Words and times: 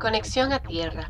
Conexión 0.00 0.52
a 0.52 0.58
tierra. 0.58 1.08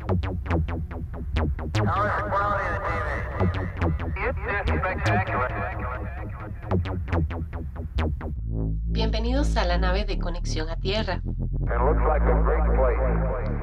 Bienvenidos 8.85 9.57
a 9.57 9.65
la 9.65 9.77
nave 9.77 10.05
de 10.05 10.19
Conexión 10.19 10.69
a 10.69 10.77
Tierra. 10.77 11.21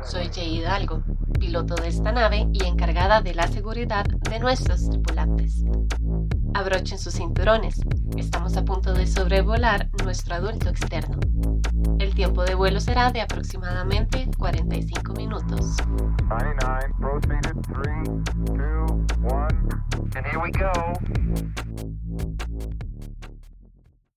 Soy 0.02 0.28
Jay 0.32 0.58
Hidalgo, 0.58 1.02
piloto 1.38 1.74
de 1.76 1.88
esta 1.88 2.12
nave 2.12 2.46
y 2.52 2.64
encargada 2.64 3.20
de 3.20 3.34
la 3.34 3.46
seguridad 3.48 4.04
de 4.04 4.38
nuestros 4.40 4.90
tripulantes. 4.90 5.64
Abrochen 6.54 6.98
sus 6.98 7.14
cinturones, 7.14 7.80
estamos 8.16 8.56
a 8.56 8.64
punto 8.64 8.92
de 8.92 9.06
sobrevolar 9.06 9.88
nuestro 10.04 10.34
adulto 10.34 10.68
externo. 10.68 11.18
El 12.12 12.16
tiempo 12.16 12.44
de 12.44 12.54
vuelo 12.54 12.78
será 12.78 13.10
de 13.10 13.22
aproximadamente 13.22 14.28
45 14.36 15.14
minutos. 15.14 15.78
99, 16.28 16.94
proceeded, 17.00 17.56
3, 17.72 17.96
2, 18.52 18.90
1, 19.22 19.48
and 20.14 20.26
here 20.26 20.36
we 20.36 20.50
go. 20.50 20.70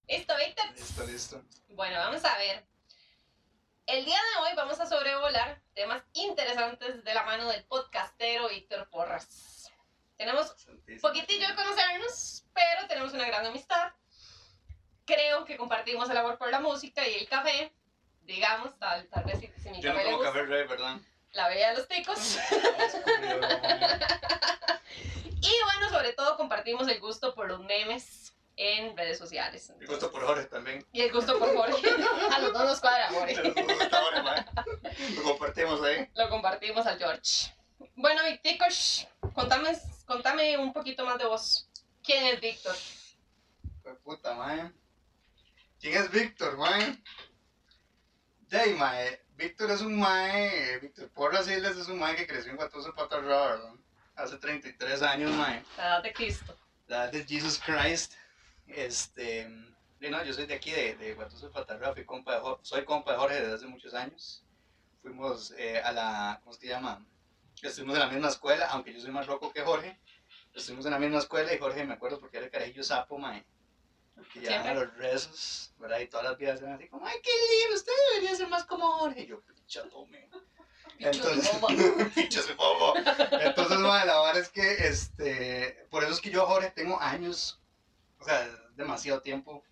¿Listo, 0.09 0.34
Víctor? 0.36 0.66
Listo, 0.76 1.05
listo. 1.05 1.41
Bueno, 1.70 1.98
vamos 2.00 2.26
a 2.26 2.38
ver. 2.38 2.67
El 3.86 4.03
día 4.03 4.17
de 4.17 4.44
hoy 4.44 4.50
vamos 4.58 4.77
a 4.81 4.88
sobrevolar 4.88 5.62
temas 5.73 6.03
interesantes 6.12 7.02
de 7.02 7.14
la 7.14 7.23
mano 7.23 7.48
del 7.48 7.64
podcastero 7.64 8.50
Víctor 8.50 8.89
Porras. 8.89 9.72
Tenemos 10.17 10.53
un 10.67 11.00
poquitillo 11.00 11.48
de 11.48 11.55
conocernos, 11.55 12.45
pero 12.53 12.88
tenemos 12.89 13.14
una 13.14 13.25
gran 13.25 13.45
amistad. 13.45 13.94
Creo 15.05 15.45
que 15.45 15.55
compartimos 15.55 16.09
el 16.09 16.17
amor 16.17 16.38
por 16.38 16.52
la 16.52 16.59
música 16.59 17.08
y 17.08 17.14
el 17.14 17.30
café. 17.30 17.72
Digamos, 18.25 18.77
tal, 18.79 19.07
tal 19.07 19.23
vez 19.23 19.39
si, 19.39 19.52
si 19.61 19.70
mi 19.70 19.81
Yo 19.81 19.93
no 19.93 20.17
gusta, 20.17 20.31
café 20.31 20.43
rey, 20.43 20.67
¿verdad? 20.67 20.97
la 21.33 21.49
bella 21.49 21.70
de 21.71 21.77
los 21.77 21.88
ticos. 21.88 22.38
Y 25.41 25.63
bueno, 25.63 25.89
sobre 25.91 26.13
todo 26.13 26.38
compartimos 26.38 26.88
el 26.88 27.00
gusto 27.00 27.35
por 27.35 27.47
los 27.47 27.59
memes 27.59 28.33
en 28.55 28.97
redes 28.97 29.19
sociales. 29.19 29.72
Me 29.77 29.85
gusta 29.85 30.09
por 30.09 30.25
Jorge 30.25 30.45
también. 30.45 30.83
Y 30.91 31.02
el 31.02 31.11
gusto 31.11 31.38
por 31.38 31.55
Jorge. 31.55 31.88
A 32.31 32.39
los 32.39 32.52
dos 32.52 32.66
nos 32.66 32.81
cuadra, 32.81 33.09
Jorge. 33.09 33.53
Lo 35.16 35.23
compartimos 35.23 35.83
ahí. 35.83 36.09
Lo 36.16 36.30
compartimos 36.30 36.88
al 36.88 36.97
George. 36.97 37.53
Bueno, 37.95 38.23
Victicos, 38.23 39.07
contame, 39.35 39.78
contame 40.05 40.57
un 40.57 40.73
poquito 40.73 41.05
más 41.05 41.19
de 41.19 41.25
vos. 41.25 41.69
¿Quién 42.03 42.25
es 42.25 42.41
Víctor? 42.41 42.75
Fue 43.83 43.95
puta, 44.00 44.33
man. 44.33 44.73
¿Quién 45.80 45.95
es 45.95 46.09
Víctor, 46.09 46.57
man? 46.57 47.03
Jay, 48.56 48.73
mae. 48.73 49.20
Víctor 49.36 49.70
es 49.72 49.81
un 49.81 50.00
mae. 50.00 50.80
Víctor 50.80 51.09
Porras 51.09 51.50
Islas 51.50 51.75
es 51.75 51.89
un 51.89 52.00
mae 52.00 52.16
que 52.16 52.25
creció 52.25 52.52
en 52.52 52.58
Guatuso 52.58 52.95
Patarra, 52.95 53.47
¿verdad? 53.47 53.73
Hace 54.16 54.38
33 54.38 55.02
años, 55.02 55.31
mae. 55.31 55.62
La 55.75 55.88
edad 55.88 56.03
de 56.03 56.14
Cristo. 56.14 56.58
La 56.88 57.03
edad 57.03 57.12
de 57.12 57.25
Jesus 57.25 57.59
Christ. 57.59 58.14
Este. 58.67 59.45
no, 60.00 60.23
yo 60.23 60.34
soy 60.34 60.45
de 60.45 60.53
aquí, 60.53 60.72
de, 60.72 60.95
de 60.95 61.16
Guatuso 61.16 61.52
Patarra. 61.52 61.94
Fui 61.94 62.06
compa 62.06 62.34
de 62.34 62.56
soy 62.62 62.86
compa 62.86 63.12
de 63.12 63.17
Jorge 63.17 63.42
desde 63.42 63.56
hace 63.56 63.67
muchos 63.67 63.94
años. 63.94 64.45
Fuimos 65.02 65.53
eh, 65.58 65.81
a 65.84 65.92
la. 65.92 66.40
¿Cómo 66.42 66.56
se 66.56 66.67
llama? 66.67 67.06
Estuvimos 67.62 67.95
en 67.95 68.02
la 68.02 68.08
misma 68.08 68.30
escuela, 68.30 68.67
aunque 68.67 68.94
yo 68.94 69.02
soy 69.02 69.12
más 69.12 69.28
loco 69.28 69.52
que 69.52 69.64
Jorge. 69.64 70.00
Estuvimos 70.53 70.86
en 70.86 70.92
la 70.92 71.00
misma 71.00 71.19
escuela 71.19 71.53
y 71.53 71.59
Jorge, 71.59 71.84
me 71.84 71.95
acuerdo 71.95 72.22
porque 72.22 72.38
era 72.38 72.45
el 72.45 72.52
carajillo 72.53 72.84
sapo, 72.84 73.17
mae. 73.17 73.45
Que 74.31 74.39
llevaban 74.39 74.67
a 74.67 74.73
los 74.73 74.97
rezos, 74.97 75.73
¿verdad? 75.77 75.99
Y 75.99 76.08
todas 76.08 76.25
las 76.25 76.38
vidas 76.38 76.61
eran 76.61 76.73
así 76.73 76.88
como, 76.88 77.05
ay, 77.05 77.17
qué 77.21 77.31
lindo, 77.31 77.75
usted 77.75 77.91
debería 78.13 78.35
ser 78.35 78.47
más 78.49 78.66
como 78.66 78.91
Jorge. 78.94 79.22
Y 79.22 79.27
yo, 79.27 79.41
picha, 79.41 79.88
tome. 79.89 80.30
Entonces, 80.99 81.49
picha, 82.16 82.41
se 82.41 82.53
bobo. 82.53 82.94
Entonces, 82.97 83.77
mae, 83.80 84.05
la 84.05 84.22
verdad 84.22 84.38
es 84.38 84.49
que, 84.49 84.88
este, 84.88 85.88
por 85.89 86.03
eso 86.03 86.13
es 86.13 86.22
que 86.22 86.30
yo 86.31 86.44
a 86.44 86.47
Jorge 86.47 86.72
tengo 86.72 86.99
años, 86.99 87.61
o 88.19 88.23
sea, 88.23 88.47
demasiado 88.75 89.22
tiempo 89.22 89.63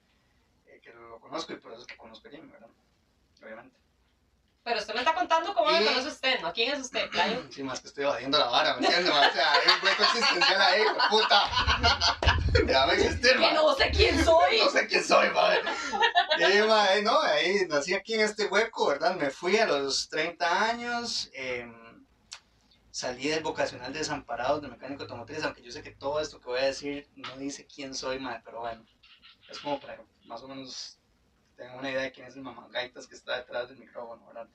eh, 0.65 0.79
que 0.81 0.93
lo 0.93 1.19
conozco 1.19 1.53
y 1.53 1.57
por 1.57 1.71
eso 1.71 1.81
es 1.81 1.87
que 1.87 1.97
conozco 1.97 2.27
a 2.27 2.31
Jimmy, 2.31 2.51
¿verdad? 2.51 2.69
Obviamente. 3.41 3.82
Pero 4.63 4.79
usted 4.79 4.93
me 4.93 4.99
está 5.01 5.13
contando 5.13 5.53
cómo 5.53 5.71
me 5.71 5.81
Y- 5.81 5.85
conoce 5.85 6.07
usted, 6.07 6.39
¿no? 6.41 6.53
¿Quién 6.53 6.73
es 6.73 6.79
usted? 6.79 7.09
Playo? 7.11 7.43
Sí, 7.51 7.63
más 7.63 7.81
que 7.81 7.87
estoy 7.87 8.05
evadiendo 8.05 8.37
la 8.37 8.45
vara, 8.45 8.75
¿me 8.77 8.85
entiendes? 8.85 9.11
O 9.13 9.33
sea, 9.33 9.51
hay 9.53 9.61
un 9.67 9.85
hueco 9.87 10.03
existencial 10.03 10.61
ahí, 10.61 10.81
puta. 11.09 11.43
Déjame 12.65 12.93
existir, 12.93 13.31
Que 13.33 13.37
mae. 13.39 13.53
no 13.53 13.73
sé 13.75 13.91
quién 13.91 14.23
soy. 14.23 14.57
No 14.63 14.69
sé 14.69 14.87
quién 14.87 15.03
soy, 15.03 15.29
madre. 15.31 15.61
Y 16.39 16.43
ahí, 16.43 16.61
madre, 16.67 17.01
no, 17.01 17.19
ahí 17.21 17.65
nací 17.67 17.93
aquí 17.93 18.13
en 18.13 18.21
este 18.21 18.45
hueco, 18.45 18.87
¿verdad? 18.87 19.15
Me 19.15 19.29
fui 19.31 19.57
a 19.57 19.65
los 19.65 20.07
30 20.09 20.63
años, 20.69 21.29
em, 21.33 22.05
salí 22.91 23.27
del 23.27 23.43
vocacional 23.43 23.91
de 23.91 23.99
desamparados 23.99 24.61
de 24.61 24.69
mecánico 24.69 25.01
automotriz, 25.03 25.43
aunque 25.43 25.61
yo 25.63 25.71
sé 25.71 25.81
que 25.83 25.91
todo 25.91 26.21
esto 26.21 26.39
que 26.39 26.45
voy 26.45 26.59
a 26.59 26.65
decir 26.65 27.09
no 27.15 27.35
dice 27.37 27.65
quién 27.67 27.93
soy, 27.95 28.19
madre, 28.19 28.41
pero 28.45 28.61
bueno, 28.61 28.85
es 29.49 29.59
como 29.59 29.79
para 29.81 29.99
más 30.25 30.41
o 30.43 30.47
menos 30.47 30.99
tengan 31.63 31.79
una 31.79 31.91
idea 31.91 32.01
de 32.01 32.11
quién 32.11 32.27
es 32.27 32.35
el 32.35 32.41
mamagaitas 32.41 33.07
que 33.07 33.15
está 33.15 33.37
detrás 33.37 33.69
del 33.69 33.77
micrófono, 33.77 34.25
¿verdad? 34.27 34.49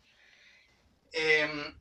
Em, 1.13 1.75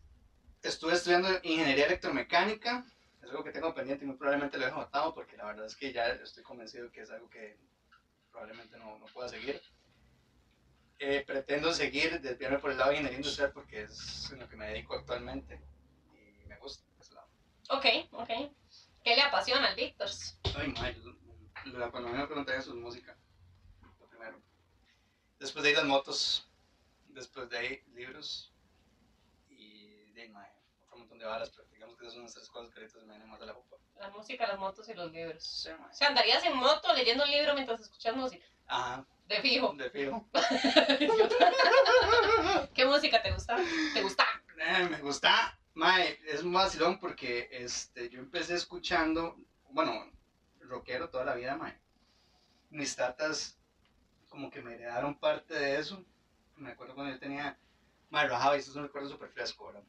estuve 0.63 0.93
estudiando 0.93 1.27
ingeniería 1.43 1.85
electromecánica, 1.85 2.85
es 3.21 3.29
algo 3.29 3.43
que 3.43 3.51
tengo 3.51 3.73
pendiente 3.73 4.05
y 4.05 4.07
muy 4.07 4.15
probablemente 4.15 4.57
lo 4.57 4.65
dejo 4.65 4.79
botado 4.79 5.13
porque 5.13 5.35
la 5.35 5.47
verdad 5.47 5.65
es 5.65 5.75
que 5.75 5.91
ya 5.91 6.07
estoy 6.07 6.43
convencido 6.43 6.89
que 6.91 7.01
es 7.01 7.11
algo 7.11 7.29
que 7.29 7.57
probablemente 8.31 8.77
no, 8.77 8.97
no 8.97 9.05
pueda 9.07 9.27
seguir. 9.27 9.61
Eh, 10.99 11.23
pretendo 11.27 11.73
seguir, 11.73 12.21
desviarme 12.21 12.59
por 12.59 12.71
el 12.71 12.77
lado 12.77 12.91
de 12.91 12.95
ingeniería 12.95 13.19
industrial 13.19 13.51
porque 13.51 13.81
es 13.81 14.31
en 14.31 14.39
lo 14.39 14.47
que 14.47 14.55
me 14.55 14.67
dedico 14.67 14.95
actualmente 14.95 15.59
y 16.13 16.47
me 16.47 16.55
gusta 16.57 16.85
ese 17.01 17.13
lado. 17.13 17.27
Ok, 17.69 17.85
ok. 18.13 18.29
¿Qué 19.03 19.15
le 19.15 19.21
apasiona 19.23 19.67
al 19.67 19.75
Víctor? 19.75 20.07
Ay, 20.55 20.69
madre, 20.69 20.95
cuando 21.91 22.09
me 22.09 22.25
preguntaría 22.25 22.61
su 22.61 22.75
música. 22.75 23.17
Después 25.39 25.63
de 25.63 25.69
ahí 25.69 25.75
las 25.75 25.85
motos, 25.85 26.47
después 27.09 27.49
de 27.49 27.57
ahí 27.57 27.83
libros 27.93 28.51
y 29.49 30.11
de 30.13 30.23
ahí, 30.23 30.33
otro 30.85 30.97
montón 30.97 31.19
de 31.19 31.25
varas, 31.25 31.49
pero 31.51 31.67
digamos 31.71 31.95
que 31.97 32.05
esas 32.05 32.15
son 32.15 32.23
las 32.23 32.33
tres 32.33 32.49
cosas 32.49 32.73
que 32.73 32.79
ahorita 32.79 32.99
me 32.99 33.05
vienen 33.09 33.29
más 33.29 33.41
a 33.41 33.45
la 33.45 33.53
boca. 33.53 33.75
La 33.99 34.09
música, 34.09 34.47
las 34.47 34.59
motos 34.59 34.87
y 34.89 34.93
los 34.93 35.11
libros. 35.11 35.43
Sí. 35.43 35.69
O 35.69 35.93
sea, 35.93 36.07
andarías 36.09 36.43
en 36.43 36.55
moto 36.55 36.93
leyendo 36.93 37.23
un 37.23 37.31
libro 37.31 37.53
mientras 37.53 37.81
escuchas 37.81 38.15
música. 38.15 38.45
Ajá, 38.67 39.05
De 39.27 39.41
fijo. 39.41 39.73
de 39.73 39.89
fijo. 39.89 40.27
¿Qué 42.73 42.85
música 42.85 43.21
te 43.21 43.31
gusta? 43.31 43.57
¿Te 43.93 44.01
gusta? 44.01 44.25
Eh, 44.59 44.87
me 44.89 44.97
gusta, 44.99 45.57
mae, 45.75 46.19
es 46.25 46.43
un 46.43 46.53
vacilón 46.53 46.99
porque 46.99 47.47
este, 47.51 48.09
yo 48.09 48.19
empecé 48.19 48.55
escuchando, 48.55 49.37
bueno, 49.69 50.11
rockero 50.61 51.09
toda 51.09 51.25
la 51.25 51.35
vida, 51.35 51.55
mae. 51.55 51.79
Mis 52.69 52.95
tatas 52.95 53.57
como 54.37 54.51
que 54.51 54.61
me 54.61 54.75
heredaron 54.75 55.15
parte 55.15 55.55
de 55.55 55.79
eso. 55.79 56.05
Me 56.57 56.69
acuerdo 56.69 56.93
cuando 56.93 57.11
yo 57.11 57.19
tenía, 57.19 57.57
mae, 58.11 58.27
rajaba, 58.27 58.55
y 58.55 58.59
esto 58.59 58.69
es 58.69 58.77
un 58.77 58.83
recuerdo 58.83 59.09
súper 59.09 59.31
fresco, 59.31 59.65
¿verdad? 59.65 59.83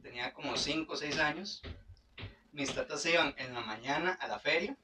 Tenía 0.00 0.32
como 0.32 0.56
5 0.56 0.90
o 0.90 0.96
6 0.96 1.18
años. 1.18 1.60
Mis 2.52 2.74
tatas 2.74 3.02
se 3.02 3.10
iban 3.10 3.34
en 3.36 3.52
la 3.52 3.60
mañana 3.60 4.14
a 4.14 4.26
la 4.26 4.38
feria 4.38 4.74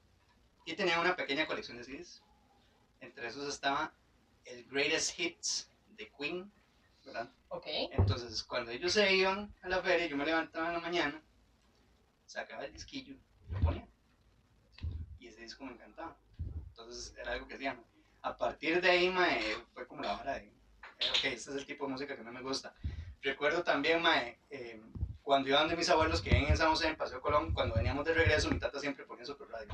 y 0.66 0.74
tenían 0.74 1.00
una 1.00 1.16
pequeña 1.16 1.46
colección 1.46 1.78
de 1.78 1.84
CDs. 1.84 2.22
Entre 3.00 3.26
esos 3.28 3.48
estaba 3.48 3.94
el 4.44 4.66
Greatest 4.68 5.18
Hits 5.18 5.70
de 5.96 6.12
Queen, 6.12 6.52
¿verdad? 7.06 7.32
Ok. 7.48 7.64
Entonces, 7.68 8.44
cuando 8.44 8.70
ellos 8.70 8.92
se 8.92 9.14
iban 9.16 9.50
a 9.62 9.68
la 9.70 9.80
feria, 9.80 10.08
yo 10.08 10.16
me 10.18 10.26
levantaba 10.26 10.66
en 10.66 10.74
la 10.74 10.80
mañana, 10.80 11.22
sacaba 12.26 12.66
el 12.66 12.72
disquillo 12.74 13.14
y 13.14 13.52
lo 13.52 13.60
ponía. 13.60 13.88
Y 15.18 15.28
ese 15.28 15.40
disco 15.40 15.64
me 15.64 15.72
encantaba. 15.72 16.18
Entonces, 16.68 17.14
era 17.16 17.32
algo 17.32 17.48
que 17.48 17.54
hacían. 17.54 17.82
A 18.22 18.36
partir 18.36 18.80
de 18.80 18.90
ahí, 18.90 19.10
mae, 19.10 19.40
fue 19.72 19.86
como 19.86 20.02
la 20.02 20.16
hora 20.18 20.34
de, 20.34 20.46
eh, 20.46 21.10
ok, 21.10 21.24
este 21.24 21.32
es 21.34 21.48
el 21.48 21.66
tipo 21.66 21.86
de 21.86 21.92
música 21.92 22.16
que 22.16 22.22
mí 22.22 22.30
me 22.30 22.42
gusta. 22.42 22.74
Recuerdo 23.22 23.62
también, 23.62 24.02
mae, 24.02 24.40
eh, 24.50 24.80
cuando 25.22 25.48
iba 25.48 25.60
donde 25.60 25.76
mis 25.76 25.88
abuelos, 25.90 26.20
que 26.22 26.30
viven 26.30 26.48
en 26.48 26.56
San 26.56 26.70
José, 26.70 26.88
en 26.88 26.96
Paseo 26.96 27.20
Colón, 27.20 27.52
cuando 27.54 27.74
veníamos 27.74 28.04
de 28.04 28.14
regreso, 28.14 28.50
mi 28.50 28.58
tata 28.58 28.80
siempre 28.80 29.04
ponía 29.04 29.24
super 29.24 29.48
radio. 29.48 29.68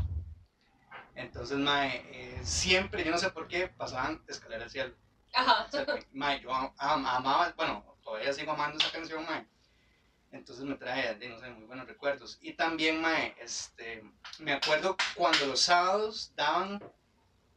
Entonces, 1.15 1.57
mae, 1.59 2.03
eh, 2.13 2.41
siempre, 2.45 3.05
yo 3.05 3.11
no 3.11 3.19
sé 3.19 3.31
por 3.31 3.47
qué, 3.49 3.69
pasaban 3.69 4.23
Escalera 4.29 4.65
al 4.65 4.71
Cielo. 4.71 4.95
Ajá. 5.33 5.65
O 5.67 5.71
sea, 5.71 5.87
mae, 6.13 6.41
yo 6.41 6.53
am- 6.53 6.73
am- 6.79 7.07
amaba, 7.07 7.53
bueno, 7.57 7.97
todavía 8.03 8.33
sigo 8.33 8.53
amando 8.53 8.79
esa 8.79 8.91
canción, 8.93 9.25
mae. 9.25 9.47
Entonces 10.33 10.65
me 10.65 10.75
trae, 10.75 11.15
de, 11.15 11.29
no 11.29 11.39
sé, 11.39 11.49
muy 11.51 11.65
buenos 11.67 11.87
recuerdos. 11.87 12.39
Y 12.41 12.55
también, 12.55 13.01
mae, 13.01 13.37
este, 13.41 14.03
me 14.41 14.53
acuerdo 14.53 14.97
cuando 15.15 15.47
los 15.47 15.61
sábados 15.61 16.33
daban, 16.35 16.83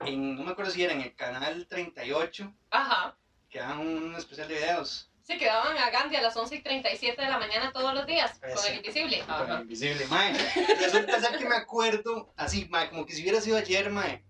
en, 0.02 0.36
no 0.36 0.44
me 0.44 0.52
acuerdo 0.52 0.72
si 0.72 0.84
era 0.84 0.94
en 0.94 1.02
el 1.02 1.16
canal 1.16 1.68
38, 1.68 2.54
Ajá. 2.72 3.18
que 3.50 3.60
daban 3.60 3.80
un 3.80 4.16
especial 4.16 4.48
de 4.48 4.56
videos. 4.56 5.10
Se 5.24 5.38
quedaban 5.38 5.78
a 5.78 5.90
Gandhi 5.90 6.16
a 6.16 6.22
las 6.22 6.38
11 6.38 6.56
y 6.56 6.62
37 6.62 7.22
de 7.22 7.28
la 7.28 7.38
mañana 7.38 7.74
todos 7.74 7.94
los 7.94 8.06
días 8.06 8.40
con 8.40 8.66
el 8.72 8.78
invisible. 8.78 9.24
Con 9.26 9.52
el 9.52 9.62
invisible, 9.64 10.06
mae. 10.08 10.34
Resulta 10.80 11.20
ser 11.20 11.38
que 11.38 11.46
me 11.46 11.56
acuerdo, 11.56 12.32
así, 12.38 12.66
mae, 12.70 12.90
como 12.90 13.06
que 13.06 13.14
si 13.14 13.24
hubiera 13.24 13.42
sido 13.42 13.58
ayer, 13.58 13.90
mae. 13.90 14.24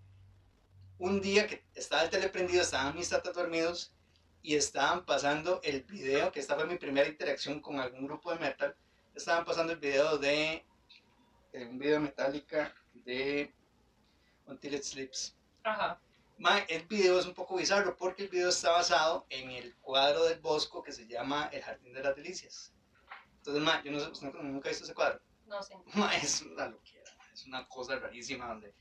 Un 0.97 1.21
día 1.21 1.45
que 1.45 1.63
estaba 1.75 2.01
el 2.03 2.09
tele 2.09 2.29
prendido, 2.29 2.63
estaban 2.63 2.95
mis 2.95 3.09
tatas 3.09 3.35
dormidos 3.35 3.93
y 4.41 4.55
estaban 4.55 5.05
pasando 5.05 5.61
el 5.63 5.83
video, 5.83 6.31
que 6.31 6.39
esta 6.39 6.55
fue 6.55 6.65
mi 6.65 6.77
primera 6.77 7.07
interacción 7.07 7.59
con 7.61 7.79
algún 7.79 8.07
grupo 8.07 8.31
de 8.33 8.39
metal. 8.39 8.75
Estaban 9.13 9.45
pasando 9.45 9.73
el 9.73 9.79
video 9.79 10.17
de. 10.17 10.65
eh, 11.53 11.65
un 11.69 11.77
video 11.77 11.93
de 11.95 11.99
Metallica 11.99 12.73
de 12.93 13.53
Until 14.47 14.73
It 14.73 14.83
Sleeps. 14.83 15.36
Ajá. 15.67 15.99
Ma, 16.37 16.59
el 16.59 16.85
video 16.87 17.19
es 17.19 17.25
un 17.25 17.33
poco 17.33 17.57
bizarro 17.57 17.97
porque 17.97 18.23
el 18.23 18.29
video 18.29 18.47
está 18.47 18.71
basado 18.71 19.25
en 19.29 19.51
el 19.51 19.75
cuadro 19.77 20.23
del 20.23 20.39
Bosco 20.39 20.81
que 20.81 20.93
se 20.93 21.07
llama 21.07 21.49
El 21.51 21.61
Jardín 21.61 21.93
de 21.93 22.03
las 22.03 22.15
Delicias. 22.15 22.71
Entonces, 23.39 23.61
ma, 23.61 23.83
yo 23.83 23.91
no 23.91 23.99
sé, 23.99 24.09
usted 24.09 24.31
nunca 24.33 24.69
ha 24.69 24.71
visto 24.71 24.85
ese 24.85 24.93
cuadro. 24.93 25.19
No 25.45 25.61
sé. 25.61 25.75
Ma, 25.95 26.15
es 26.15 26.41
una 26.41 26.67
loquera, 26.67 27.11
es 27.33 27.45
una 27.45 27.67
cosa 27.67 27.97
rarísima 27.97 28.47
donde 28.47 28.73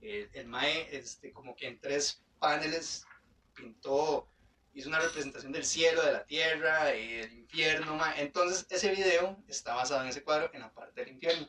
eh, 0.00 0.30
el 0.32 0.46
Mae, 0.46 0.96
este, 0.96 1.30
como 1.30 1.54
que 1.54 1.66
en 1.66 1.78
tres 1.78 2.22
paneles 2.38 3.04
pintó, 3.54 4.26
hizo 4.72 4.88
una 4.88 5.00
representación 5.00 5.52
del 5.52 5.64
cielo, 5.64 6.02
de 6.02 6.12
la 6.12 6.24
tierra, 6.24 6.94
y 6.94 7.16
del 7.16 7.32
infierno. 7.32 7.96
ma. 7.96 8.14
Entonces, 8.18 8.66
ese 8.70 8.90
video 8.92 9.36
está 9.46 9.74
basado 9.74 10.02
en 10.02 10.08
ese 10.08 10.22
cuadro 10.22 10.48
en 10.54 10.60
la 10.60 10.72
parte 10.72 11.00
del 11.00 11.12
infierno. 11.12 11.48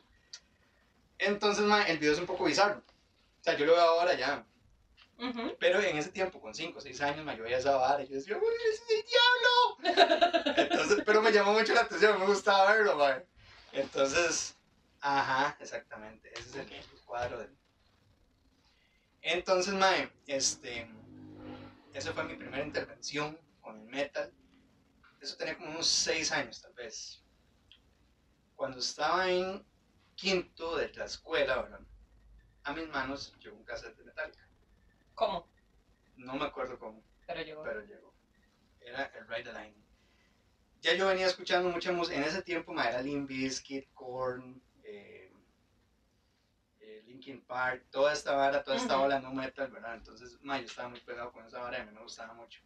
Entonces, 1.16 1.64
ma, 1.64 1.82
el 1.84 1.98
video 1.98 2.12
es 2.12 2.18
un 2.18 2.26
poco 2.26 2.44
bizarro. 2.44 2.80
O 2.80 3.42
sea, 3.42 3.56
yo 3.56 3.64
lo 3.64 3.72
veo 3.72 3.82
ahora 3.82 4.14
ya, 4.14 4.46
Pero 5.58 5.80
en 5.80 5.98
ese 5.98 6.10
tiempo, 6.10 6.40
con 6.40 6.54
5 6.54 6.78
o 6.78 6.80
6 6.80 7.00
años, 7.02 7.24
me 7.24 7.36
veía 7.36 7.58
esa 7.58 7.76
vara 7.76 8.02
y 8.02 8.08
yo 8.08 8.16
decía, 8.16 8.36
¡Uy, 8.36 8.54
es 8.72 8.82
el 8.90 9.04
diablo! 9.06 10.54
Entonces, 10.56 11.02
pero 11.06 11.22
me 11.22 11.30
llamó 11.30 11.52
mucho 11.52 11.74
la 11.74 11.82
atención, 11.82 12.18
me 12.18 12.26
gustaba 12.26 12.72
verlo, 12.72 12.96
mae. 12.96 13.24
Entonces, 13.72 14.56
ajá, 15.00 15.56
exactamente, 15.60 16.32
ese 16.32 16.48
es 16.48 16.54
el, 16.56 16.72
el 16.72 17.00
cuadro 17.04 17.38
del... 17.38 17.56
Entonces, 19.20 19.74
mae, 19.74 20.12
este, 20.26 20.88
esa 21.94 22.12
fue 22.12 22.24
mi 22.24 22.36
primera 22.36 22.64
intervención 22.64 23.38
con 23.60 23.80
el 23.80 23.86
metal. 23.86 24.32
Eso 25.20 25.36
tenía 25.36 25.56
como 25.56 25.70
unos 25.70 25.86
6 25.86 26.32
años, 26.32 26.60
tal 26.60 26.72
vez. 26.72 27.22
Cuando 28.56 28.78
estaba 28.78 29.30
en 29.30 29.64
quinto 30.16 30.76
de 30.76 30.92
la 30.94 31.04
escuela, 31.04 31.62
¿verdad? 31.62 31.80
A 32.64 32.72
mis 32.72 32.88
manos 32.88 33.34
llegó 33.40 33.56
un 33.56 33.64
cassette 33.64 33.96
de 33.96 34.04
Metallica. 34.04 34.48
¿Cómo? 35.14 35.48
No 36.16 36.34
me 36.34 36.44
acuerdo 36.44 36.78
cómo, 36.78 37.02
Pero 37.26 37.42
llegó. 37.42 37.62
pero 37.62 37.84
llegó. 37.84 38.14
Era 38.80 39.04
el 39.16 39.26
Ride 39.28 39.44
the 39.44 39.52
Line. 39.52 39.82
Ya 40.80 40.94
yo 40.94 41.06
venía 41.06 41.26
escuchando 41.26 41.68
mucha 41.68 41.92
música. 41.92 42.16
En 42.18 42.24
ese 42.24 42.42
tiempo 42.42 42.72
me 42.72 42.82
era 42.86 43.00
Limp 43.00 43.28
Bizkit, 43.28 43.92
Korn, 43.94 44.60
eh, 44.82 45.32
eh, 46.80 47.02
Linkin 47.06 47.44
Park, 47.44 47.86
toda 47.90 48.12
esta 48.12 48.34
vara, 48.34 48.62
toda 48.64 48.76
esta 48.76 48.96
Ujú. 48.96 49.04
ola 49.04 49.20
no 49.20 49.32
metal, 49.32 49.70
¿verdad? 49.70 49.94
Entonces, 49.94 50.36
ma, 50.42 50.58
yo 50.58 50.66
estaba 50.66 50.88
muy 50.88 51.00
pegado 51.00 51.30
con 51.32 51.46
esa 51.46 51.60
vara 51.60 51.78
y 51.78 51.80
a 51.82 51.84
mí 51.84 51.92
me 51.92 52.02
gustaba 52.02 52.34
mucho. 52.34 52.60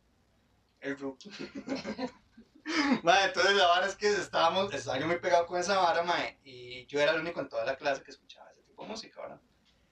El 0.80 0.98
Rookie. 0.98 1.30
ma, 3.02 3.24
entonces 3.24 3.54
la 3.54 3.66
vara 3.66 3.86
es 3.86 3.96
que 3.96 4.08
estábamos, 4.08 4.72
estaba 4.72 4.98
yo 4.98 5.06
muy 5.06 5.18
pegado 5.18 5.46
con 5.46 5.60
esa 5.60 5.78
vara, 5.78 6.02
ma, 6.02 6.16
y 6.42 6.86
yo 6.86 7.00
era 7.00 7.12
el 7.12 7.20
único 7.20 7.40
en 7.40 7.48
toda 7.48 7.64
la 7.66 7.76
clase 7.76 8.02
que 8.02 8.10
escuchaba 8.10 8.50
ese 8.50 8.62
tipo 8.62 8.82
de 8.82 8.88
música, 8.88 9.20
¿verdad? 9.20 9.40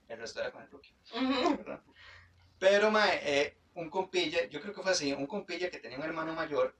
El 0.08 0.18
resto 0.18 0.40
era 0.40 0.50
con 0.50 0.62
el 0.62 0.70
Rookie. 0.70 0.94
¿verdad? 1.58 1.82
Pero, 2.58 2.90
mae, 2.90 3.20
eh, 3.22 3.58
un 3.74 3.90
compilla, 3.90 4.46
yo 4.46 4.60
creo 4.60 4.74
que 4.74 4.82
fue 4.82 4.92
así, 4.92 5.12
un 5.12 5.26
compilla 5.26 5.70
que 5.70 5.78
tenía 5.78 5.98
un 5.98 6.04
hermano 6.04 6.32
mayor, 6.34 6.76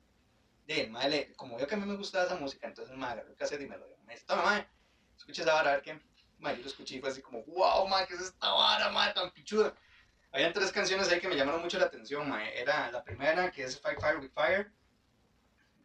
de 0.67 0.87
mae, 0.87 1.33
como 1.37 1.57
vio 1.57 1.67
que 1.67 1.75
a 1.75 1.79
mí 1.79 1.87
me 1.87 1.97
gustaba 1.97 2.25
esa 2.25 2.37
música, 2.37 2.67
entonces, 2.67 2.97
mae, 2.97 3.13
agarró 3.13 3.31
el 3.31 3.37
cassette 3.37 3.63
y 3.63 3.67
me 3.67 3.77
lo 3.77 3.87
dio. 3.87 3.97
Me 4.05 4.15
dice, 4.15 4.25
toma, 4.27 4.43
mae, 4.45 4.69
escucha 5.17 5.43
esa 5.43 5.55
vara, 5.55 5.71
a 5.71 5.75
ver 5.75 5.83
qué. 5.83 6.01
Mae, 6.39 6.57
yo 6.57 6.63
lo 6.63 6.69
escuché 6.69 6.97
y 6.97 7.01
fue 7.01 7.11
así 7.11 7.23
como, 7.23 7.43
wow, 7.45 7.87
mae, 7.89 8.07
¿qué 8.07 8.15
es 8.15 8.21
esta 8.21 8.53
vara, 8.53 8.91
mae, 8.91 9.13
tan 9.13 9.31
pichuda? 9.33 9.75
Habían 10.33 10.53
tres 10.53 10.73
canciones 10.73 11.11
ahí 11.11 11.21
que 11.21 11.29
me 11.29 11.37
llamaron 11.37 11.63
mucho 11.63 11.79
la 11.79 11.87
atención, 11.87 12.29
mae. 12.29 12.59
Era 12.61 12.91
la 12.91 13.05
primera, 13.05 13.51
que 13.51 13.65
es 13.65 13.81
Fight 13.81 14.01
Fire 14.01 14.19
with 14.19 14.31
Fire. 14.33 14.73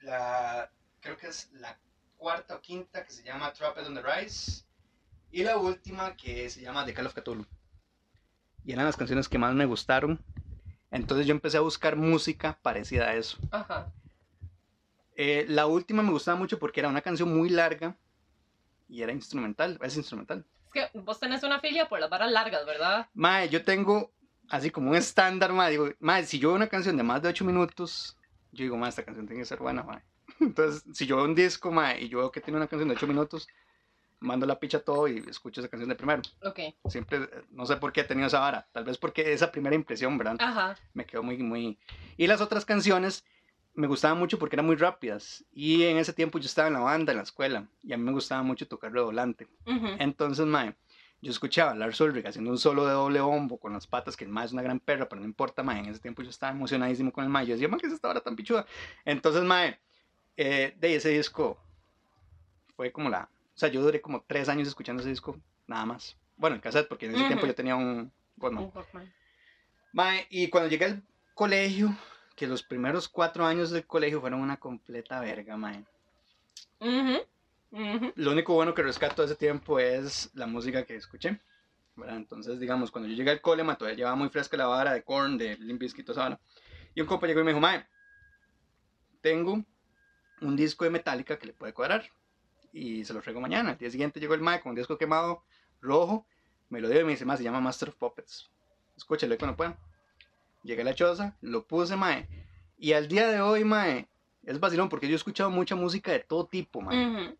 La, 0.01 0.71
creo 1.01 1.17
que 1.17 1.27
es 1.27 1.51
la 1.53 1.77
cuarta 2.17 2.55
o 2.55 2.61
quinta, 2.61 3.03
que 3.03 3.11
se 3.11 3.23
llama 3.23 3.53
Trapped 3.53 3.85
on 3.85 3.95
the 3.95 4.01
Rise. 4.01 4.63
Y 5.31 5.43
la 5.43 5.57
última, 5.57 6.15
que 6.15 6.49
se 6.49 6.61
llama 6.61 6.85
The 6.85 6.93
Call 6.93 7.07
of 7.07 7.13
Cthulhu 7.13 7.45
y 8.65 8.71
eran 8.73 8.85
las 8.85 8.97
canciones 8.97 9.27
que 9.27 9.37
más 9.37 9.53
me 9.53 9.65
gustaron. 9.65 10.19
Entonces 10.91 11.27
yo 11.27 11.33
empecé 11.33 11.57
a 11.57 11.61
buscar 11.61 11.95
música 11.95 12.57
parecida 12.61 13.09
a 13.09 13.15
eso. 13.15 13.37
Ajá. 13.51 13.91
Eh, 15.15 15.45
la 15.49 15.67
última 15.67 16.01
me 16.01 16.11
gustaba 16.11 16.37
mucho 16.37 16.59
porque 16.59 16.79
era 16.79 16.89
una 16.89 17.01
canción 17.01 17.35
muy 17.35 17.49
larga 17.49 17.95
y 18.87 19.01
era 19.01 19.11
instrumental, 19.11 19.77
es 19.83 19.97
instrumental. 19.97 20.45
Es 20.65 20.71
que 20.71 20.99
vos 20.99 21.19
tenés 21.19 21.43
una 21.43 21.59
filia 21.59 21.89
por 21.89 21.99
las 21.99 22.09
varas 22.09 22.31
largas, 22.31 22.65
¿verdad? 22.65 23.07
Mae, 23.13 23.49
yo 23.49 23.63
tengo 23.63 24.11
así 24.49 24.71
como 24.71 24.91
un 24.91 24.95
estándar, 24.95 25.53
mae, 25.53 25.71
digo, 25.71 25.89
mae, 25.99 26.25
si 26.25 26.39
yo 26.39 26.49
veo 26.49 26.55
una 26.55 26.67
canción 26.67 26.97
de 26.97 27.03
más 27.03 27.21
de 27.21 27.29
8 27.29 27.45
minutos, 27.45 28.17
yo 28.51 28.63
digo, 28.63 28.77
mae, 28.77 28.89
esta 28.89 29.03
canción 29.03 29.27
tiene 29.27 29.41
que 29.41 29.45
ser 29.45 29.59
buena, 29.59 29.83
mae. 29.83 30.01
Entonces, 30.39 30.83
si 30.93 31.05
yo 31.05 31.17
veo 31.17 31.25
un 31.25 31.35
disco, 31.35 31.71
mae, 31.71 32.01
y 32.01 32.09
yo 32.09 32.19
veo 32.19 32.31
que 32.31 32.41
tiene 32.41 32.57
una 32.57 32.67
canción 32.67 32.89
de 32.89 32.95
8 32.95 33.07
minutos, 33.07 33.47
mando 34.19 34.45
la 34.45 34.59
picha 34.59 34.79
todo 34.79 35.07
y 35.07 35.23
escucho 35.29 35.61
esa 35.61 35.69
canción 35.69 35.89
de 35.89 35.95
primero. 35.95 36.21
Ok. 36.43 36.59
Siempre, 36.89 37.29
no 37.51 37.65
sé 37.65 37.77
por 37.77 37.91
qué 37.91 38.01
he 38.01 38.03
tenido 38.03 38.27
esa 38.27 38.39
vara, 38.39 38.67
tal 38.71 38.83
vez 38.83 38.97
porque 38.97 39.33
esa 39.33 39.51
primera 39.51 39.75
impresión, 39.75 40.17
¿verdad? 40.17 40.37
Ajá. 40.39 40.75
me 40.93 41.05
quedó 41.05 41.23
muy, 41.23 41.37
muy... 41.37 41.77
Y 42.17 42.27
las 42.27 42.41
otras 42.41 42.65
canciones 42.65 43.23
me 43.73 43.87
gustaban 43.87 44.17
mucho 44.17 44.37
porque 44.37 44.55
eran 44.55 44.65
muy 44.65 44.75
rápidas. 44.75 45.45
Y 45.53 45.83
en 45.83 45.97
ese 45.97 46.13
tiempo 46.13 46.37
yo 46.37 46.45
estaba 46.45 46.67
en 46.67 46.73
la 46.73 46.81
banda, 46.81 47.11
en 47.13 47.17
la 47.17 47.23
escuela, 47.23 47.65
y 47.81 47.93
a 47.93 47.97
mí 47.97 48.03
me 48.03 48.11
gustaba 48.11 48.43
mucho 48.43 48.67
tocar 48.67 48.91
redoblante. 48.91 49.47
Ujú. 49.65 49.87
Entonces, 49.99 50.45
mae, 50.45 50.75
yo 51.21 51.31
escuchaba 51.31 51.71
a 51.71 51.75
Lars 51.75 51.99
Ulrich 52.01 52.25
haciendo 52.25 52.51
un 52.51 52.57
solo 52.57 52.85
de 52.85 52.93
doble 52.93 53.21
bombo 53.21 53.57
con 53.57 53.73
las 53.73 53.87
patas, 53.87 54.15
que 54.17 54.25
el 54.25 54.31
mae 54.31 54.45
es 54.45 54.53
una 54.53 54.61
gran 54.61 54.79
perra, 54.79 55.07
pero 55.07 55.21
no 55.21 55.27
importa, 55.27 55.63
mae. 55.63 55.79
En 55.79 55.87
ese 55.87 55.99
tiempo 55.99 56.21
yo 56.21 56.29
estaba 56.29 56.51
emocionadísimo 56.51 57.11
con 57.11 57.23
el 57.23 57.29
mae. 57.29 57.45
Yo 57.45 57.53
decía, 57.53 57.67
mae, 57.67 57.79
¿qué 57.79 57.87
es 57.87 57.93
esta 57.93 58.09
hora 58.09 58.21
tan 58.21 58.35
pichuda? 58.35 58.65
Entonces, 59.05 59.43
mae, 59.43 59.79
eh, 60.35 60.75
de 60.77 60.95
ese 60.95 61.09
disco 61.09 61.57
fue 62.75 62.91
como 62.91 63.09
la... 63.09 63.29
O 63.59 63.61
sea, 63.61 63.67
yo 63.67 63.81
duré 63.81 63.99
como 63.99 64.23
tres 64.25 64.47
años 64.47 64.69
escuchando 64.69 65.01
ese 65.01 65.09
disco, 65.09 65.37
nada 65.67 65.85
más. 65.85 66.15
Bueno, 66.37 66.55
en 66.55 66.61
cassette, 66.61 66.87
porque 66.87 67.07
en 67.07 67.11
ese 67.11 67.19
Ujú. 67.19 67.27
tiempo 67.27 67.45
yo 67.45 67.53
tenía 67.53 67.75
un 67.75 68.09
Walkman. 68.37 68.63
Un 68.63 68.71
Walkman. 68.73 69.13
Mae, 69.91 70.25
y 70.29 70.47
cuando 70.47 70.69
llegué 70.69 70.85
al 70.85 71.03
colegio, 71.33 71.93
que 72.37 72.47
los 72.47 72.63
primeros 72.63 73.09
cuatro 73.09 73.45
años 73.45 73.69
del 73.69 73.85
colegio 73.85 74.21
fueron 74.21 74.39
una 74.39 74.61
completa 74.61 75.19
verga, 75.19 75.57
mae. 75.57 75.83
Ujú. 76.79 77.19
Ujú. 77.71 78.13
Lo 78.15 78.31
único 78.31 78.53
bueno 78.53 78.73
que 78.73 78.81
rescato 78.81 79.23
de 79.23 79.25
ese 79.25 79.35
tiempo 79.35 79.77
es 79.77 80.31
la 80.35 80.47
música 80.47 80.85
que 80.85 80.95
escuché. 80.95 81.41
¿verdad? 81.97 82.15
Entonces, 82.15 82.61
digamos, 82.61 82.91
cuando 82.91 83.09
yo 83.09 83.15
llegué 83.17 83.31
al 83.31 83.41
cole, 83.41 83.65
todavía 83.75 83.97
llevaba 83.97 84.15
muy 84.15 84.29
fresca 84.29 84.55
la 84.55 84.67
vara 84.67 84.93
de 84.93 85.03
Korn, 85.03 85.37
de 85.37 85.57
Limp 85.57 85.81
Bizkit, 85.81 86.05
toda 86.05 86.13
esa 86.13 86.29
vara. 86.29 86.41
Y 86.95 87.01
un 87.01 87.07
compa 87.07 87.27
llegó 87.27 87.41
y 87.41 87.43
me 87.43 87.51
dijo, 87.51 87.59
mae, 87.59 87.85
tengo 89.19 89.65
un 90.39 90.55
disco 90.55 90.85
de 90.85 90.91
Metallica 90.91 91.37
que 91.37 91.47
le 91.47 91.51
puede 91.51 91.73
cuadrar. 91.73 92.09
Y 92.73 93.03
se 93.05 93.13
lo 93.13 93.21
traigo 93.21 93.39
mañana. 93.41 93.71
Al 93.71 93.77
día 93.77 93.89
siguiente 93.89 94.19
llegó 94.19 94.33
el 94.35 94.41
mae 94.41 94.61
con 94.61 94.71
un 94.71 94.75
disco 94.75 94.97
quemado, 94.97 95.43
rojo. 95.81 96.25
Me 96.69 96.79
lo 96.81 96.87
dio 96.89 97.01
y 97.01 97.03
me 97.03 97.11
dice, 97.11 97.25
mae, 97.25 97.37
se 97.37 97.43
llama 97.43 97.59
Master 97.61 97.89
of 97.89 97.95
Puppets. 97.95 98.49
Escúchalo 98.95 99.37
cuando 99.37 99.57
pueda. 99.57 99.77
Llegué 100.63 100.81
a 100.81 100.85
la 100.85 100.93
choza, 100.95 101.35
lo 101.41 101.65
puse, 101.65 101.95
mae. 101.95 102.27
Y 102.77 102.93
al 102.93 103.07
día 103.07 103.27
de 103.27 103.41
hoy, 103.41 103.63
mae, 103.63 104.07
es 104.45 104.59
vacilón 104.59 104.89
porque 104.89 105.07
yo 105.07 105.13
he 105.13 105.15
escuchado 105.15 105.49
mucha 105.49 105.75
música 105.75 106.11
de 106.11 106.19
todo 106.19 106.45
tipo, 106.45 106.81
mae. 106.81 107.07
Ujú. 107.07 107.37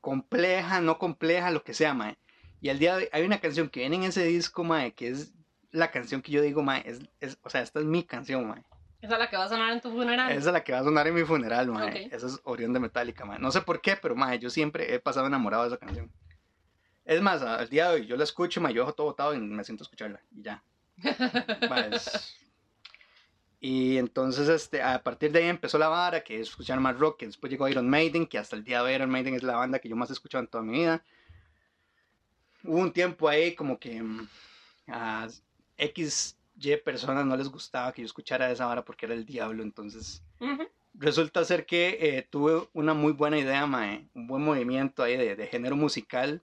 Compleja, 0.00 0.80
no 0.80 0.98
compleja, 0.98 1.50
lo 1.50 1.62
que 1.64 1.74
sea, 1.74 1.92
mae. 1.94 2.16
Y 2.60 2.70
al 2.70 2.78
día 2.78 2.96
de 2.96 3.02
hoy 3.04 3.08
hay 3.12 3.22
una 3.24 3.40
canción 3.40 3.68
que 3.68 3.80
viene 3.80 3.96
en 3.96 4.02
ese 4.04 4.24
disco, 4.24 4.64
mae, 4.64 4.92
que 4.92 5.08
es 5.08 5.32
la 5.70 5.90
canción 5.90 6.22
que 6.22 6.32
yo 6.32 6.40
digo, 6.42 6.62
mae, 6.62 6.82
es, 6.86 7.00
es- 7.20 7.38
o 7.42 7.50
sea, 7.50 7.62
esta 7.62 7.80
es 7.80 7.84
mi 7.86 8.02
canción, 8.04 8.48
mae. 8.48 8.62
Esa 9.00 9.14
es 9.14 9.18
la 9.20 9.30
que 9.30 9.36
va 9.36 9.44
a 9.44 9.48
sonar 9.48 9.72
en 9.72 9.80
tu 9.80 9.90
funeral. 9.90 10.30
Esa 10.32 10.38
es 10.48 10.52
la 10.52 10.64
que 10.64 10.72
va 10.72 10.80
a 10.80 10.84
sonar 10.84 11.06
en 11.06 11.14
mi 11.14 11.24
funeral, 11.24 11.68
mae. 11.68 12.06
Ok. 12.06 12.12
Esa 12.12 12.26
es 12.26 12.40
Orión 12.44 12.72
de 12.72 12.80
Metallica, 12.80 13.24
mae. 13.24 13.38
No 13.38 13.50
sé 13.52 13.60
por 13.62 13.80
qué, 13.80 13.96
pero, 13.96 14.16
mae, 14.16 14.38
yo 14.38 14.50
siempre 14.50 14.92
he 14.94 14.98
pasado 14.98 15.26
enamorado 15.26 15.62
de 15.64 15.68
esa 15.68 15.76
canción. 15.78 16.10
Es 17.04 17.22
más, 17.22 17.40
al 17.42 17.68
día 17.68 17.88
de 17.90 17.94
hoy 18.00 18.06
yo 18.06 18.16
la 18.16 18.24
escucho, 18.24 18.60
mae, 18.60 18.74
yo 18.74 18.82
dejo 18.82 18.92
todo 18.94 19.06
botado 19.08 19.34
y 19.34 19.38
me 19.40 19.64
siento 19.64 19.82
a 19.82 19.86
escucharla, 19.86 20.20
y 20.30 20.42
ya. 20.42 20.62
Mae, 21.70 21.94
es- 21.94 22.36
Y 23.60 23.96
entonces, 23.98 24.48
este, 24.48 24.82
a 24.82 25.02
partir 25.02 25.32
de 25.32 25.38
ahí 25.40 25.48
empezó 25.48 25.78
la 25.78 25.88
vara, 25.88 26.22
que 26.22 26.40
es 26.40 26.48
escuchar 26.48 26.78
más 26.80 26.98
rock, 26.98 27.18
que 27.20 27.26
después 27.26 27.50
llegó 27.50 27.68
Iron 27.68 27.88
Maiden, 27.88 28.26
que 28.26 28.38
hasta 28.38 28.56
el 28.56 28.62
día 28.64 28.78
de 28.78 28.84
hoy 28.88 28.92
Iron 28.94 29.10
Maiden 29.10 29.34
es 29.34 29.42
la 29.42 29.56
banda 29.56 29.78
que 29.78 29.88
yo 29.88 29.96
más 29.96 30.10
he 30.10 30.12
escuchado 30.12 30.42
en 30.44 30.48
toda 30.48 30.62
mi 30.64 30.72
vida. 30.78 31.02
Hubo 32.64 32.78
un 32.78 32.92
tiempo 32.92 33.28
ahí 33.28 33.54
como 33.54 33.78
que 33.78 34.02
mm, 34.02 34.28
a 34.88 35.28
X, 35.76 36.36
Y 36.60 36.76
personas 36.76 37.24
no 37.24 37.36
les 37.36 37.48
gustaba 37.48 37.92
que 37.92 38.02
yo 38.02 38.06
escuchara 38.06 38.50
esa 38.50 38.66
vara 38.66 38.84
porque 38.84 39.06
era 39.06 39.14
el 39.14 39.24
diablo, 39.24 39.62
entonces 39.62 40.22
Ujú. 40.40 40.66
resulta 40.94 41.44
ser 41.44 41.64
que 41.66 41.98
eh, 42.00 42.26
tuve 42.28 42.68
una 42.72 42.94
muy 42.94 43.12
buena 43.12 43.38
idea, 43.38 43.64
mae, 43.66 44.08
un 44.14 44.26
buen 44.26 44.42
movimiento 44.42 45.04
ahí 45.04 45.16
de, 45.16 45.36
de 45.36 45.46
género 45.46 45.76
musical, 45.76 46.42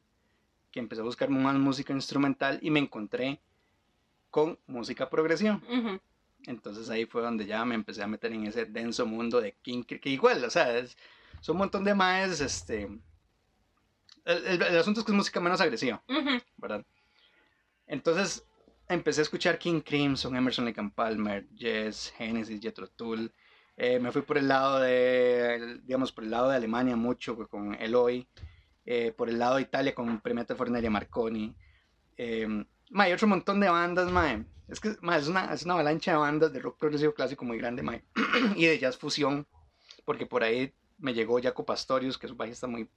que 0.71 0.79
empecé 0.79 1.01
a 1.01 1.05
buscar 1.05 1.29
más 1.29 1.55
música 1.55 1.91
instrumental 1.91 2.59
y 2.61 2.69
me 2.71 2.79
encontré 2.79 3.41
con 4.29 4.57
música 4.67 5.09
progresiva. 5.09 5.61
Ujú. 5.69 5.99
Entonces 6.45 6.89
ahí 6.89 7.05
fue 7.05 7.21
donde 7.21 7.45
ya 7.45 7.65
me 7.65 7.75
empecé 7.75 8.01
a 8.01 8.07
meter 8.07 8.31
en 8.31 8.45
ese 8.47 8.65
denso 8.65 9.05
mundo 9.05 9.41
de 9.41 9.53
King, 9.61 9.83
que 9.83 10.09
igual, 10.09 10.43
o 10.45 10.49
sea, 10.49 10.77
es, 10.77 10.95
son 11.41 11.55
un 11.55 11.59
montón 11.59 11.83
de 11.83 11.93
maes, 11.93 12.39
este... 12.39 12.83
El, 14.23 14.45
el- 14.45 14.61
el 14.61 14.77
asunto 14.77 15.01
es 15.01 15.05
que 15.05 15.11
es 15.11 15.15
música 15.17 15.39
menos 15.41 15.59
agresiva, 15.61 16.01
Ujú. 16.07 16.39
¿verdad? 16.57 16.85
Entonces, 17.87 18.43
empecé 18.87 19.21
a 19.21 19.23
escuchar 19.23 19.57
King 19.57 19.81
Crimson, 19.81 20.35
Emerson 20.35 20.65
Lake 20.65 20.79
and 20.79 20.93
Palmer, 20.93 21.47
Yes, 21.49 22.13
Genesis, 22.17 22.59
Jethro 22.59 22.87
Tull. 22.87 23.31
Eh, 23.77 23.99
me 23.99 24.11
fui 24.11 24.21
por 24.21 24.37
el 24.37 24.47
lado 24.47 24.79
de, 24.79 25.79
digamos, 25.83 26.11
por 26.11 26.23
el 26.23 26.31
lado 26.31 26.49
de 26.49 26.55
Alemania 26.55 26.95
mucho 26.95 27.35
pues, 27.35 27.47
con 27.47 27.73
Eloy. 27.75 28.27
Eh, 28.85 29.11
por 29.17 29.29
el 29.29 29.39
lado 29.39 29.55
de 29.55 29.63
Italia 29.63 29.95
con 29.95 30.19
Premiata 30.21 30.55
Forneria 30.55 30.91
Marconi. 30.91 31.55
Eh, 32.17 32.47
ma, 32.91 33.03
hay 33.03 33.13
otro 33.13 33.27
montón 33.27 33.59
de 33.59 33.69
bandas, 33.69 34.11
mae. 34.11 34.45
Es 34.67 34.79
que 34.79 34.95
ma, 35.01 35.17
es, 35.17 35.27
una, 35.27 35.53
es 35.53 35.63
una 35.63 35.73
avalancha 35.73 36.11
de 36.11 36.17
bandas 36.17 36.53
de 36.53 36.59
rock 36.59 36.77
progresivo 36.77 37.13
clásico 37.13 37.45
muy 37.45 37.57
grande, 37.57 37.81
mae. 37.81 38.03
y 38.55 38.65
de 38.65 38.77
jazz 38.77 38.97
fusión, 38.97 39.47
porque 40.05 40.27
por 40.27 40.43
ahí 40.43 40.71
me 40.99 41.13
llegó 41.13 41.41
Jaco 41.41 41.65
Pastorius, 41.65 42.17
que 42.17 42.27
es 42.27 42.37
bajista 42.37 42.67
muy... 42.67 42.87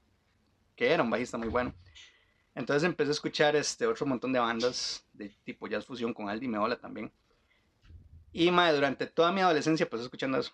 que 0.76 0.92
era 0.92 1.02
un 1.02 1.10
bajista 1.10 1.38
muy 1.38 1.48
bueno. 1.48 1.74
Entonces 2.58 2.82
empecé 2.82 3.10
a 3.10 3.12
escuchar 3.12 3.54
este 3.54 3.86
otro 3.86 4.04
montón 4.04 4.32
de 4.32 4.40
bandas 4.40 5.06
de 5.12 5.28
tipo 5.44 5.68
jazz 5.68 5.86
fusión 5.86 6.12
con 6.12 6.28
Aldi 6.28 6.48
Meola 6.48 6.76
también. 6.76 7.12
Y 8.32 8.50
mae, 8.50 8.74
durante 8.74 9.06
toda 9.06 9.30
mi 9.30 9.40
adolescencia 9.40 9.88
pues 9.88 10.02
escuchando 10.02 10.38
eso. 10.38 10.50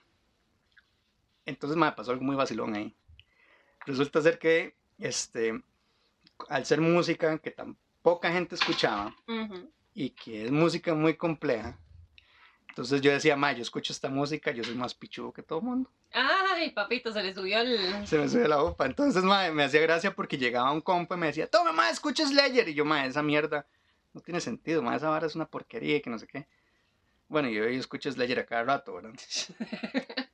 Entonces 1.46 1.78
me 1.78 1.90
pasó 1.92 2.10
algo 2.10 2.22
muy 2.22 2.36
vacilón 2.36 2.74
ahí. 2.74 2.94
Resulta 3.86 4.20
ser 4.20 4.38
que 4.38 4.76
este 4.98 5.62
al 6.50 6.66
ser 6.66 6.82
música 6.82 7.38
que 7.38 7.50
tan 7.50 7.74
poca 8.02 8.30
gente 8.30 8.54
escuchaba 8.54 9.16
y 9.94 10.10
que 10.10 10.44
es 10.44 10.50
música 10.50 10.92
muy 10.92 11.14
compleja. 11.16 11.78
Entonces 12.74 13.00
yo 13.02 13.12
decía, 13.12 13.36
ma, 13.36 13.52
yo 13.52 13.62
escucho 13.62 13.92
esta 13.92 14.08
música, 14.08 14.50
yo 14.50 14.64
soy 14.64 14.74
más 14.74 14.94
pichudo 14.94 15.32
que 15.32 15.44
todo 15.44 15.60
el 15.60 15.64
mundo. 15.64 15.90
Ay, 16.12 16.72
papito, 16.72 17.12
se 17.12 17.22
le 17.22 17.32
subió 17.32 17.60
el... 17.60 18.04
Se 18.04 18.18
me 18.18 18.28
sube 18.28 18.48
la 18.48 18.56
bopa. 18.56 18.84
Entonces, 18.86 19.22
ma, 19.22 19.48
me 19.52 19.62
hacía 19.62 19.80
gracia 19.80 20.12
porque 20.12 20.36
llegaba 20.36 20.72
un 20.72 20.80
compa 20.80 21.14
y 21.14 21.18
me 21.18 21.28
decía, 21.28 21.48
toma, 21.48 21.70
ma, 21.70 21.88
escucha 21.88 22.26
Slayer. 22.26 22.68
Y 22.68 22.74
yo, 22.74 22.84
ma, 22.84 23.06
esa 23.06 23.22
mierda 23.22 23.64
no 24.12 24.20
tiene 24.20 24.40
sentido, 24.40 24.82
ma, 24.82 24.96
esa 24.96 25.08
vara 25.08 25.24
es 25.24 25.36
una 25.36 25.46
porquería 25.46 25.98
y 25.98 26.00
que 26.00 26.10
no 26.10 26.18
sé 26.18 26.26
qué. 26.26 26.48
Bueno, 27.28 27.48
yo, 27.48 27.62
yo 27.62 27.78
escucho 27.78 28.10
Slayer 28.10 28.40
a 28.40 28.44
cada 28.44 28.64
rato, 28.64 28.92
¿verdad? 28.92 29.12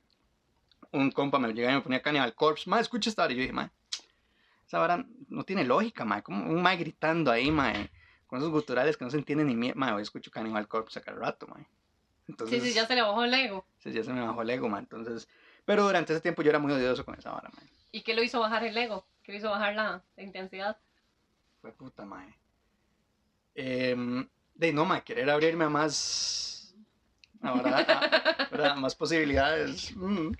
un 0.91 1.11
compa 1.11 1.37
me 1.37 1.53
llegaba 1.53 1.73
y 1.73 1.75
me 1.75 1.81
ponía 1.83 2.01
Cannibal 2.01 2.33
Corpse, 2.33 2.67
ma, 2.67 2.79
escucha 2.79 3.11
esta 3.11 3.21
vara. 3.21 3.33
Y 3.33 3.35
yo 3.35 3.41
dije, 3.41 3.53
ma, 3.53 3.71
esa 4.65 4.79
vara 4.79 5.05
no 5.29 5.43
tiene 5.43 5.63
lógica, 5.63 6.05
ma, 6.05 6.23
como 6.23 6.43
un 6.43 6.59
ma 6.59 6.73
gritando 6.73 7.29
ahí, 7.29 7.51
ma, 7.51 7.71
con 8.25 8.39
esos 8.39 8.49
guturales 8.49 8.97
que 8.97 9.05
no 9.05 9.11
se 9.11 9.17
entienden 9.17 9.45
ni 9.45 9.55
mierda. 9.55 9.79
Ma, 9.79 9.95
hoy 9.95 10.01
escucho 10.01 10.31
Cannibal 10.31 10.67
Corpse 10.67 10.97
a 10.97 11.03
cada 11.03 11.19
rato, 11.19 11.45
ma. 11.45 11.63
Entonces, 12.27 12.61
Sí, 12.63 12.69
sí, 12.69 12.73
ya 12.75 12.85
se 12.85 12.95
le 12.95 13.01
bajó 13.01 13.23
el 13.23 13.33
ego. 13.33 13.65
sí, 13.79 13.91
ya 13.91 14.03
se 14.03 14.13
me 14.13 14.21
bajó 14.25 14.41
el 14.41 14.49
ego, 14.49 14.69
ma. 14.69 14.79
Entonces, 14.79 15.27
pero 15.65 15.83
durante 15.83 16.13
ese 16.13 16.21
tiempo 16.21 16.41
yo 16.41 16.49
era 16.49 16.59
muy 16.59 16.71
odioso 16.71 17.03
con 17.05 17.17
esa 17.17 17.31
vara, 17.31 17.49
ma. 17.53 17.61
¿Y 17.91 18.03
qué 18.03 18.13
lo 18.13 18.23
hizo 18.23 18.39
bajar 18.39 18.63
el 18.63 18.77
ego? 18.77 19.05
¿Qué 19.23 19.31
lo 19.33 19.37
hizo 19.37 19.49
bajar 19.49 19.75
la, 19.75 20.03
la 20.15 20.23
intensidad? 20.23 20.77
Fue 21.61 21.71
puta, 21.73 22.05
mae. 22.05 22.37
Em, 23.55 24.27
de 24.55 24.71
no, 24.73 24.85
mae, 24.85 25.01
querer 25.03 25.29
abrirme 25.29 25.65
a 25.65 25.69
más. 25.69 26.75
a 27.41 27.53
verdad, 27.53 27.85
a- 27.89 28.47
¿verdad? 28.51 28.75
más 28.75 28.95
posibilidades. 28.95 29.95
Mm. 29.95 30.31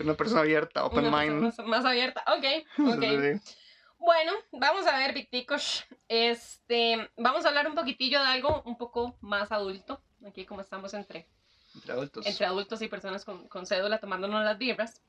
Una 0.00 0.14
persona 0.14 0.40
abierta, 0.40 0.84
open 0.84 1.06
Una 1.06 1.18
mind. 1.24 1.40
más, 1.42 1.58
más 1.60 1.84
abierta. 1.84 2.22
Ok, 2.26 2.44
ok. 2.94 3.02
Sí, 3.02 3.40
sí. 3.42 3.54
Bueno, 3.98 4.32
vamos 4.52 4.86
a 4.86 4.96
ver, 4.96 5.12
Victicos. 5.12 5.84
Este, 6.08 7.10
vamos 7.16 7.44
a 7.44 7.48
hablar 7.48 7.68
un 7.68 7.74
poquitillo 7.74 8.20
de 8.20 8.26
algo 8.26 8.62
un 8.64 8.78
poco 8.78 9.16
más 9.20 9.52
adulto. 9.52 10.02
Aquí 10.26 10.44
como 10.44 10.60
estamos 10.60 10.92
entre, 10.94 11.26
Entre 11.74 11.92
adultos. 11.92 12.26
entre 12.26 12.46
adultos 12.46 12.82
y 12.82 12.88
personas 12.88 13.24
con, 13.24 13.48
con 13.48 13.66
cédula 13.66 13.98
tomándonos 13.98 14.44
las 14.44 14.58
vibras. 14.58 15.00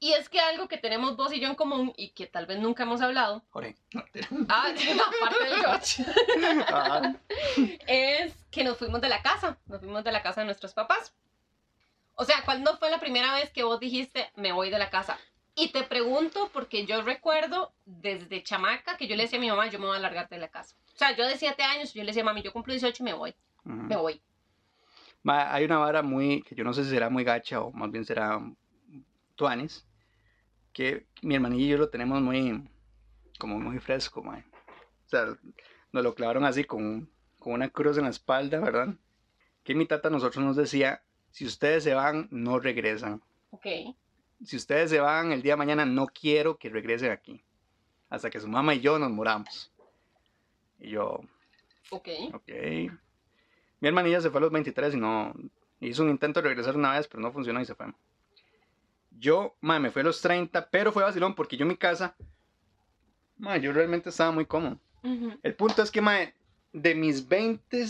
Y 0.00 0.14
es 0.14 0.28
que 0.28 0.40
algo 0.40 0.66
que 0.66 0.78
tenemos 0.78 1.16
vos 1.16 1.32
y 1.32 1.38
yo 1.38 1.46
en 1.48 1.54
común 1.54 1.92
y 1.96 2.10
que 2.10 2.26
tal 2.26 2.46
vez 2.46 2.58
nunca 2.58 2.82
hemos 2.82 3.00
hablado, 3.02 3.44
Jorge. 3.50 3.76
No, 3.92 4.02
te- 4.12 4.26
ah, 4.48 4.66
aparte 5.20 5.44
del 5.44 5.54
George, 5.60 6.04
Ah, 6.68 7.14
es 7.86 8.34
que 8.50 8.64
nos 8.64 8.78
fuimos 8.78 9.00
de 9.00 9.08
la 9.08 9.22
casa, 9.22 9.58
nos 9.66 9.78
fuimos 9.80 10.02
de 10.02 10.10
la 10.12 10.22
casa 10.22 10.40
de 10.40 10.46
nuestros 10.46 10.74
papás. 10.74 11.14
O 12.14 12.24
sea, 12.24 12.42
¿cuándo 12.44 12.76
fue 12.78 12.90
la 12.90 12.98
primera 12.98 13.32
vez 13.34 13.50
que 13.50 13.62
vos 13.62 13.78
dijiste, 13.80 14.30
me 14.34 14.52
voy 14.52 14.70
de 14.70 14.78
la 14.78 14.90
casa? 14.90 15.18
Y 15.54 15.68
te 15.68 15.82
pregunto 15.84 16.50
porque 16.52 16.84
yo 16.86 17.02
recuerdo 17.02 17.72
desde 17.84 18.42
chamaca 18.42 18.96
que 18.96 19.06
yo 19.06 19.16
le 19.16 19.24
decía 19.24 19.38
a 19.38 19.40
mi 19.40 19.50
mamá, 19.50 19.68
yo 19.68 19.78
me 19.78 19.86
voy 19.86 19.96
a 19.96 20.00
largar 20.00 20.28
de 20.28 20.38
la 20.38 20.48
casa. 20.48 20.74
O 20.94 20.98
sea, 20.98 21.14
yo 21.14 21.26
de 21.26 21.36
7 21.36 21.62
años, 21.62 21.94
yo 21.94 22.02
le 22.02 22.08
decía, 22.08 22.24
mami, 22.24 22.42
yo 22.42 22.52
cumplo 22.52 22.72
18 22.72 23.02
y 23.02 23.04
me 23.04 23.12
voy, 23.12 23.34
ujú. 23.64 23.74
me 23.74 23.96
voy. 23.96 24.20
Ma, 25.22 25.52
hay 25.54 25.64
una 25.64 25.78
vara 25.78 26.02
muy. 26.02 26.42
que 26.42 26.54
yo 26.54 26.64
no 26.64 26.72
sé 26.72 26.84
si 26.84 26.90
será 26.90 27.08
muy 27.10 27.24
gacha 27.24 27.60
o 27.60 27.72
más 27.72 27.90
bien 27.90 28.04
será. 28.04 28.40
tuanis. 29.34 29.86
Que 30.72 31.06
mi 31.22 31.34
hermanillo 31.34 31.64
y 31.66 31.68
yo 31.70 31.78
lo 31.78 31.90
tenemos 31.90 32.20
muy. 32.22 32.68
como 33.38 33.58
muy 33.58 33.78
fresco, 33.78 34.22
mae. 34.22 34.44
O 35.06 35.08
sea, 35.08 35.26
nos 35.92 36.02
lo 36.04 36.14
clavaron 36.14 36.44
así 36.44 36.64
con, 36.64 37.10
con 37.38 37.52
una 37.54 37.68
cruz 37.70 37.98
en 37.98 38.04
la 38.04 38.10
espalda, 38.10 38.60
¿verdad? 38.60 38.94
Que 39.64 39.74
mi 39.74 39.86
tata 39.86 40.08
a 40.08 40.10
nosotros 40.10 40.44
nos 40.44 40.56
decía: 40.56 41.02
si 41.30 41.44
ustedes 41.46 41.84
se 41.84 41.94
van, 41.94 42.28
no 42.30 42.58
regresan. 42.58 43.22
Ok, 43.50 43.66
Si 44.44 44.56
ustedes 44.56 44.90
se 44.90 45.00
van 45.00 45.32
el 45.32 45.42
día 45.42 45.52
de 45.54 45.56
mañana, 45.58 45.84
no 45.84 46.06
quiero 46.06 46.56
que 46.58 46.68
regresen 46.70 47.10
aquí. 47.12 47.44
Hasta 48.08 48.30
que 48.30 48.40
su 48.40 48.48
mamá 48.48 48.74
y 48.74 48.80
yo 48.80 48.98
nos 48.98 49.10
muramos. 49.10 49.72
Y 50.78 50.90
yo, 50.90 51.20
ok. 51.90 52.08
Ok. 52.34 52.50
Mi 53.82 53.88
hermanilla 53.88 54.20
se 54.20 54.30
fue 54.30 54.38
a 54.38 54.42
los 54.42 54.52
23 54.52 54.94
y 54.94 54.96
no. 54.96 55.34
Hizo 55.80 56.04
un 56.04 56.10
intento 56.10 56.40
de 56.40 56.48
regresar 56.48 56.76
una 56.76 56.92
vez, 56.92 57.08
pero 57.08 57.20
no 57.20 57.32
funcionó 57.32 57.60
y 57.60 57.64
se 57.64 57.74
fue. 57.74 57.86
Yo, 59.10 59.56
ma, 59.60 59.80
me 59.80 59.90
fui 59.90 60.02
a 60.02 60.04
los 60.04 60.20
30, 60.20 60.70
pero 60.70 60.92
fue 60.92 61.02
vacilón 61.02 61.34
porque 61.34 61.56
yo 61.56 61.64
en 61.64 61.70
mi 61.70 61.76
casa. 61.76 62.14
Ma, 63.38 63.56
yo 63.56 63.72
realmente 63.72 64.10
estaba 64.10 64.30
muy 64.30 64.46
cómodo. 64.46 64.78
Ujú, 65.02 65.32
El 65.42 65.54
punto 65.56 65.82
es 65.82 65.90
que, 65.90 66.00
ma, 66.00 66.16
de 66.72 66.94
mis 66.94 67.26
20 67.26 67.84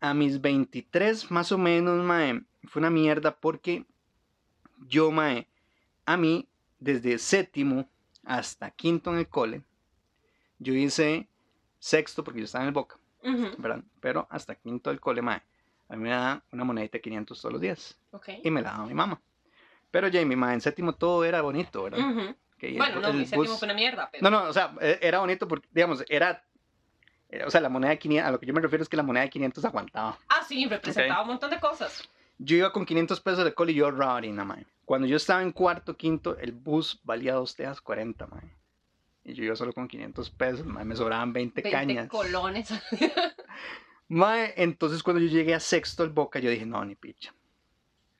a 0.00 0.12
mis 0.12 0.38
23, 0.38 1.30
más 1.30 1.50
o 1.50 1.56
menos, 1.56 2.04
ma, 2.04 2.38
fue 2.64 2.80
una 2.80 2.90
mierda 2.90 3.34
porque 3.34 3.86
yo, 4.86 5.10
ma, 5.10 5.46
a 6.04 6.16
mí, 6.18 6.46
desde 6.78 7.16
séptimo 7.16 7.88
hasta 8.22 8.70
quinto 8.70 9.10
en 9.10 9.20
el 9.20 9.28
cole, 9.28 9.62
yo 10.58 10.74
hice 10.74 11.26
sexto 11.78 12.22
porque 12.22 12.40
yo 12.40 12.44
estaba 12.44 12.64
en 12.64 12.68
el 12.68 12.74
Boca. 12.74 12.98
Ujú, 13.22 13.50
¿verdad? 13.58 13.82
Pero 14.00 14.26
hasta 14.30 14.54
quinto 14.54 14.90
del 14.90 15.00
cole, 15.00 15.22
mae, 15.22 15.42
a 15.88 15.96
mí 15.96 16.02
me 16.02 16.10
da 16.10 16.42
una 16.52 16.64
monedita 16.64 16.98
de 16.98 17.02
500 17.02 17.40
todos 17.40 17.52
los 17.52 17.60
días 17.60 17.98
Ok. 18.12 18.28
y 18.42 18.50
me 18.50 18.62
la 18.62 18.72
daba 18.72 18.86
mi 18.86 18.94
mamá. 18.94 19.20
Pero 19.90 20.08
Jamie, 20.12 20.36
mae, 20.36 20.54
en 20.54 20.60
séptimo 20.60 20.94
todo 20.94 21.24
era 21.24 21.40
bonito, 21.42 21.82
¿verdad? 21.82 21.98
Que 22.58 22.68
el- 22.68 22.76
Bueno, 22.78 23.00
no, 23.00 23.08
el 23.08 23.16
mi 23.16 23.24
séptimo 23.26 23.44
bus- 23.52 23.58
fue 23.58 23.66
una 23.66 23.74
mierda, 23.74 24.08
pero... 24.12 24.22
No, 24.22 24.30
no, 24.30 24.48
o 24.48 24.52
sea, 24.52 24.74
e- 24.80 24.98
era 25.02 25.18
bonito 25.20 25.48
porque, 25.48 25.68
digamos, 25.72 26.04
era, 26.08 26.44
era- 27.28 27.46
o 27.46 27.50
sea, 27.50 27.60
la 27.60 27.68
moneda 27.68 27.90
de 27.90 27.98
500, 27.98 28.28
a 28.28 28.32
lo 28.32 28.38
que 28.38 28.46
yo 28.46 28.52
me 28.54 28.60
refiero 28.60 28.82
es 28.82 28.88
que 28.88 28.96
la 28.96 29.02
moneda 29.02 29.24
de 29.24 29.30
500 29.30 29.64
aguantaba. 29.64 30.18
Ah, 30.28 30.44
sí, 30.46 30.66
representaba 30.66 31.22
un 31.22 31.28
montón 31.28 31.50
de 31.50 31.58
cosas. 31.58 32.08
Yo 32.38 32.56
iba 32.56 32.72
con 32.72 32.86
500 32.86 33.20
pesos 33.20 33.44
de 33.44 33.52
cole 33.52 33.72
y 33.72 33.76
yo 33.76 33.86
ahorraba 33.86 34.16
harina, 34.16 34.44
mae. 34.44 34.64
Cuando 34.84 35.06
yo 35.06 35.16
estaba 35.16 35.42
en 35.42 35.52
cuarto, 35.52 35.96
quinto, 35.96 36.36
el 36.38 36.52
bus 36.52 37.00
valía 37.04 37.34
dos 37.34 37.54
tejas 37.54 37.80
40, 37.80 38.26
mae. 38.28 38.54
Y 39.24 39.34
yo 39.34 39.44
iba 39.44 39.54
solo 39.56 39.72
con 39.72 39.86
500 39.86 40.30
pesos, 40.30 40.66
mae, 40.66 40.84
me 40.84 40.96
sobraban 40.96 41.32
20, 41.32 41.60
20 41.62 41.70
cañas. 41.76 42.08
colones. 42.08 42.72
Mae, 44.08 44.54
entonces 44.56 45.04
cuando 45.04 45.20
yo 45.22 45.28
llegué 45.28 45.54
a 45.54 45.60
sexto 45.60 46.02
el 46.02 46.10
Boca, 46.10 46.40
yo 46.40 46.50
dije, 46.50 46.66
no, 46.66 46.84
ni 46.84 46.96
picha. 46.96 47.32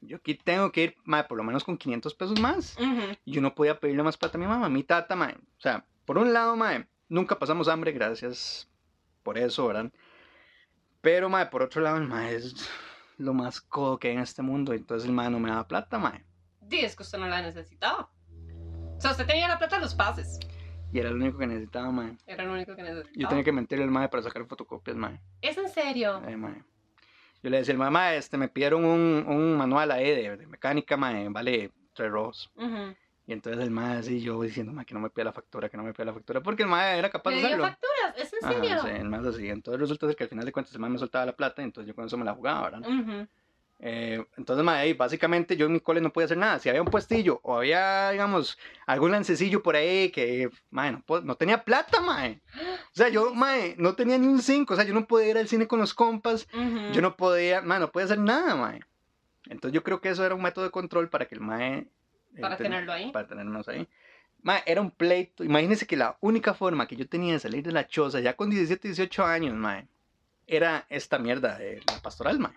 Yo 0.01 0.19
aquí 0.19 0.35
tengo 0.35 0.71
que 0.71 0.85
ir, 0.85 0.97
mae, 1.05 1.25
por 1.25 1.37
lo 1.37 1.43
menos 1.43 1.65
con 1.65 1.77
500 1.77 2.15
pesos 2.15 2.41
más. 2.41 2.77
Ujú, 2.79 3.17
Y 3.25 3.33
yo 3.33 3.41
no 3.41 3.55
podía 3.57 3.81
pedirle 3.81 4.03
más 4.05 4.17
plata 4.17 4.39
a 4.39 4.41
mi 4.41 4.47
mamá, 4.47 4.69
mi 4.69 4.85
tata, 4.85 5.17
mae. 5.17 5.35
O 5.35 5.61
sea, 5.61 5.85
por 6.05 6.17
un 6.17 6.33
lado, 6.33 6.55
mae, 6.55 6.87
nunca 7.09 7.39
pasamos 7.39 7.67
hambre, 7.67 7.91
gracias 7.91 8.69
por 9.25 9.37
eso, 9.37 9.67
¿verdad? 9.67 9.91
Pero, 11.01 11.29
mae, 11.29 11.47
por 11.47 11.63
otro 11.63 11.83
lado, 11.83 11.97
el 11.97 12.07
mae 12.07 12.37
es 12.37 12.71
lo 13.19 13.35
más 13.35 13.61
codo 13.61 13.99
que 13.99 14.09
hay 14.09 14.15
en 14.15 14.21
este 14.21 14.43
mundo. 14.43 14.73
Entonces 14.73 15.09
el 15.09 15.15
mae 15.15 15.29
no 15.29 15.41
me 15.41 15.51
daba 15.51 15.67
plata, 15.67 15.99
mae. 15.99 16.25
Di, 16.61 16.79
es 16.81 16.95
que 16.95 17.03
usted 17.03 17.19
no 17.19 17.27
la 17.27 17.43
necesitaba. 17.43 18.11
O 18.97 19.01
sea, 19.01 19.11
usted 19.11 19.27
tenía 19.27 19.49
la 19.49 19.59
plata 19.59 19.77
de 19.77 19.83
los 19.83 19.95
pases. 19.95 20.39
Y 20.93 20.99
era 20.99 21.11
lo 21.11 21.17
único 21.17 21.39
que 21.39 21.47
necesitaba, 21.47 21.91
mae. 21.91 22.17
Era 22.27 22.45
lo 22.45 22.53
único 22.53 22.75
que 22.75 22.83
necesitaba. 22.83 23.15
Yo 23.15 23.29
tenía 23.29 23.45
que 23.45 23.53
mentirle 23.53 23.85
al 23.85 23.91
mae 23.91 24.09
para 24.09 24.23
sacar 24.23 24.45
fotocopias, 24.47 24.97
mae. 24.97 25.21
¿Es 25.41 25.57
en 25.57 25.69
serio? 25.69 26.21
Ay, 26.27 26.37
mae. 26.37 26.63
Yo 27.43 27.49
le 27.51 27.59
decía 27.59 27.75
mae, 27.77 28.17
este, 28.17 28.37
me 28.37 28.49
pidieron 28.49 28.85
un, 28.85 29.25
un 29.27 29.57
manual 29.57 29.91
ahí 29.93 30.11
de, 30.11 30.37
de 30.37 30.47
mecánica, 30.47 30.97
mae, 30.97 31.29
vale 31.29 31.71
tres 31.95 32.11
rojos. 32.11 32.51
Ujú. 32.57 32.95
Y 33.27 33.33
entonces 33.33 33.63
el 33.63 33.71
mae 33.71 33.99
así, 33.99 34.21
yo 34.21 34.43
diciendo, 34.43 34.73
mae, 34.73 34.85
que 34.85 34.93
no 34.95 35.01
me 35.01 35.11
pida 35.11 35.25
la 35.25 35.33
factura, 35.33 35.69
que 35.69 35.77
no 35.77 35.85
me 35.85 35.93
pida 35.93 36.07
la 36.07 36.13
factura, 36.13 36.43
porque 36.43 36.65
el 36.65 36.69
mae 36.69 36.99
era 36.99 37.09
capaz 37.09 37.31
¿Le 37.31 37.37
de 37.37 37.47
hacerlo. 37.47 37.65
facturas? 37.65 38.15
¿Es 38.17 38.33
en 38.33 38.39
Ajá, 38.45 38.55
serio? 38.55 38.83
sí, 38.83 38.89
el 39.01 39.09
mae 39.09 39.29
así. 39.29 39.49
Entonces 39.49 39.81
resulta 39.81 40.13
que 40.15 40.25
al 40.25 40.29
final 40.29 40.45
de 40.45 40.53
cuentas 40.53 40.75
el 40.75 40.81
mae 40.81 40.91
me 40.91 40.99
soltaba 40.99 41.25
la 41.27 41.37
plata, 41.37 41.63
y 41.63 41.67
entonces 41.67 41.89
yo 41.89 41.95
con 41.95 42.07
eso 42.07 42.19
me 42.19 42.25
la 42.25 42.35
jugaba, 42.35 42.71
¿verdad? 42.71 42.81
Ujú. 42.89 43.27
Eh, 43.83 44.23
entonces, 44.37 44.63
mae, 44.63 44.79
ahí, 44.83 44.93
básicamente 44.93 45.57
yo 45.57 45.65
en 45.65 45.73
mi 45.73 45.81
cole 45.81 46.03
no 46.03 46.13
podía 46.13 46.27
hacer 46.27 46.37
nada. 46.37 46.59
Si 46.59 46.69
había 46.69 46.83
un 46.83 46.89
puestillo 46.91 47.41
o 47.43 47.57
había, 47.57 48.11
digamos, 48.11 48.59
algún 48.87 49.11
lancecillo 49.11 49.63
por 49.63 49.75
ahí 49.75 50.11
que, 50.11 50.51
mae, 50.71 50.93
no, 50.93 51.03
no 51.23 51.35
tenía 51.37 51.65
plata, 51.65 52.01
mae. 52.03 52.41
O 52.59 52.93
sea, 52.95 53.09
yo, 53.09 53.35
mae, 53.35 53.75
no 53.79 53.95
tenía 53.95 54.19
ni 54.19 54.27
un 54.27 54.43
5. 54.43 54.75
O 54.75 54.77
sea, 54.77 54.85
yo 54.85 54.93
no 54.93 55.07
podía 55.07 55.31
ir 55.31 55.39
al 55.39 55.49
cine 55.49 55.67
con 55.67 55.79
los 55.81 55.95
compas. 55.95 56.47
Ujú. 56.53 56.93
Yo 56.93 57.01
no 57.01 57.17
podía, 57.17 57.63
mae, 57.63 57.81
no 57.81 57.91
podía 57.91 58.05
hacer 58.05 58.19
nada, 58.19 58.55
mae. 58.55 58.81
Entonces 59.49 59.75
yo 59.75 59.83
creo 59.83 60.01
que 60.03 60.11
eso 60.11 60.25
era 60.27 60.35
un 60.35 60.43
método 60.43 60.65
de 60.67 60.71
control 60.71 61.09
para 61.09 61.25
que 61.27 61.35
el 61.37 61.41
mae... 61.41 61.79
eh, 61.79 62.41
Para 62.43 62.57
ten- 62.59 62.65
tenerlo 62.65 62.93
ahí. 62.93 63.11
Para 63.13 63.27
tenernos 63.29 63.67
ahí. 63.69 63.89
Mae, 64.43 64.63
era 64.67 64.83
un 64.83 64.91
pleito. 64.91 65.43
Imagínense 65.43 65.87
que 65.87 65.97
la 65.97 66.19
única 66.21 66.53
forma 66.53 66.87
que 66.87 66.97
yo 66.97 67.09
tenía 67.09 67.33
de 67.33 67.39
salir 67.41 67.63
de 67.65 67.73
la 67.73 67.87
choza, 67.87 68.21
ya 68.21 68.37
con 68.37 68.51
17, 68.51 68.89
18 68.89 69.25
años, 69.25 69.55
mae, 69.55 69.87
era 70.47 70.85
esta 70.91 71.19
mierda 71.19 71.57
de 71.57 71.81
la 71.87 72.01
pastoral, 72.03 72.39
mae. 72.39 72.53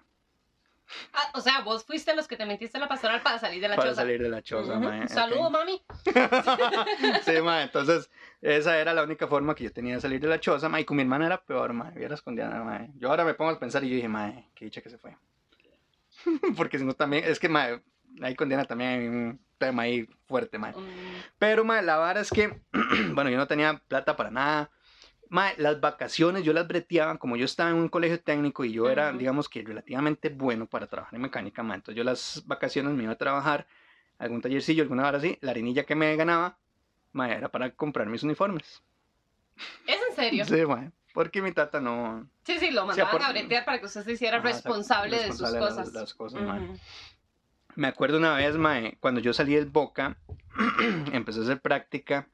Ah, 1.13 1.31
o 1.35 1.41
sea, 1.41 1.61
vos 1.61 1.83
fuiste 1.85 2.15
los 2.15 2.27
que 2.27 2.35
te 2.37 2.45
metiste 2.45 2.77
a 2.77 2.81
la 2.81 2.87
pastoral 2.87 3.21
para 3.21 3.39
salir 3.39 3.61
de 3.61 3.67
la 3.67 3.75
Para 3.75 3.89
choza. 3.89 4.01
salir 4.01 4.21
de 4.21 4.29
la 4.29 4.41
choza, 4.41 4.73
Ujú. 4.73 4.83
mae. 4.83 5.07
Saludo, 5.07 5.47
ok. 5.47 5.51
mami. 5.51 5.81
Sí, 7.23 7.41
mae, 7.41 7.63
entonces 7.63 8.09
esa 8.41 8.77
era 8.77 8.93
la 8.93 9.03
única 9.03 9.27
forma 9.27 9.55
que 9.55 9.63
yo 9.65 9.71
tenía 9.73 9.95
de 9.95 10.01
salir 10.01 10.19
de 10.19 10.27
la 10.27 10.39
choza, 10.39 10.69
mae, 10.69 10.81
y 10.81 10.85
con 10.85 10.97
mi 10.97 11.03
hermana 11.03 11.25
era 11.27 11.43
peor, 11.43 11.73
mae, 11.73 11.91
vieras 11.97 12.21
con 12.21 12.35
Diana, 12.35 12.63
mae. 12.63 12.89
Yo 12.95 13.09
ahora 13.09 13.23
me 13.25 13.33
pongo 13.33 13.51
a 13.51 13.59
pensar 13.59 13.83
y 13.83 13.89
yo 13.89 13.95
dije, 13.95 14.07
mae, 14.07 14.49
qué 14.55 14.65
dicha 14.65 14.81
que 14.81 14.89
se 14.89 14.97
fue. 14.97 15.15
Porque 16.57 16.77
si 16.79 16.85
no 16.85 16.93
también, 16.93 17.23
es 17.25 17.39
que, 17.39 17.49
mae, 17.49 17.81
ahí 18.21 18.35
con 18.35 18.47
Diana 18.49 18.65
también 18.65 18.89
hay 18.91 19.07
un 19.07 19.45
tema 19.57 19.83
ahí 19.83 20.07
fuerte, 20.27 20.57
mae. 20.57 20.73
Mm, 20.73 21.23
Pero, 21.39 21.63
mae, 21.63 21.81
la 21.81 21.97
vara 21.97 22.21
es 22.21 22.29
que, 22.31 22.61
bueno, 23.13 23.29
yo 23.29 23.37
no 23.37 23.47
tenía 23.47 23.81
plata 23.87 24.15
para 24.15 24.31
nada. 24.31 24.69
Mae, 25.29 25.55
las 25.57 25.79
vacaciones 25.81 26.43
yo 26.43 26.53
las 26.53 26.67
breteaba, 26.67 27.17
como 27.17 27.35
yo 27.37 27.45
estaba 27.45 27.69
en 27.71 27.77
un 27.77 27.89
colegio 27.89 28.19
técnico 28.21 28.65
y 28.65 28.71
yo 28.73 28.89
era, 28.89 29.09
Ujú. 29.09 29.17
digamos 29.17 29.49
que 29.49 29.63
relativamente 29.63 30.29
bueno 30.29 30.67
para 30.67 30.87
trabajar 30.87 31.15
en 31.15 31.21
mecánica, 31.21 31.63
mae. 31.63 31.77
Entonces 31.77 31.97
yo 31.97 32.03
las 32.03 32.43
vacaciones 32.45 32.93
me 32.93 33.03
iba 33.03 33.13
a 33.13 33.17
trabajar, 33.17 33.65
algún 34.19 34.41
tallercillo, 34.41 34.83
alguna 34.83 35.03
vara 35.03 35.17
así, 35.17 35.37
la 35.41 35.51
harinilla 35.51 35.85
que 35.85 35.95
me 35.95 36.15
ganaba, 36.15 36.57
mae, 37.13 37.33
era 37.35 37.49
para 37.49 37.71
comprar 37.71 38.07
mis 38.07 38.21
uniformes. 38.23 38.83
¿Es 39.87 39.97
en 40.09 40.15
serio? 40.15 40.45
Sí, 40.47 40.65
mae, 40.65 40.91
porque 41.13 41.41
mi 41.41 41.51
tata 41.51 41.79
no... 41.81 42.29
Sí, 42.43 42.59
sí, 42.59 42.69
lo 42.71 42.85
mandaban 42.85 43.15
aparte- 43.15 43.25
a 43.25 43.31
bretear 43.31 43.65
para 43.65 43.79
que 43.79 43.85
usted 43.87 44.03
se 44.03 44.11
hiciera 44.11 44.37
Ajá, 44.37 44.47
o 44.49 44.51
sea, 44.51 44.55
responsable, 44.57 45.17
de 45.17 45.27
responsable 45.27 45.59
sus 45.59 45.75
las- 45.77 45.77
cosas. 45.77 45.93
las 45.93 46.13
cosas, 46.13 46.41
mae. 46.41 46.77
Me 47.75 47.87
acuerdo 47.87 48.17
una 48.19 48.35
vez, 48.35 48.55
mae, 48.55 48.97
cuando 48.99 49.19
yo 49.19 49.33
salí 49.33 49.55
del 49.55 49.65
Boca, 49.65 50.15
empecé 51.11 51.39
a 51.39 51.43
hacer 51.43 51.59
práctica 51.61 52.27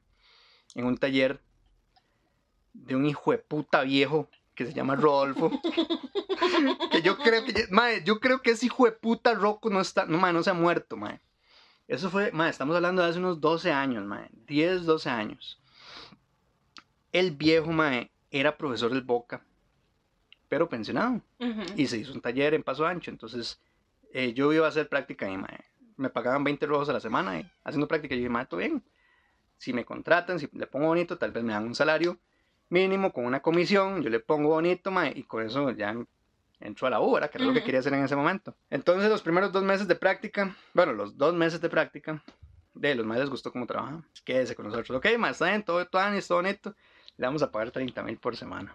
en 0.74 0.84
un 0.84 0.98
taller 0.98 1.40
de 2.72 2.96
un 2.96 3.06
hijo 3.06 3.32
de 3.32 3.38
puta 3.38 3.82
viejo 3.82 4.28
que 4.54 4.66
se 4.66 4.72
llama 4.74 4.94
Rodolfo. 4.96 5.50
que 6.90 7.02
yo 7.02 7.16
creo 7.18 7.44
que, 7.44 7.66
mae, 7.70 8.02
yo 8.04 8.20
creo 8.20 8.42
que 8.42 8.50
ese 8.52 8.66
hijo 8.66 8.84
de 8.84 8.92
puta 8.92 9.34
Rocco 9.34 9.70
no 9.70 9.80
está, 9.80 10.06
no, 10.06 10.18
mae, 10.18 10.32
no 10.32 10.42
se 10.42 10.50
ha 10.50 10.54
muerto, 10.54 10.96
mae. 10.96 11.20
Eso 11.88 12.10
fue, 12.10 12.30
mae, 12.32 12.50
estamos 12.50 12.76
hablando 12.76 13.02
de 13.02 13.08
hace 13.08 13.18
unos 13.18 13.40
12 13.40 13.72
años, 13.72 14.04
mae, 14.04 14.28
10, 14.46 14.84
12 14.84 15.08
años. 15.10 15.58
El 17.12 17.32
viejo, 17.32 17.72
mae, 17.72 18.10
era 18.30 18.56
profesor 18.56 18.92
del 18.92 19.02
Boca, 19.02 19.42
pero 20.48 20.68
pensionado 20.68 21.20
Ujú. 21.38 21.62
y 21.76 21.86
se 21.86 21.98
hizo 21.98 22.12
un 22.12 22.20
taller 22.20 22.54
en 22.54 22.62
Paso 22.62 22.86
Ancho. 22.86 23.10
Entonces, 23.10 23.60
eh, 24.12 24.32
yo 24.34 24.52
iba 24.52 24.66
a 24.66 24.68
hacer 24.68 24.88
práctica 24.88 25.26
mae, 25.28 25.64
me 25.96 26.10
pagaban 26.10 26.44
20 26.44 26.66
rojos 26.66 26.88
a 26.88 26.92
la 26.92 27.00
semana 27.00 27.40
y 27.40 27.50
haciendo 27.64 27.88
práctica. 27.88 28.14
Yo 28.14 28.20
dije, 28.20 28.30
mae, 28.30 28.46
todo 28.46 28.60
bien. 28.60 28.82
Si 29.58 29.72
me 29.72 29.84
contratan, 29.84 30.38
si 30.38 30.48
le 30.52 30.66
pongo 30.66 30.86
bonito, 30.86 31.18
tal 31.18 31.32
vez 31.32 31.42
me 31.44 31.52
dan 31.52 31.64
un 31.66 31.74
salario 31.74 32.18
mínimo 32.70 33.12
con 33.12 33.26
una 33.26 33.40
comisión. 33.40 34.02
Yo 34.02 34.08
le 34.08 34.20
pongo 34.20 34.48
bonito, 34.48 34.90
mae, 34.90 35.12
y 35.14 35.24
con 35.24 35.44
eso 35.44 35.70
ya 35.72 35.94
entro 36.60 36.86
a 36.86 36.90
la 36.90 37.00
U, 37.00 37.12
¿verdad? 37.12 37.30
Que 37.30 37.38
era 37.38 37.46
lo 37.46 37.52
que 37.52 37.62
quería 37.62 37.80
hacer 37.80 37.92
en 37.92 38.04
ese 38.04 38.16
momento. 38.16 38.54
Entonces, 38.70 39.10
los 39.10 39.22
primeros 39.22 39.52
dos 39.52 39.62
meses 39.62 39.86
de 39.86 39.96
práctica, 39.96 40.56
bueno, 40.72 40.92
los 40.92 41.16
dos 41.16 41.34
meses 41.34 41.60
de 41.60 41.68
práctica, 41.68 42.22
de 42.74 42.94
los 42.94 43.04
más 43.04 43.18
les 43.18 43.28
gustó 43.28 43.52
cómo 43.52 43.66
trabajaba. 43.66 44.02
Quédese 44.24 44.54
con 44.54 44.66
nosotros. 44.66 44.96
Ok, 44.96 45.18
más 45.18 45.32
está 45.32 45.46
bien, 45.46 45.62
todo, 45.62 45.84
todo, 45.86 46.02
todo 46.26 46.38
bonito. 46.38 46.74
Le 47.16 47.26
vamos 47.26 47.42
a 47.42 47.50
pagar 47.50 47.70
30 47.70 48.02
mil 48.02 48.18
por 48.18 48.36
semana. 48.36 48.74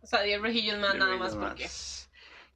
O 0.00 0.06
sea, 0.06 0.22
10 0.22 0.40
rejillos 0.40 0.78
más, 0.78 0.96
nada 0.96 1.16
más 1.16 1.34
porque. 1.34 1.68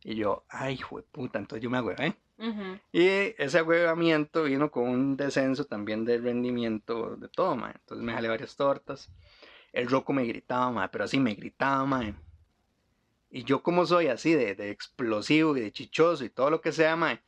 Y 0.04 0.14
yo, 0.14 0.44
ay, 0.48 0.74
hijo 0.74 0.98
de 0.98 1.02
puta, 1.02 1.38
entonces 1.38 1.62
yo 1.62 1.70
me 1.70 1.78
agüevé. 1.78 2.16
Ujú. 2.38 2.78
Y 2.92 3.34
ese 3.36 3.58
agüevamiento 3.58 4.44
vino 4.44 4.70
con 4.70 4.88
un 4.88 5.16
descenso 5.16 5.64
también 5.64 6.04
de 6.04 6.18
rendimiento 6.18 7.16
de 7.16 7.28
todo, 7.28 7.56
mae. 7.56 7.72
Entonces 7.74 8.04
me 8.04 8.12
jalé 8.12 8.28
varias 8.28 8.54
tortas. 8.54 9.10
El 9.78 9.88
roco 9.88 10.12
me 10.12 10.24
gritaba, 10.24 10.70
mae, 10.72 10.88
pero 10.88 11.04
así 11.04 11.20
me 11.20 11.34
gritaba, 11.34 11.84
mae. 11.84 12.12
Y 13.30 13.44
yo 13.44 13.62
como 13.62 13.86
soy 13.86 14.08
así 14.08 14.32
de, 14.34 14.54
de 14.56 14.70
explosivo 14.70 15.56
y 15.56 15.60
de 15.60 15.70
chichoso 15.70 16.24
y 16.24 16.30
todo 16.30 16.50
lo 16.50 16.60
que 16.60 16.72
sea, 16.72 16.96
mae. 16.96 17.20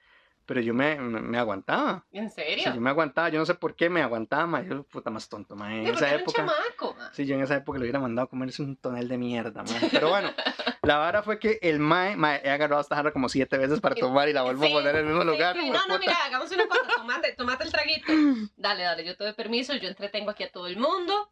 Pero 0.47 0.61
yo 0.61 0.75
me, 0.75 0.97
me, 0.97 1.21
me 1.21 1.38
aguantaba. 1.38 2.04
¿En 2.11 2.26
O 2.26 2.30
serio? 2.30 2.64
sea, 2.64 2.75
yo 2.75 2.80
me 2.80 2.90
aguantaba, 2.90 3.28
yo 3.28 3.38
no 3.38 3.47
sé 3.47 3.54
por 3.54 3.76
qué 3.76 3.88
me 3.88 4.02
aguantaba, 4.02 4.47
mae. 4.49 4.66
Yo, 4.66 4.83
puta, 4.83 5.11
más 5.11 5.28
tonto, 5.28 5.54
mae. 5.54 5.78
En 5.83 5.95
esa 5.95 6.09
era 6.09 6.16
un 6.16 6.23
época... 6.23 6.38
chamaco. 6.45 6.95
ma. 6.99 7.12
Sí, 7.14 7.25
yo 7.25 7.37
en 7.37 7.42
esa 7.42 7.54
época 7.54 7.78
le 7.78 7.85
hubiera 7.85 8.00
mandado 8.00 8.26
a 8.26 8.28
comerse 8.28 8.63
un 8.63 8.76
tonel 8.76 9.06
de 9.06 9.17
mierda, 9.17 9.63
mae. 9.63 9.89
Pero 9.93 10.08
bueno, 10.08 10.32
la 10.82 10.97
vara 10.97 11.23
fue 11.23 11.39
que 11.39 11.60
el 11.63 11.78
mae, 11.78 12.17
mae, 12.17 12.41
he 12.43 12.50
agarrado 12.50 12.80
esta 12.82 12.97
jarra 12.97 13.13
como 13.13 13.28
siete 13.28 13.58
veces 13.58 13.80
para 13.80 13.95
tomar 13.95 14.28
y 14.28 14.32
la 14.32 14.43
vuelvo 14.43 14.65
Sí, 14.65 14.71
a 14.73 14.75
poner 14.75 14.97
en 14.97 15.02
el 15.02 15.06
mismo 15.06 15.23
Sí, 15.23 15.28
lugar. 15.28 15.56
sí, 15.56 15.71
No, 15.71 15.75
no, 15.75 15.82
puta. 15.86 15.99
mira, 16.00 16.17
hagamos 16.25 16.50
una 16.50 16.67
cosa. 16.67 16.80
Tomate, 16.97 17.32
tomate 17.34 17.63
el 17.65 17.71
traguito. 17.71 18.13
Dale, 18.56 18.82
dale, 18.82 19.04
yo 19.04 19.17
te 19.17 19.23
doy 19.23 19.34
permiso. 19.34 19.76
Yo 19.76 19.89
entretengo 19.89 20.30
aquí 20.30 20.43
a 20.43 20.50
todo 20.50 20.67
el 20.67 20.78
mundo. 20.78 21.30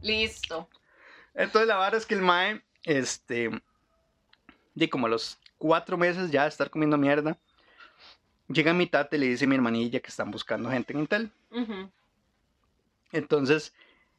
Listo. 0.00 0.68
Entonces 1.34 1.68
la 1.68 1.76
vara 1.76 1.96
es 1.96 2.06
que 2.06 2.14
el 2.14 2.22
mae, 2.22 2.62
este, 2.84 3.50
de 4.74 4.90
como 4.90 5.06
a 5.06 5.10
los 5.10 5.38
cuatro 5.58 5.96
meses 5.96 6.30
ya 6.30 6.42
de 6.42 6.48
estar 6.48 6.70
comiendo 6.70 6.98
mierda, 6.98 7.38
llega 8.48 8.72
mi 8.72 8.86
tata 8.86 9.16
y 9.16 9.20
le 9.20 9.26
dice 9.28 9.44
a 9.44 9.48
mi 9.48 9.54
hermanilla 9.54 10.00
que 10.00 10.08
están 10.08 10.30
buscando 10.30 10.70
gente 10.70 10.92
en 10.92 11.00
Intel. 11.00 11.32
Entonces 13.12 13.74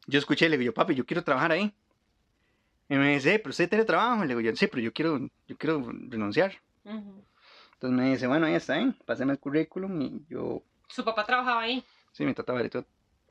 yo 0.08 0.20
escuché 0.20 0.46
y 0.46 0.50
le 0.50 0.58
digo, 0.58 0.72
yo, 0.72 0.74
papi, 0.74 0.96
yo 0.96 1.06
quiero 1.06 1.24
trabajar 1.24 1.52
ahí. 1.52 1.74
Y 2.90 2.96
me 2.96 3.14
dice, 3.14 3.36
"Eh, 3.36 3.40
pero 3.40 3.52
usted 3.52 3.70
tiene 3.70 3.86
trabajo. 3.86 4.24
Y 4.24 4.28
le 4.28 4.36
digo, 4.36 4.42
yo, 4.42 4.56
sí, 4.56 4.68
pero 4.68 4.82
yo 4.84 4.94
quiero, 4.94 5.20
yo 5.48 5.58
quiero 5.58 5.82
renunciar. 6.10 6.54
Entonces 6.84 8.00
me 8.00 8.12
dice, 8.12 8.28
bueno, 8.28 8.46
ahí 8.46 8.56
está, 8.56 8.80
¿eh? 8.80 8.94
pásame 9.06 9.34
el 9.34 9.40
currículum 9.40 10.02
y 10.02 10.26
yo 10.30 10.62
Su 10.88 11.04
papá 11.04 11.26
trabajaba 11.26 11.62
ahí. 11.62 11.84
Sí, 12.12 12.26
mi 12.26 12.34
tata 12.34 12.54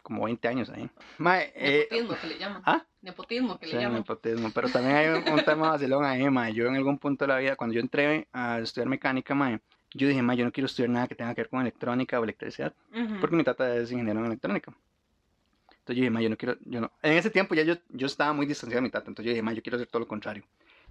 como 0.02 0.24
20 0.24 0.46
años 0.48 0.68
ahí. 0.70 0.88
Mae, 1.18 1.52
eh, 1.54 1.88
Nepotismo 1.90 2.16
que 2.20 2.26
le 2.26 2.38
llaman. 2.38 2.62
¿Ah? 2.66 2.84
Nepotismo 3.00 3.58
que 3.58 3.66
sí, 3.66 3.72
le 3.74 3.80
llaman. 3.82 3.98
nepotismo, 3.98 4.50
pero 4.54 4.68
también 4.68 4.96
hay 4.96 5.08
un, 5.08 5.28
un 5.32 5.44
tema 5.44 5.70
vacilón 5.70 6.04
ahí, 6.04 6.28
mae. 6.30 6.52
Yo 6.52 6.66
en 6.66 6.76
algún 6.76 6.98
punto 6.98 7.24
de 7.24 7.32
la 7.32 7.38
vida, 7.38 7.56
cuando 7.56 7.74
yo 7.74 7.80
entré 7.80 8.28
a 8.32 8.58
estudiar 8.58 8.88
mecánica, 8.88 9.34
mae, 9.34 9.60
yo 9.94 10.08
dije, 10.08 10.22
mae, 10.22 10.36
yo 10.36 10.44
no 10.44 10.52
quiero 10.52 10.66
estudiar 10.66 10.90
nada 10.90 11.08
que 11.08 11.14
tenga 11.14 11.34
que 11.34 11.42
ver 11.42 11.48
con 11.50 11.60
electrónica 11.60 12.18
o 12.20 12.24
electricidad, 12.24 12.72
Ujú. 12.94 13.20
porque 13.20 13.36
mi 13.36 13.44
tata 13.44 13.74
es 13.76 13.90
ingeniero 13.92 14.20
en 14.20 14.26
electrónica. 14.26 14.72
Entonces 15.70 15.96
yo 15.96 16.00
dije, 16.02 16.10
mae, 16.10 16.22
yo 16.22 16.30
no 16.30 16.36
quiero, 16.36 16.56
yo 16.64 16.80
no. 16.80 16.92
En 17.02 17.12
ese 17.14 17.30
tiempo 17.30 17.54
ya 17.54 17.62
yo, 17.64 17.74
yo 17.90 18.06
estaba 18.06 18.32
muy 18.32 18.46
distanciado 18.46 18.78
de 18.80 18.82
mi 18.86 18.90
tata, 18.90 19.08
entonces 19.08 19.26
yo 19.26 19.30
dije, 19.32 19.42
mae, 19.42 19.54
yo 19.56 19.62
quiero 19.62 19.76
hacer 19.76 19.88
todo 19.88 20.00
lo 20.00 20.06
contrario. 20.08 20.44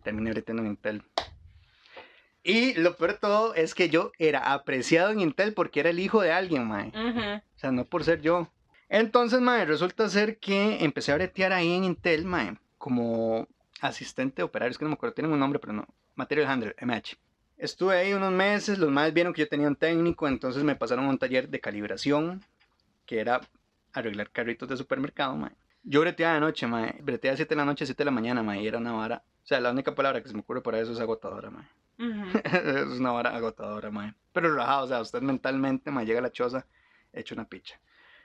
Terminé 0.04 0.32
breteando 0.32 0.64
en 0.64 0.70
Intel. 0.70 1.04
Y 2.44 2.74
lo 2.74 2.96
peor 2.98 3.12
de 3.14 3.18
todo 3.20 3.54
es 3.54 3.76
que 3.76 3.90
yo 3.90 4.12
era 4.18 4.52
apreciado 4.54 5.12
en 5.12 5.20
Intel 5.20 5.54
porque 5.54 5.80
era 5.80 5.92
el 5.92 6.00
hijo 6.00 6.22
de 6.22 6.32
alguien, 6.32 6.68
mae. 6.68 6.88
Ujú. 6.90 7.20
O 7.56 7.60
sea, 7.60 7.72
no 7.72 7.86
por 7.86 8.04
ser 8.04 8.22
yo. 8.22 8.48
Entonces, 8.94 9.40
mae, 9.40 9.64
resulta 9.64 10.10
ser 10.10 10.38
que 10.38 10.84
empecé 10.84 11.14
a 11.14 11.16
bretear 11.16 11.54
ahí 11.54 11.72
en 11.72 11.86
Intel, 11.86 12.26
mae, 12.26 12.58
como 12.78 13.48
asistente 13.80 14.44
operario. 14.44 14.72
Es 14.72 14.78
que 14.78 14.84
no 14.84 14.90
me 14.90 14.96
acuerdo, 14.96 15.16
tienen 15.16 15.32
un 15.32 15.40
nombre, 15.40 15.60
pero 15.60 15.72
no. 15.72 15.88
Material 16.16 16.50
Handler, 16.50 16.76
MH. 16.78 17.16
Estuve 17.58 17.96
ahí 17.96 18.12
unos 18.12 18.34
meses, 18.34 18.78
los 18.80 18.92
más 18.92 19.14
vieron 19.14 19.32
que 19.32 19.44
yo 19.44 19.48
tenía 19.48 19.70
un 19.70 19.78
técnico, 19.78 20.28
entonces 20.28 20.66
me 20.66 20.76
pasaron 20.76 21.06
a 21.06 21.10
un 21.10 21.18
taller 21.18 21.48
de 21.48 21.62
calibración, 21.62 22.44
que 23.06 23.22
era 23.22 23.40
arreglar 23.94 24.30
carritos 24.30 24.68
de 24.68 24.76
supermercado, 24.76 25.38
mae. 25.38 25.52
Yo 25.84 26.02
breteaba 26.02 26.34
de 26.34 26.42
noche, 26.42 26.68
mae. 26.68 26.94
Breteaba 27.02 27.36
a 27.36 27.38
7 27.38 27.56
de 27.56 27.56
la 27.56 27.66
noche 27.66 27.86
a 27.86 27.88
7 27.88 27.98
de 27.98 28.06
la 28.06 28.12
mañana, 28.12 28.44
mae, 28.44 28.62
y 28.62 28.68
era 28.68 28.78
una 28.78 28.92
vara. 28.92 29.24
O 29.42 29.48
sea, 29.48 29.62
la 29.62 29.72
única 29.72 29.96
palabra 29.96 30.22
que 30.22 30.28
se 30.28 30.34
me 30.34 30.42
ocurre 30.42 30.62
para 30.62 30.82
eso 30.82 30.92
es 30.92 31.00
agotadora, 31.00 31.50
mae. 31.50 31.66
Ujú. 31.98 32.40
es 32.44 33.00
una 33.00 33.12
vara 33.12 33.34
agotadora, 33.34 33.90
mae. 33.90 34.14
Pero 34.34 34.54
rajado, 34.54 34.84
o 34.84 34.88
sea, 34.90 35.00
usted 35.00 35.22
mentalmente, 35.22 35.92
mae, 35.92 36.06
llega 36.06 36.20
a 36.20 36.24
la 36.24 36.32
choza 36.34 36.68
hecho 37.14 37.36
una 37.36 37.46
picha. 37.46 37.80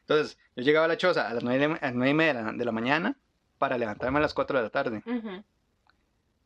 Entonces, 0.09 0.38
yo 0.55 0.62
llegaba 0.62 0.85
a 0.85 0.88
la 0.88 0.97
choza 0.97 1.29
a 1.29 1.35
las 1.35 1.42
nueve, 1.42 1.66
de- 1.66 1.75
a 1.75 1.87
las 1.87 1.95
nueve 1.95 2.11
y 2.11 2.14
media 2.14 2.35
de 2.35 2.42
la, 2.45 2.53
de 2.53 2.64
la 2.64 2.73
mañana 2.73 3.16
para 3.59 3.77
levantarme 3.77 4.19
a 4.19 4.23
las 4.23 4.35
4 4.35 4.57
de 4.59 4.62
la 4.64 4.71
tarde. 4.71 5.03
Ujú. 5.05 5.42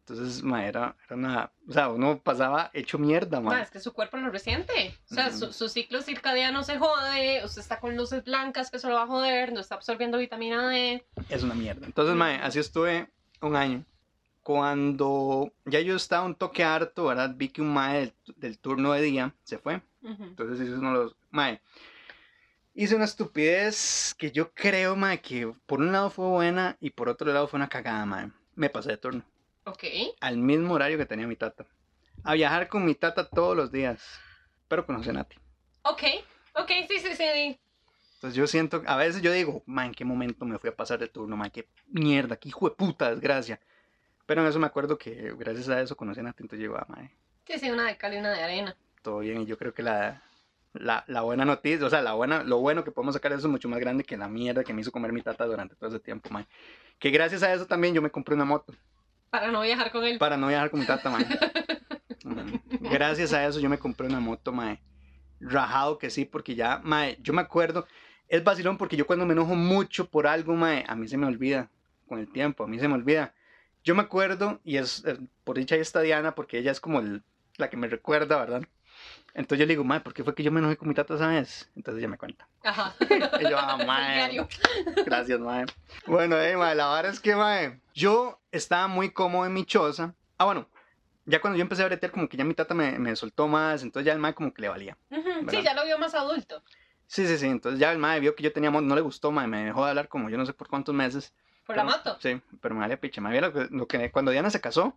Entonces, 0.06 0.42
mae, 0.42 0.66
era, 0.66 0.96
era 1.06 1.14
una... 1.16 1.52
O 1.68 1.72
sea, 1.72 1.88
uno 1.88 2.18
pasaba 2.20 2.70
hecho 2.72 2.98
mierda, 2.98 3.40
Ma, 3.40 3.50
mae. 3.50 3.62
es 3.62 3.70
que 3.70 3.78
su 3.80 3.92
cuerpo 3.92 4.16
lo 4.16 4.30
resiente. 4.30 4.94
O 5.10 5.14
sea, 5.14 5.28
Ujú. 5.28 5.36
su, 5.38 5.52
su 5.52 5.68
ciclo 5.68 6.00
circadiano 6.02 6.64
se 6.64 6.78
jode. 6.78 7.44
Usted 7.44 7.60
está 7.60 7.78
con 7.78 7.96
luces 7.96 8.24
blancas 8.24 8.70
que 8.70 8.78
eso 8.78 8.88
lo 8.88 8.94
va 8.96 9.02
a 9.02 9.06
joder. 9.06 9.52
No 9.52 9.60
está 9.60 9.74
absorbiendo 9.76 10.18
vitamina 10.18 10.68
D. 10.68 11.04
Es 11.28 11.42
una 11.42 11.54
mierda. 11.54 11.86
Entonces, 11.86 12.16
mae, 12.16 12.36
Ujú. 12.38 12.44
así 12.46 12.58
estuve 12.58 13.08
un 13.42 13.54
año. 13.56 13.84
Cuando 14.42 15.52
ya 15.66 15.80
yo 15.80 15.94
estaba 15.94 16.24
un 16.26 16.34
toque 16.34 16.64
harto, 16.64 17.04
¿verdad? 17.04 17.32
Vi 17.36 17.50
que 17.50 17.60
un 17.62 17.72
mae 17.72 18.00
del, 18.00 18.14
del 18.36 18.58
turno 18.58 18.92
de 18.92 19.02
día 19.02 19.34
se 19.44 19.58
fue. 19.58 19.80
Entonces 20.02 20.66
hice 20.66 20.74
uno 20.78 20.88
de 20.92 21.04
los... 21.04 21.16
Mae, 21.30 21.60
hice 22.82 22.96
una 22.96 23.04
estupidez 23.04 24.14
que 24.16 24.30
yo 24.30 24.52
creo, 24.52 24.96
mae, 24.96 25.20
que 25.20 25.52
por 25.66 25.80
un 25.80 25.92
lado 25.92 26.08
fue 26.08 26.26
buena 26.26 26.78
y 26.80 26.90
por 26.90 27.10
otro 27.10 27.30
lado 27.30 27.46
fue 27.46 27.58
una 27.58 27.68
cagada, 27.68 28.06
mae. 28.06 28.30
Me 28.54 28.70
pasé 28.70 28.90
de 28.90 28.96
turno. 28.96 29.22
Ok. 29.64 29.84
Al 30.20 30.38
mismo 30.38 30.72
horario 30.74 30.96
que 30.96 31.04
tenía 31.04 31.26
mi 31.26 31.36
tata. 31.36 31.66
A 32.24 32.32
viajar 32.34 32.68
con 32.68 32.86
mi 32.86 32.94
tata 32.94 33.28
todos 33.28 33.54
los 33.54 33.70
días. 33.70 34.02
Pero 34.66 34.86
con 34.86 34.98
Nati. 35.00 35.36
Ok. 35.82 36.02
Ok, 36.54 36.70
sí, 36.88 36.98
sí, 37.00 37.14
sí. 37.14 37.58
Entonces 38.14 38.34
yo 38.34 38.46
siento, 38.46 38.82
a 38.86 38.96
veces 38.96 39.20
yo 39.20 39.30
digo, 39.32 39.62
man, 39.66 39.88
¿en 39.88 39.94
qué 39.94 40.04
momento 40.06 40.44
me 40.46 40.58
fui 40.58 40.70
a 40.70 40.76
pasar 40.76 40.98
de 40.98 41.08
turno? 41.08 41.36
Man, 41.36 41.50
qué 41.50 41.68
mierda, 41.88 42.36
qué 42.36 42.48
hijo 42.48 42.68
de 42.68 42.76
puta 42.76 43.10
desgracia. 43.10 43.60
Pero 44.26 44.40
en 44.42 44.48
eso 44.48 44.58
me 44.58 44.66
acuerdo 44.66 44.96
que 44.96 45.34
gracias 45.38 45.68
a 45.68 45.80
eso 45.82 45.96
conocí 45.96 46.20
a 46.20 46.22
Nati, 46.22 46.44
entonces 46.44 46.64
yo, 46.64 46.76
ah, 46.76 46.86
mae, 46.88 47.10
Sí, 47.46 47.58
sí, 47.58 47.70
una 47.70 47.86
de 47.88 47.96
cal 47.96 48.14
y 48.14 48.18
una 48.18 48.30
de 48.32 48.42
arena. 48.42 48.76
todo 49.02 49.18
bien. 49.18 49.42
Y 49.42 49.46
yo 49.46 49.58
creo 49.58 49.74
que 49.74 49.82
la, 49.82 50.22
la, 50.72 51.04
la 51.08 51.22
buena 51.22 51.44
noticia, 51.44 51.84
o 51.86 51.90
sea, 51.90 52.00
la 52.02 52.12
buena, 52.14 52.42
lo 52.44 52.58
bueno 52.58 52.84
que 52.84 52.90
podemos 52.92 53.14
sacar 53.14 53.32
de 53.32 53.38
eso 53.38 53.46
es 53.46 53.50
mucho 53.50 53.68
más 53.68 53.80
grande 53.80 54.04
que 54.04 54.16
la 54.16 54.28
mierda 54.28 54.62
que 54.64 54.72
me 54.72 54.80
hizo 54.82 54.92
comer 54.92 55.12
mi 55.12 55.22
tata 55.22 55.44
durante 55.46 55.74
todo 55.76 55.88
ese 55.90 56.00
tiempo, 56.00 56.30
man. 56.30 56.46
Que 56.98 57.10
gracias 57.10 57.42
a 57.42 57.52
eso 57.52 57.66
también 57.66 57.94
yo 57.94 58.02
me 58.02 58.10
compré 58.10 58.34
una 58.34 58.44
moto. 58.44 58.74
Para 59.30 59.50
no 59.50 59.62
viajar 59.62 59.90
con 59.92 60.04
él. 60.04 60.18
para 60.18 60.36
no 60.36 60.48
viajar 60.48 60.70
con 60.70 60.80
mi 60.80 60.86
tata. 60.86 61.10
Ujú. 62.24 62.60
Gracias 62.90 63.32
a 63.32 63.46
eso 63.46 63.60
yo 63.60 63.68
me 63.68 63.78
compré 63.78 64.06
una 64.06 64.20
moto, 64.20 64.52
mae. 64.52 64.80
Rajado 65.40 65.98
que 65.98 66.10
sí, 66.10 66.24
porque 66.24 66.54
ya, 66.54 66.80
mae, 66.84 67.16
yo 67.22 67.32
me 67.32 67.40
acuerdo, 67.40 67.86
es 68.28 68.44
vacilón 68.44 68.76
porque 68.76 68.96
yo 68.96 69.06
cuando 69.06 69.24
me 69.24 69.32
enojo 69.32 69.54
mucho 69.54 70.08
por 70.08 70.26
algo, 70.26 70.54
mae, 70.54 70.84
a 70.86 70.94
mí 70.94 71.08
se 71.08 71.16
me 71.16 71.26
olvida 71.26 71.70
con 72.06 72.18
el 72.18 72.30
tiempo, 72.30 72.64
a 72.64 72.66
mí 72.66 72.78
se 72.78 72.88
me 72.88 72.94
olvida. 72.94 73.34
Yo 73.82 73.94
me 73.94 74.02
acuerdo, 74.02 74.60
y 74.64 74.76
es, 74.76 75.02
eh, 75.06 75.18
por 75.44 75.56
dicha 75.56 75.74
ahí 75.76 75.80
está 75.80 76.00
Diana, 76.02 76.34
porque 76.34 76.58
ella 76.58 76.70
es 76.70 76.80
como 76.80 77.00
el- 77.00 77.22
la 77.56 77.70
que 77.70 77.78
me 77.78 77.88
recuerda, 77.88 78.36
¿verdad? 78.38 78.62
Entonces 79.34 79.60
yo 79.60 79.66
le 79.66 79.72
digo, 79.72 79.84
mae, 79.84 80.00
¿por 80.00 80.12
qué 80.12 80.24
fue 80.24 80.34
que 80.34 80.42
yo 80.42 80.50
me 80.50 80.60
enojé 80.60 80.76
con 80.76 80.88
mi 80.88 80.94
tata 80.94 81.14
esa 81.14 81.28
vez? 81.28 81.70
Entonces 81.76 82.00
ella 82.00 82.08
me 82.08 82.18
cuenta. 82.18 82.48
Ajá. 82.64 82.94
Y 83.40 83.48
yo, 83.48 83.56
ah. 83.58 83.78
Diario. 84.14 84.48
Gracias, 85.04 85.38
mae. 85.40 85.66
Bueno, 86.06 86.36
eh, 86.38 86.56
mae, 86.56 86.74
la 86.74 86.92
verdad 86.94 87.12
es 87.12 87.20
que, 87.20 87.34
mae, 87.36 87.80
yo 87.94 88.40
estaba 88.50 88.88
muy 88.88 89.10
cómodo 89.10 89.46
en 89.46 89.52
mi 89.52 89.64
choza. 89.64 90.14
Ah, 90.38 90.44
bueno, 90.46 90.68
ya 91.26 91.40
cuando 91.40 91.56
yo 91.56 91.62
empecé 91.62 91.82
a 91.82 91.86
bretear, 91.86 92.12
como 92.12 92.28
que 92.28 92.36
ya 92.36 92.44
mi 92.44 92.54
tata 92.54 92.74
me, 92.74 92.98
me 92.98 93.14
soltó 93.16 93.46
más, 93.46 93.82
entonces 93.82 94.06
ya 94.06 94.12
el 94.12 94.18
mae 94.18 94.34
como 94.34 94.52
que 94.52 94.62
le 94.62 94.68
valía. 94.68 94.96
Sí, 95.48 95.62
ya 95.62 95.74
lo 95.74 95.84
vio 95.84 95.98
más 95.98 96.14
adulto. 96.14 96.62
Sí, 97.06 97.26
sí, 97.26 97.38
sí, 97.38 97.46
entonces 97.46 97.80
ya 97.80 97.90
el 97.92 97.98
mae 97.98 98.20
vio 98.20 98.34
que 98.34 98.42
yo 98.42 98.52
tenía 98.52 98.70
no 98.70 98.94
le 98.94 99.00
gustó, 99.00 99.30
mae, 99.32 99.46
me 99.46 99.64
dejó 99.64 99.84
de 99.84 99.90
hablar 99.90 100.08
como 100.08 100.30
yo 100.30 100.38
no 100.38 100.46
sé 100.46 100.52
por 100.52 100.68
cuántos 100.68 100.94
meses. 100.94 101.32
Por 101.66 101.76
la 101.76 101.84
moto. 101.84 102.16
Sí, 102.20 102.40
pero 102.60 102.74
me 102.74 102.80
valía 102.80 103.00
picha. 103.00 103.20
Me 103.20 103.40
lo 103.40 103.52
que, 103.52 103.68
lo 103.70 103.86
que- 103.86 104.10
cuando 104.10 104.32
Diana 104.32 104.50
se 104.50 104.60
casó, 104.60 104.96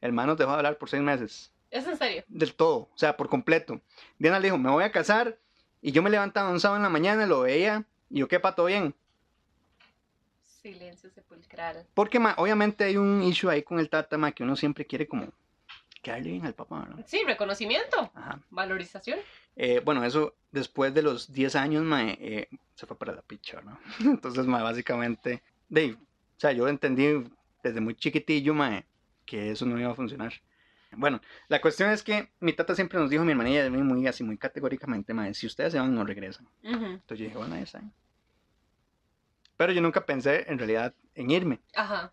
el 0.00 0.12
mae 0.12 0.26
nos 0.26 0.36
dejó 0.38 0.52
de 0.52 0.56
hablar 0.58 0.78
por 0.78 0.88
seis 0.88 1.02
meses. 1.02 1.52
Es 1.74 1.84
en 1.88 1.96
serio. 1.96 2.22
Del 2.28 2.54
todo, 2.54 2.88
o 2.94 2.96
sea, 2.96 3.16
por 3.16 3.28
completo. 3.28 3.80
Diana 4.16 4.38
le 4.38 4.46
dijo, 4.46 4.56
me 4.56 4.70
voy 4.70 4.84
a 4.84 4.92
casar, 4.92 5.36
y 5.82 5.90
yo 5.90 6.04
me 6.04 6.10
levantaba 6.10 6.48
un 6.48 6.60
sábado 6.60 6.76
en 6.76 6.84
la 6.84 6.88
mañana, 6.88 7.26
lo 7.26 7.40
veía, 7.40 7.84
y 8.10 8.20
yo, 8.20 8.28
¿qué 8.28 8.38
pato 8.38 8.66
bien? 8.66 8.94
Silencio 10.44 11.10
sepulcral. 11.10 11.84
Porque 11.92 12.20
ma, 12.20 12.36
obviamente 12.38 12.84
hay 12.84 12.96
un 12.96 13.24
issue 13.24 13.50
ahí 13.50 13.64
con 13.64 13.80
el 13.80 13.90
tata, 13.90 14.16
ma, 14.16 14.30
que 14.30 14.44
uno 14.44 14.54
siempre 14.54 14.86
quiere 14.86 15.08
como 15.08 15.32
quedarle 16.00 16.30
bien 16.30 16.46
al 16.46 16.54
papá, 16.54 16.86
¿no? 16.88 17.02
Sí, 17.08 17.22
reconocimiento, 17.26 18.08
Ajá. 18.14 18.40
valorización. 18.50 19.18
Eh, 19.56 19.82
bueno, 19.84 20.04
eso 20.04 20.36
después 20.52 20.94
de 20.94 21.02
los 21.02 21.32
10 21.32 21.56
años, 21.56 21.82
ma, 21.82 22.04
eh, 22.04 22.46
se 22.76 22.86
fue 22.86 22.96
para 22.96 23.14
la 23.14 23.22
picha, 23.22 23.60
¿no? 23.62 23.80
Entonces, 24.12 24.46
ma, 24.46 24.62
básicamente, 24.62 25.42
de, 25.68 25.94
o 25.94 25.98
sea, 26.40 26.52
yo 26.52 26.68
entendí 26.68 27.24
desde 27.64 27.80
muy 27.80 27.96
chiquitillo, 27.96 28.54
ma, 28.54 28.84
que 29.26 29.50
eso 29.50 29.66
no 29.66 29.76
iba 29.80 29.90
a 29.90 29.96
funcionar. 29.96 30.32
Bueno, 30.96 31.20
la 31.48 31.60
cuestión 31.60 31.90
es 31.90 32.02
que 32.02 32.30
mi 32.40 32.52
tata 32.52 32.74
siempre 32.74 32.98
nos 32.98 33.10
dijo, 33.10 33.24
mi 33.24 33.32
hermanilla, 33.32 33.68
muy 33.70 34.06
así, 34.06 34.24
muy 34.24 34.38
categóricamente, 34.38 35.14
ma, 35.14 35.32
si 35.34 35.46
ustedes 35.46 35.72
se 35.72 35.78
van, 35.78 35.94
no 35.94 36.04
regresan. 36.04 36.46
Ujú, 36.62 36.84
Entonces 36.84 37.18
yo 37.18 37.24
dije, 37.24 37.36
bueno, 37.36 37.54
ahí 37.54 37.62
está. 37.62 37.82
Pero 39.56 39.72
yo 39.72 39.80
nunca 39.80 40.04
pensé 40.04 40.44
en 40.50 40.58
realidad 40.58 40.94
en 41.14 41.30
irme. 41.30 41.60
Ajá. 41.74 42.12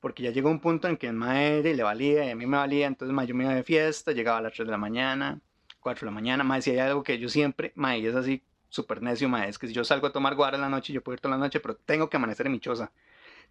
Porque 0.00 0.22
ya 0.22 0.30
llegó 0.30 0.50
un 0.50 0.60
punto 0.60 0.88
en 0.88 0.96
que 0.96 1.06
el 1.06 1.14
mae 1.14 1.62
le 1.62 1.82
valía 1.82 2.24
y 2.26 2.30
a 2.30 2.36
mí 2.36 2.46
me 2.46 2.56
valía, 2.56 2.86
entonces 2.86 3.14
mae, 3.14 3.26
yo 3.26 3.34
me 3.34 3.44
iba 3.44 3.54
de 3.54 3.62
fiesta, 3.62 4.12
llegaba 4.12 4.38
a 4.38 4.42
las 4.42 4.52
3 4.52 4.66
de 4.66 4.72
la 4.72 4.78
mañana, 4.78 5.40
4 5.80 6.00
de 6.00 6.06
la 6.06 6.14
mañana, 6.14 6.44
mae, 6.44 6.62
si 6.62 6.70
hay 6.70 6.78
algo 6.78 7.02
que 7.02 7.18
yo 7.18 7.28
siempre, 7.28 7.72
mae, 7.74 7.98
y 8.00 8.06
es 8.06 8.14
así 8.14 8.42
súper 8.68 9.00
necio, 9.02 9.28
mae, 9.28 9.48
es 9.48 9.58
que 9.58 9.68
si 9.68 9.72
yo 9.72 9.84
salgo 9.84 10.06
a 10.06 10.12
tomar 10.12 10.34
guara 10.34 10.56
en 10.56 10.62
la 10.62 10.68
noche, 10.68 10.92
yo 10.92 11.02
puedo 11.02 11.14
ir 11.14 11.20
toda 11.20 11.36
la 11.36 11.42
noche, 11.42 11.60
pero 11.60 11.76
tengo 11.76 12.10
que 12.10 12.16
amanecer 12.16 12.46
en 12.46 12.52
mi 12.52 12.60
choza. 12.60 12.92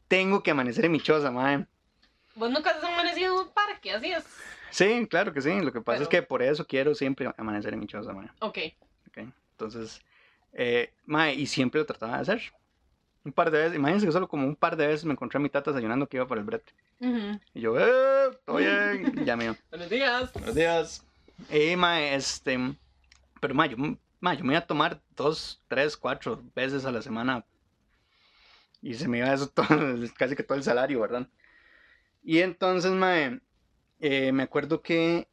Tengo 0.08 0.44
que 0.44 0.52
amanecer 0.52 0.86
en 0.86 0.91
mi 0.91 1.00
choza, 1.00 1.32
mae. 1.32 1.65
Vos 2.36 2.52
nunca 2.52 2.70
has 2.72 2.84
amanecido 2.84 3.34
en 3.34 3.48
un 3.48 3.54
así 3.89 4.12
es. 4.12 4.24
Sí, 4.71 5.08
claro 5.10 5.34
que 5.34 5.41
sí, 5.41 5.62
lo 5.62 5.71
que 5.71 5.82
pasa 5.82 6.04
es 6.04 6.10
que 6.10 6.21
por 6.21 6.41
eso 6.41 6.65
quiero 6.65 6.95
siempre 6.95 7.32
amanecer 7.38 7.74
en 7.74 7.80
mi 7.80 7.88
choza, 7.88 8.13
mae. 8.13 8.30
Ok. 8.39 8.58
¿ok? 9.08 9.17
Entonces, 9.52 10.02
eh, 10.54 10.93
mae, 11.06 11.34
y 11.34 11.45
siempre 11.48 11.80
lo 11.80 11.86
trataba 11.86 12.15
de 12.15 12.21
hacer. 12.21 12.41
Un 13.24 13.32
par 13.32 13.50
de 13.50 13.58
veces, 13.58 13.76
imagínense 13.76 14.06
que 14.06 14.12
solo 14.12 14.28
como 14.28 14.45
un 14.45 14.56
par 14.56 14.78
de 14.78 14.86
veces 14.86 15.06
me 15.06 15.13
encontré 15.13 15.38
a 15.38 15.41
mi 15.41 15.50
tata 15.50 15.71
desayunando 15.71 16.08
que 16.08 16.17
iba 16.17 16.28
para 16.28 16.41
el 16.41 16.45
brete. 16.45 16.74
Y 17.54 17.62
yo, 17.62 17.80
¡eh! 17.80 18.38
¿Todo 18.45 18.58
bien? 18.58 19.13
Ya 19.26 19.36
mío. 19.36 19.56
Buenos 19.69 19.89
días. 19.89 20.34
Buenos 20.34 20.56
días. 20.56 21.06
Y, 21.50 21.76
mae, 21.76 22.15
este. 22.15 22.58
Pero, 23.39 23.56
mae, 23.56 23.69
yo, 23.69 23.78
mae, 24.19 24.38
yo 24.38 24.43
me 24.43 24.54
iba 24.54 24.60
a 24.60 24.67
tomar 24.67 25.02
dos, 25.15 25.62
tres, 25.67 25.98
cuatro 25.98 26.43
veces 26.56 26.86
a 26.86 26.91
la 26.91 27.02
semana. 27.02 27.45
Y 28.82 28.93
se 28.93 29.08
me 29.08 29.17
iba 29.17 29.34
eso 29.34 29.48
todo, 29.54 29.67
casi 30.15 30.36
que 30.36 30.43
todo 30.43 30.58
el 30.58 30.63
salario, 30.63 31.02
¿verdad? 31.02 31.28
Y 32.24 32.39
entonces, 32.39 32.91
mae, 32.91 33.39
eh, 33.99 34.31
me 34.31 34.43
acuerdo 34.43 34.81
que 34.81 35.27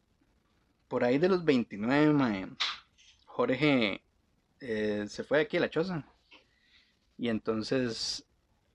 por 0.89 1.05
ahí 1.05 1.19
de 1.19 1.29
los 1.29 1.45
29, 1.45 2.13
mae, 2.13 2.47
Jorge 3.27 4.03
eh, 4.61 5.05
se 5.09 5.25
fue 5.25 5.39
de 5.39 5.45
aquí 5.45 5.57
a 5.57 5.61
la 5.61 5.71
choza. 5.71 6.05
Y 7.19 7.29
entonces 7.29 8.25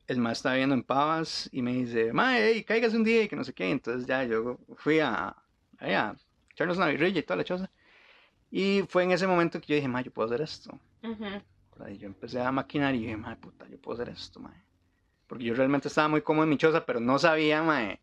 el 0.08 0.20
mae 0.20 0.34
estaba 0.34 0.56
viendo 0.56 0.74
en 0.74 0.84
Pavas 0.84 1.50
y 1.52 1.62
me 1.62 1.74
dice, 1.74 2.14
mae, 2.14 2.54
hey, 2.54 2.64
cáigase 2.64 2.96
un 2.96 3.04
día 3.04 3.24
y 3.24 3.28
que 3.28 3.36
no 3.36 3.44
sé 3.44 3.54
qué. 3.54 3.70
Entonces 3.70 4.08
ya 4.08 4.24
yo 4.24 4.60
fui 4.78 5.00
a, 5.00 5.36
ahí 5.78 5.94
a 5.94 6.16
echarnos 6.52 6.78
una 6.78 6.88
birrilla 6.88 7.20
y 7.20 7.24
toda 7.24 7.38
la 7.38 7.44
choza. 7.44 7.70
Y 8.50 8.84
fue 8.88 9.04
en 9.04 9.12
ese 9.12 9.28
momento 9.28 9.60
que 9.60 9.68
yo 9.68 9.76
dije, 9.76 9.88
mae, 9.88 10.04
yo 10.04 10.12
puedo 10.12 10.28
hacer 10.28 10.42
esto. 10.42 10.80
Ujú. 11.04 11.24
¿verdad? 11.24 11.90
Y 11.90 11.98
yo 11.98 12.08
empecé 12.08 12.40
a 12.42 12.52
maquinar 12.52 12.96
y 12.96 13.00
dije, 13.00 13.18
mae, 13.18 13.36
puta, 13.36 13.68
yo 13.68 13.78
puedo 13.78 14.02
hacer 14.02 14.14
esto, 14.14 14.40
mae. 14.40 14.64
Porque 15.28 15.44
yo 15.44 15.54
realmente 15.54 15.90
estaba 15.90 16.08
muy 16.08 16.22
cómodo 16.22 16.46
en 16.46 16.50
mi 16.50 16.58
choza, 16.58 16.86
pero 16.86 17.00
no 17.00 17.20
sabía, 17.20 17.62
mae, 17.62 18.00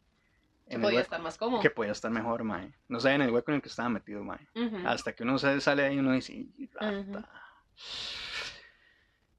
Que 0.68 0.79
podía 0.79 1.00
estar 1.00 1.20
más 1.20 1.37
cómodo. 1.37 1.61
que 1.61 1.70
podía 1.70 1.92
estar 1.92 2.11
mejor, 2.11 2.42
mae. 2.44 2.72
No 2.88 2.98
sabía 3.00 3.16
en 3.16 3.22
el 3.22 3.31
hueco 3.31 3.50
en 3.50 3.57
el 3.57 3.62
que 3.62 3.68
estaba 3.68 3.88
metido, 3.88 4.24
mae. 4.24 4.38
Hasta 4.87 5.12
que 5.14 5.22
uno 5.22 5.38
sale 5.38 5.85
ahí 5.85 5.98
uno 5.98 6.12
dice, 6.12 6.33
"Y 6.33 6.68
rata". 6.72 7.29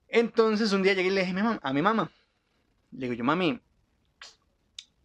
Entonces 0.07 0.71
un 0.71 0.83
día 0.83 0.93
llegué 0.93 1.09
y 1.09 1.11
le 1.11 1.21
dije 1.21 1.31
a 1.31 1.35
mi 1.35 1.41
mam- 1.41 1.59
a 1.61 1.73
mi 1.73 1.81
mamá, 1.81 2.11
le 2.91 2.99
digo 3.07 3.13
yo, 3.13 3.23
mami, 3.23 3.59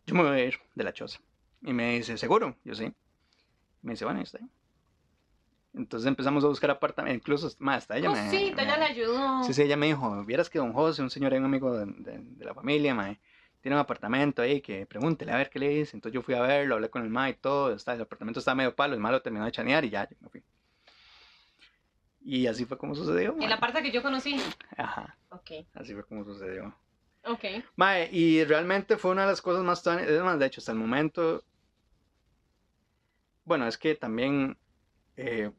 yo 0.06 0.14
me 0.14 0.22
voy 0.22 0.32
a 0.40 0.44
ir 0.44 0.58
de 0.74 0.84
la 0.84 0.92
choza. 0.92 1.18
Y 1.62 1.72
me 1.72 1.96
dice, 1.96 2.16
¿seguro? 2.18 2.56
Yo 2.64 2.74
sí. 2.74 2.92
Me 3.82 3.92
dice, 3.92 4.04
bueno, 4.04 4.18
ahí 4.20 4.24
está. 4.24 4.38
bien". 4.38 4.50
Entonces 5.72 6.06
empezamos 6.06 6.44
a 6.44 6.48
buscar 6.48 6.70
apartamentos, 6.70 7.16
incluso 7.20 7.48
más 7.60 7.78
hasta 7.78 7.96
ella 7.96 8.10
me... 8.10 8.16
Cosita, 8.30 8.64
ya 8.64 8.72
me- 8.72 8.78
le 8.78 8.84
ayudó. 8.86 9.44
Sí, 9.44 9.54
sí, 9.54 9.62
ella 9.62 9.76
me 9.76 9.86
dijo, 9.86 10.24
vieras 10.24 10.50
que 10.50 10.58
don 10.58 10.72
José, 10.72 11.00
un 11.02 11.10
señor, 11.10 11.32
un 11.32 11.44
amigo 11.44 11.76
de, 11.78 11.86
de- 11.86 12.18
de 12.18 12.44
la 12.44 12.54
familia, 12.54 12.94
mae, 12.94 13.20
tiene 13.60 13.76
un 13.76 13.80
apartamento 13.80 14.42
ahí, 14.42 14.60
que 14.60 14.86
pregúntele 14.86 15.32
a 15.32 15.36
ver 15.36 15.50
qué 15.50 15.58
le 15.58 15.68
dice. 15.68 15.96
Entonces 15.96 16.14
yo 16.14 16.22
fui 16.22 16.34
a 16.34 16.40
verlo, 16.40 16.76
hablé 16.76 16.88
con 16.90 17.02
el 17.02 17.10
mae 17.10 17.32
y 17.32 17.34
todo, 17.34 17.74
está, 17.74 17.94
el 17.94 18.00
apartamento 18.02 18.38
está 18.40 18.54
medio 18.54 18.74
palo, 18.74 18.94
el 18.94 19.00
mae 19.00 19.12
lo 19.12 19.22
terminó 19.22 19.44
de 19.44 19.52
chanear 19.52 19.84
y 19.84 19.90
ya, 19.90 20.08
yo 20.08 20.16
me 20.20 20.28
fui. 20.28 20.42
Y 22.22 22.46
así 22.46 22.64
fue 22.64 22.76
como 22.78 22.94
sucedió. 22.94 23.34
En 23.40 23.48
la 23.48 23.58
parte 23.58 23.82
que 23.82 23.90
yo 23.90 24.02
conocí. 24.02 24.36
Ajá, 24.76 25.16
Ok. 25.30 25.50
así 25.74 25.94
fue 25.94 26.04
como 26.04 26.24
sucedió. 26.24 26.74
Ok. 27.24 27.44
Mae, 27.76 28.08
y 28.12 28.44
realmente 28.44 28.96
fue 28.96 29.10
una 29.10 29.22
de 29.22 29.28
las 29.28 29.42
cosas 29.42 29.62
más, 29.64 29.82
tan- 29.82 30.00
es 30.00 30.22
más, 30.22 30.38
de 30.38 30.46
hecho, 30.46 30.60
hasta 30.60 30.72
el 30.72 30.78
momento, 30.78 31.42
bueno, 33.44 33.66
es 33.66 33.76
que 33.78 33.94
también, 33.94 34.56
eh, 35.16 35.50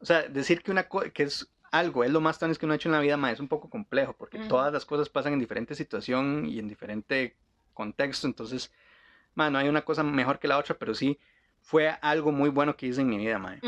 o 0.00 0.04
sea, 0.04 0.22
decir 0.22 0.62
que, 0.62 0.70
una 0.70 0.88
que 1.14 1.22
es 1.22 1.48
algo, 1.72 2.04
es 2.04 2.10
lo 2.10 2.20
más 2.20 2.38
tan 2.38 2.54
que 2.54 2.66
uno 2.66 2.74
ha 2.74 2.76
hecho 2.76 2.88
en 2.88 2.92
la 2.92 3.00
vida, 3.00 3.16
mae, 3.16 3.32
es 3.32 3.40
un 3.40 3.48
poco 3.48 3.68
complejo, 3.68 4.12
porque 4.12 4.38
todas 4.38 4.72
las 4.72 4.84
cosas 4.84 5.08
pasan 5.08 5.32
en 5.32 5.38
diferente 5.38 5.74
situación 5.74 6.46
y 6.46 6.58
en 6.58 6.68
diferente 6.68 7.34
contexto, 7.72 8.26
entonces, 8.26 8.70
mae, 9.34 9.50
no 9.50 9.58
hay 9.58 9.68
una 9.68 9.82
cosa 9.82 10.02
mejor 10.02 10.38
que 10.38 10.46
la 10.46 10.58
otra, 10.58 10.76
pero 10.78 10.94
sí 10.94 11.18
fue 11.62 11.88
algo 12.02 12.30
muy 12.30 12.50
bueno 12.50 12.76
que 12.76 12.86
hice 12.86 13.00
en 13.00 13.08
mi 13.08 13.16
vida, 13.16 13.38
mae. 13.38 13.58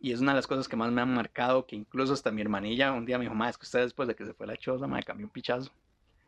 Y 0.00 0.12
es 0.12 0.20
una 0.20 0.32
de 0.32 0.36
las 0.36 0.46
cosas 0.46 0.68
que 0.68 0.76
más 0.76 0.90
me 0.90 1.02
han 1.02 1.14
marcado, 1.14 1.66
que 1.66 1.76
incluso 1.76 2.14
hasta 2.14 2.30
mi 2.30 2.40
hermanilla 2.40 2.92
un 2.92 3.04
día 3.04 3.18
me 3.18 3.24
dijo, 3.24 3.34
mae, 3.34 3.50
es 3.50 3.58
que 3.58 3.64
usted 3.64 3.80
después 3.82 4.08
de 4.08 4.16
que 4.16 4.24
se 4.24 4.32
fue 4.32 4.46
la 4.46 4.56
choza, 4.56 4.86
mae, 4.86 5.02
cambió 5.02 5.26
un 5.26 5.32
pichazo. 5.32 5.70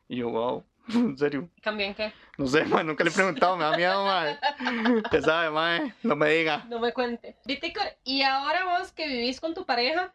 Y 0.08 0.16
yo, 0.16 0.28
wow, 0.28 0.64
en 0.88 1.16
serio. 1.16 1.48
¿Cambió 1.62 1.86
en 1.86 1.94
qué? 1.94 2.12
No 2.36 2.46
sé, 2.46 2.64
mae, 2.66 2.84
nunca 2.84 3.02
le 3.04 3.10
he 3.10 3.12
preguntado, 3.12 3.56
me 3.56 3.64
da 3.64 3.74
miedo, 3.74 4.04
mae. 4.04 4.38
Usted 5.04 5.22
sabe, 5.22 5.50
mae, 5.50 5.94
no 6.02 6.14
me 6.14 6.28
diga. 6.28 6.66
No 6.68 6.78
me 6.78 6.92
cuente. 6.92 7.36
Viticor, 7.46 7.86
y 8.04 8.20
ahora 8.20 8.78
vos 8.78 8.92
que 8.92 9.08
vivís 9.08 9.40
con 9.40 9.54
tu 9.54 9.64
pareja. 9.64 10.14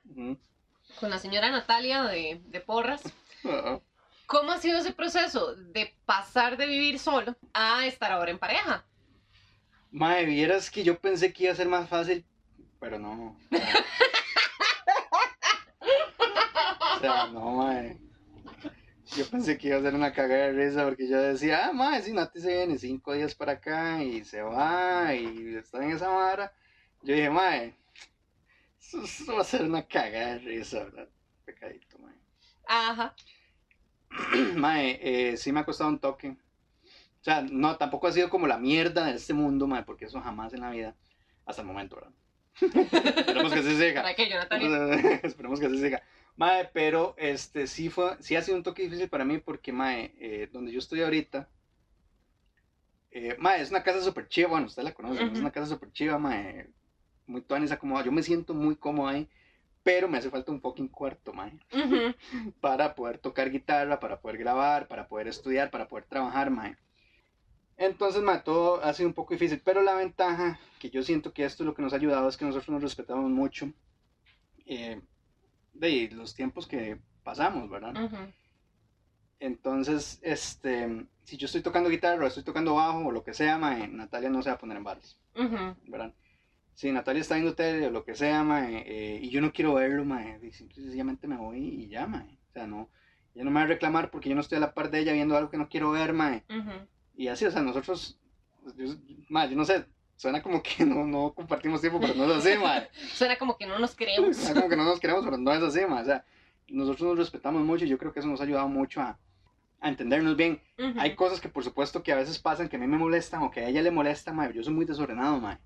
Con 1.00 1.10
la 1.10 1.18
señora 1.20 1.50
Natalia 1.52 2.04
de, 2.04 2.42
de 2.46 2.62
Porras, 2.62 3.02
Ajá. 3.44 3.80
¿cómo 4.26 4.52
ha 4.52 4.58
sido 4.58 4.80
ese 4.80 4.94
proceso 4.94 5.56
de 5.56 5.94
pasar 6.06 6.58
de 6.58 6.66
vivir 6.68 7.00
solo 7.00 7.36
a 7.54 7.86
estar 7.86 8.12
ahora 8.12 8.32
en 8.32 8.40
pareja? 8.40 8.86
Mae, 9.92 10.26
vieras 10.26 10.70
que 10.72 10.84
yo 10.84 10.98
pensé 11.00 11.34
que 11.34 11.44
iba 11.44 11.54
a 11.54 11.56
ser 11.56 11.68
más 11.68 11.90
fácil, 11.90 12.26
pero 12.80 12.98
no. 12.98 13.38
O 16.96 17.00
sea, 17.00 17.28
no, 17.34 17.52
mae. 17.58 17.98
Yo 19.16 19.30
pensé 19.30 19.58
que 19.58 19.68
iba 19.68 19.78
a 19.78 19.82
ser 19.82 19.94
una 19.94 20.14
cagada 20.14 20.48
de 20.48 20.54
risa 20.54 20.86
porque 20.86 21.10
yo 21.10 21.22
decía, 21.22 21.68
ah, 21.68 21.74
mae, 21.74 22.02
si 22.02 22.14
Nati 22.14 22.40
se 22.40 22.56
viene 22.56 22.78
cinco 22.78 23.14
días 23.14 23.36
para 23.36 23.54
acá 23.54 24.02
y 24.02 24.24
se 24.24 24.42
va 24.42 25.14
y 25.14 25.56
está 25.56 25.84
en 25.84 25.92
esa 25.92 26.08
vara. 26.08 26.54
Yo 27.02 27.14
dije, 27.14 27.30
mae, 27.30 27.76
eso, 28.82 29.36
va 29.36 29.42
a 29.42 29.44
ser 29.46 29.64
una 29.64 29.88
cagada 29.88 30.34
de 30.34 30.40
risa, 30.40 30.84
¿verdad? 30.86 31.10
Pecadito, 31.46 31.98
mae. 32.00 32.16
Ajá. 32.68 33.16
Mae, 34.58 35.00
eh, 35.02 35.38
sí 35.38 35.52
me 35.52 35.62
ha 35.62 35.66
costado 35.66 35.90
un 35.90 36.00
toque. 36.00 36.30
O 37.22 37.24
sea, 37.24 37.42
no, 37.44 37.78
tampoco 37.78 38.08
ha 38.08 38.12
sido 38.12 38.30
como 38.30 38.48
la 38.48 38.58
mierda 38.58 39.06
de 39.06 39.16
este 39.16 39.34
mundo, 39.34 39.68
mae, 39.68 39.84
porque 39.84 40.06
eso 40.06 40.22
jamás 40.22 40.54
en 40.54 40.62
la 40.62 40.72
vida, 40.72 40.98
hasta 41.46 41.62
el 41.62 41.68
momento, 41.68 41.96
¿verdad? 41.98 42.14
Esperemos 43.18 43.54
que 43.54 43.60
así 43.60 43.76
siga. 43.78 44.02
¿Para 44.02 44.16
qué 44.16 44.30
Natalia? 44.30 44.70
Esperemos 45.24 45.60
que 45.60 45.68
así 45.68 45.80
siga. 45.80 46.04
Mae, 46.36 46.66
pero 46.74 47.16
este 47.18 47.68
sí 47.68 47.90
fue, 47.90 48.18
sí 48.22 48.36
ha 48.36 48.42
sido 48.42 48.58
un 48.58 48.64
toque 48.64 48.84
difícil 48.84 49.10
para 49.10 49.26
mí 49.26 49.40
porque, 49.40 49.72
mae, 49.72 50.14
eh, 50.20 50.50
donde 50.52 50.72
yo 50.72 50.80
estoy 50.80 51.02
ahorita, 51.02 51.50
Eh, 53.12 53.36
mae, 53.40 53.62
es 53.62 53.70
una 53.72 53.84
casa 53.84 54.02
súper 54.02 54.28
chiva, 54.30 54.50
bueno, 54.50 54.68
usted 54.68 54.84
la 54.84 54.94
conoce, 54.94 55.24
¿no? 55.26 55.34
es 55.34 55.40
una 55.40 55.52
casa 55.52 55.68
súper 55.68 55.92
chiva, 55.92 56.18
mae, 56.18 56.72
muy 57.32 57.42
tuanis, 57.42 57.72
acomodada. 57.72 58.06
Yo 58.06 58.12
me 58.12 58.22
siento 58.24 58.54
muy 58.54 58.76
cómodo 58.76 59.08
ahí, 59.08 59.28
pero 59.84 60.08
me 60.08 60.18
hace 60.18 60.30
falta 60.30 60.52
un 60.52 60.62
fucking 60.62 60.90
cuarto, 60.90 61.34
mae, 61.34 61.60
Ujú. 61.74 62.14
para 62.62 62.94
poder 62.94 63.18
tocar 63.18 63.50
guitarra, 63.50 64.00
para 64.00 64.20
poder 64.20 64.38
grabar, 64.38 64.88
para 64.88 65.08
poder 65.08 65.28
estudiar, 65.28 65.72
para 65.72 65.88
poder 65.88 66.06
trabajar, 66.06 66.52
mae. 66.52 66.76
Entonces, 67.78 68.22
mae, 68.22 68.42
todo 68.42 68.84
ha 68.84 68.94
sido 68.94 69.10
un 69.10 69.16
poco 69.16 69.34
difícil, 69.34 69.60
pero 69.64 69.82
la 69.82 69.96
ventaja 69.96 70.60
que 70.80 70.90
yo 70.90 71.02
siento 71.02 71.34
que 71.34 71.46
esto 71.46 71.64
es 71.64 71.66
lo 71.66 71.74
que 71.74 71.82
nos 71.82 71.94
ha 71.94 71.96
ayudado 71.96 72.28
es 72.28 72.38
que 72.38 72.46
nosotros 72.46 72.70
nos 72.70 72.84
respetamos 72.84 73.30
mucho 73.32 73.72
eh, 74.66 75.02
de 75.74 76.10
los 76.12 76.36
tiempos 76.36 76.68
que 76.68 77.00
pasamos, 77.24 77.70
¿verdad? 77.70 77.96
Ujú. 78.04 78.32
Entonces, 79.40 80.20
este, 80.22 81.08
si 81.24 81.38
yo 81.38 81.46
estoy 81.48 81.62
tocando 81.62 81.90
guitarra 81.90 82.24
o 82.24 82.28
estoy 82.28 82.44
tocando 82.44 82.76
bajo 82.76 83.08
o 83.08 83.12
lo 83.12 83.24
que 83.24 83.34
sea, 83.34 83.58
mae, 83.58 83.88
Natalia 83.88 84.30
no 84.30 84.44
se 84.44 84.50
va 84.50 84.56
a 84.56 84.60
poner 84.60 84.78
en 84.78 84.84
bares, 84.84 85.18
Ujú. 85.36 85.76
¿verdad? 85.88 86.14
Si 86.82 86.92
Natalia 86.92 87.22
está 87.22 87.36
viendo 87.36 87.54
tele 87.54 87.86
o 87.86 87.92
lo 87.92 88.04
que 88.04 88.16
sea, 88.16 88.44
mae, 88.44 88.84
eh, 88.88 89.20
y 89.22 89.30
yo 89.30 89.40
no 89.40 89.54
quiero 89.54 89.76
verlo, 89.76 90.04
mae, 90.04 90.40
sencillamente 90.52 91.28
me 91.28 91.38
voy 91.38 91.60
y 91.60 91.88
ya, 91.88 92.08
mae. 92.08 92.40
O 92.50 92.54
sea, 92.54 92.66
no, 92.66 92.90
ella 93.36 93.44
no 93.44 93.52
me 93.52 93.60
va 93.60 93.66
a 93.66 93.68
reclamar 93.68 94.10
porque 94.10 94.30
yo 94.30 94.34
no 94.34 94.42
estoy 94.42 94.58
a 94.58 94.62
la 94.62 94.74
par 94.74 94.90
de 94.90 94.98
ella 94.98 95.14
viendo 95.14 95.38
algo 95.38 95.52
que 95.52 95.60
no 95.60 95.70
quiero 95.70 95.92
ver, 95.92 96.12
mae. 96.14 96.44
Y 97.16 97.28
así, 97.28 97.46
o 97.46 97.52
sea, 97.52 97.62
nosotros, 97.62 98.20
yo, 98.76 98.96
mae, 99.30 99.48
yo 99.48 99.56
no 99.56 99.64
sé, 99.64 99.86
suena 100.16 100.42
como 100.42 100.64
que 100.64 100.84
no, 100.84 101.06
no 101.06 101.36
compartimos 101.36 101.82
tiempo, 101.82 102.00
pero 102.00 102.16
no 102.16 102.26
es 102.26 102.44
así, 102.44 102.58
mae. 102.64 102.90
Suena 103.14 103.38
como 103.38 103.60
que 103.60 103.68
no 103.68 103.78
nos 103.78 103.94
queremos. 103.94 104.36
Suena 104.38 104.56
como 104.56 104.70
que 104.72 104.76
no 104.76 104.84
nos 104.84 105.00
queremos, 105.00 105.24
pero 105.24 105.38
no 105.38 105.54
es 105.54 105.62
así, 105.62 105.82
mae. 105.88 106.02
O 106.02 106.06
sea, 106.06 106.26
nosotros 106.68 107.10
nos 107.10 107.20
respetamos 107.20 107.62
mucho 107.62 107.86
y 107.86 107.90
yo 107.90 108.00
creo 108.00 108.12
que 108.12 108.22
eso 108.22 108.28
nos 108.28 108.42
ha 108.42 108.46
ayudado 108.46 108.68
mucho 108.68 109.02
a, 109.02 109.20
a 109.82 109.88
entendernos 109.88 110.36
bien. 110.36 110.60
Hay 110.98 111.14
cosas 111.14 111.40
que 111.40 111.48
por 111.48 111.64
supuesto 111.64 112.02
que 112.02 112.12
a 112.12 112.16
veces 112.16 112.40
pasan 112.40 112.70
que 112.70 112.78
a 112.78 112.80
mí 112.80 112.88
me 112.88 112.98
molestan 112.98 113.44
o 113.44 113.52
que 113.52 113.60
a 113.60 113.70
ella 113.70 113.84
le 113.84 113.92
molesta, 113.92 114.34
mae. 114.34 114.52
Yo 114.52 114.64
soy 114.64 114.74
muy 114.74 114.86
desordenado, 114.86 115.40
mae. 115.40 115.60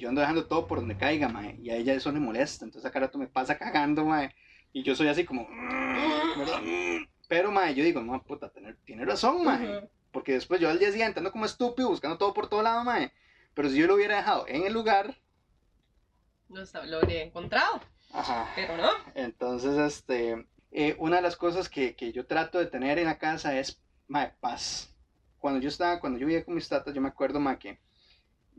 Y 0.00 0.04
yo 0.04 0.08
ando 0.08 0.22
dejando 0.22 0.46
todo 0.46 0.66
por 0.66 0.78
donde 0.78 0.96
caiga, 0.96 1.28
mae. 1.28 1.58
Y 1.62 1.68
a 1.68 1.76
ella 1.76 1.92
eso 1.92 2.10
le 2.10 2.20
molesta. 2.20 2.64
Entonces 2.64 2.88
a 2.88 2.90
cada 2.90 3.04
rato 3.04 3.18
me 3.18 3.26
pasa 3.26 3.58
cagando, 3.58 4.06
mae. 4.06 4.34
Y 4.72 4.82
yo 4.82 4.94
soy 4.94 5.08
así 5.08 5.26
como... 5.26 5.46
¿verdad? 6.38 6.62
Pero, 7.28 7.52
mae, 7.52 7.74
yo 7.74 7.84
digo, 7.84 8.00
no, 8.00 8.22
puta, 8.22 8.48
tener, 8.48 8.78
tiene 8.86 9.04
razón, 9.04 9.44
mae. 9.44 9.76
Ujú. 9.76 9.90
Porque 10.10 10.32
después 10.32 10.58
yo 10.58 10.70
al 10.70 10.78
día 10.78 10.90
siguiente 10.90 11.20
ando 11.20 11.30
como 11.30 11.44
estúpido 11.44 11.90
buscando 11.90 12.16
todo 12.16 12.32
por 12.32 12.48
todo 12.48 12.62
lado, 12.62 12.82
mae. 12.82 13.12
Pero 13.52 13.68
si 13.68 13.76
yo 13.76 13.86
lo 13.86 13.96
hubiera 13.96 14.16
dejado 14.16 14.46
en 14.48 14.64
el 14.64 14.72
lugar... 14.72 15.18
Lo 16.48 16.64
lo 16.86 16.96
habría 16.96 17.22
encontrado, 17.22 17.82
Ajá. 18.14 18.50
pero 18.56 18.78
no. 18.78 18.88
Entonces, 19.14 19.76
este, 19.76 20.46
eh, 20.70 20.96
una 20.98 21.16
de 21.16 21.22
las 21.22 21.36
cosas 21.36 21.68
que, 21.68 21.94
que 21.94 22.10
yo 22.10 22.24
trato 22.24 22.58
de 22.58 22.66
tener 22.66 22.98
en 22.98 23.04
la 23.04 23.18
casa 23.18 23.58
es, 23.58 23.82
mae, 24.08 24.32
paz. 24.40 24.96
Cuando 25.38 25.60
yo 25.60 25.68
estaba, 25.68 26.00
cuando 26.00 26.18
yo 26.18 26.26
vivía 26.26 26.42
con 26.42 26.54
mis 26.54 26.70
tatas, 26.70 26.94
yo 26.94 27.02
me 27.02 27.08
acuerdo, 27.08 27.38
mae, 27.38 27.58
que 27.58 27.78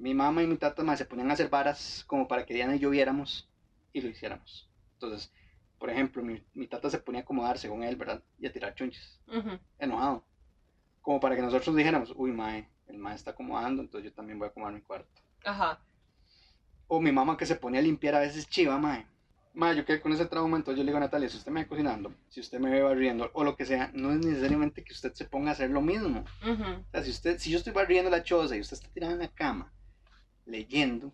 mi 0.02 0.16
mamá 0.16 0.42
y 0.42 0.48
mi 0.48 0.58
tata, 0.58 0.84
mae, 0.84 0.98
se 0.98 1.06
ponían 1.06 1.30
a 1.30 1.34
hacer 1.34 1.48
varas 1.50 2.04
como 2.08 2.28
para 2.28 2.44
que 2.44 2.56
Diana 2.56 2.76
y 2.76 2.80
yo 2.80 2.90
viéramos 2.90 3.48
y 3.94 4.02
lo 4.02 4.10
hiciéramos. 4.10 4.68
Entonces, 4.94 5.32
por 5.78 5.92
ejemplo, 5.92 6.24
mi, 6.24 6.44
mi 6.54 6.68
tata 6.68 6.90
se 6.90 6.98
ponía 6.98 7.22
a 7.22 7.24
acomodar 7.24 7.60
según 7.60 7.84
él, 7.84 7.96
¿verdad? 7.96 8.24
Y 8.40 8.48
a 8.48 8.52
tirar 8.52 8.74
chunches, 8.74 9.22
Ujú. 9.28 9.60
enojado. 9.78 10.26
Como 11.02 11.20
para 11.20 11.36
que 11.36 11.42
nosotros 11.44 11.76
dijéramos, 11.76 12.14
uy, 12.16 12.32
mae, 12.32 12.68
el 12.88 12.98
mae 12.98 13.16
está 13.16 13.32
acomodando, 13.32 13.82
entonces 13.84 14.10
yo 14.10 14.16
también 14.16 14.40
voy 14.40 14.48
a 14.48 14.50
acomodar 14.50 14.74
mi 14.74 14.82
cuarto. 14.82 15.10
Ajá. 15.46 15.80
O 16.88 17.00
mi 17.00 17.12
mamá 17.12 17.38
que 17.38 17.46
se 17.46 17.56
ponía 17.56 17.80
a 17.80 17.84
limpiar 17.84 18.16
a 18.16 18.20
veces 18.20 18.48
chiva, 18.48 18.78
mae. 18.80 19.06
Mae, 19.54 19.76
yo 19.76 19.86
quedé 19.86 20.02
con 20.02 20.14
ese 20.14 20.26
trauma, 20.26 20.58
entonces 20.58 20.78
yo 20.80 20.84
le 20.84 20.90
digo 20.90 20.98
a 20.98 21.02
Natalia, 21.02 21.30
si 21.30 21.38
usted 21.38 21.52
me 21.52 21.62
ve 21.62 21.68
cocinando, 21.68 22.14
si 22.30 22.40
usted 22.40 22.60
me 22.60 22.72
ve 22.72 22.82
barriendo 22.82 23.30
o 23.34 23.44
lo 23.44 23.56
que 23.56 23.66
sea, 23.66 23.92
no 23.94 24.12
es 24.12 24.20
necesariamente 24.26 24.84
que 24.84 24.94
usted 24.94 25.14
se 25.14 25.26
ponga 25.26 25.50
a 25.50 25.54
hacer 25.54 25.70
lo 25.70 25.82
mismo. 25.82 26.24
Ujú. 26.42 26.64
O 26.64 26.86
sea, 26.92 27.04
si, 27.04 27.12
usted, 27.12 27.38
si 27.38 27.52
yo 27.52 27.58
estoy 27.58 27.74
barriendo 27.74 28.10
la 28.10 28.24
choza 28.24 28.56
y 28.56 28.62
usted 28.62 28.78
está 28.78 28.90
tirado 28.90 29.14
en 29.14 29.20
la 29.20 29.28
cama, 29.28 29.72
leyendo, 30.45 31.13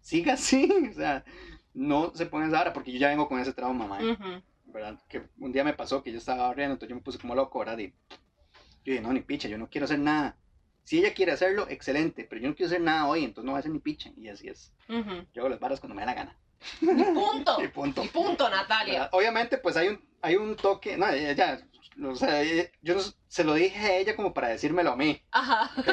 siga 0.00 0.34
así. 0.34 0.68
O 0.90 0.94
sea, 0.94 1.24
no 1.72 2.12
se 2.14 2.26
ponga 2.26 2.46
esa 2.46 2.58
vara 2.58 2.72
porque 2.72 2.92
yo 2.92 2.98
ya 2.98 3.08
vengo 3.08 3.28
con 3.28 3.40
ese 3.40 3.52
trauma. 3.52 3.98
Ujú. 3.98 4.42
¿Verdad? 4.66 4.98
Que 5.08 5.22
un 5.38 5.52
día 5.52 5.64
me 5.64 5.74
pasó 5.74 6.02
que 6.02 6.12
yo 6.12 6.18
estaba 6.18 6.48
barriendo, 6.48 6.74
entonces 6.74 6.90
yo 6.90 6.96
me 6.96 7.02
puse 7.02 7.18
como 7.18 7.34
loco, 7.34 7.58
¿verdad? 7.58 7.78
Y 7.78 7.88
yo 7.88 8.92
dije, 8.92 9.00
no, 9.00 9.12
ni 9.12 9.20
picha, 9.20 9.48
yo 9.48 9.58
no 9.58 9.68
quiero 9.68 9.84
hacer 9.84 9.98
nada. 9.98 10.36
Si 10.84 10.98
ella 10.98 11.14
quiere 11.14 11.32
hacerlo, 11.32 11.66
excelente, 11.68 12.26
pero 12.28 12.42
yo 12.42 12.48
no 12.48 12.54
quiero 12.54 12.68
hacer 12.68 12.80
nada 12.80 13.06
hoy, 13.06 13.24
entonces 13.24 13.46
no 13.46 13.52
voy 13.52 13.58
a 13.58 13.60
hacer 13.60 13.72
ni 13.72 13.78
picha. 13.78 14.10
Y 14.16 14.28
así 14.28 14.48
es. 14.48 14.72
Yo 14.88 15.42
hago 15.42 15.48
las 15.48 15.60
varas 15.60 15.80
cuando 15.80 15.94
me 15.94 16.02
da 16.02 16.06
la 16.06 16.14
gana. 16.14 16.36
Y 16.80 16.86
punto. 16.86 17.56
Y 17.62 17.68
punto. 17.68 18.04
Y 18.04 18.08
punto, 18.08 18.48
Natalia. 18.50 18.92
¿verdad? 18.92 19.08
Obviamente, 19.12 19.58
pues 19.58 19.76
hay 19.76 19.88
un, 19.88 20.00
hay 20.20 20.36
un 20.36 20.56
toque, 20.56 20.96
no, 20.96 21.08
ella, 21.08 21.32
ya, 21.32 21.66
o 22.02 22.14
sea, 22.16 22.42
yo 22.82 22.94
no- 22.94 23.00
se 23.28 23.44
lo 23.44 23.54
dije 23.54 23.78
a 23.78 23.96
ella 23.96 24.16
como 24.16 24.32
para 24.34 24.48
decírmelo 24.48 24.92
a 24.92 24.96
mí. 24.96 25.22
Ajá. 25.30 25.70
¿ok? 25.78 25.86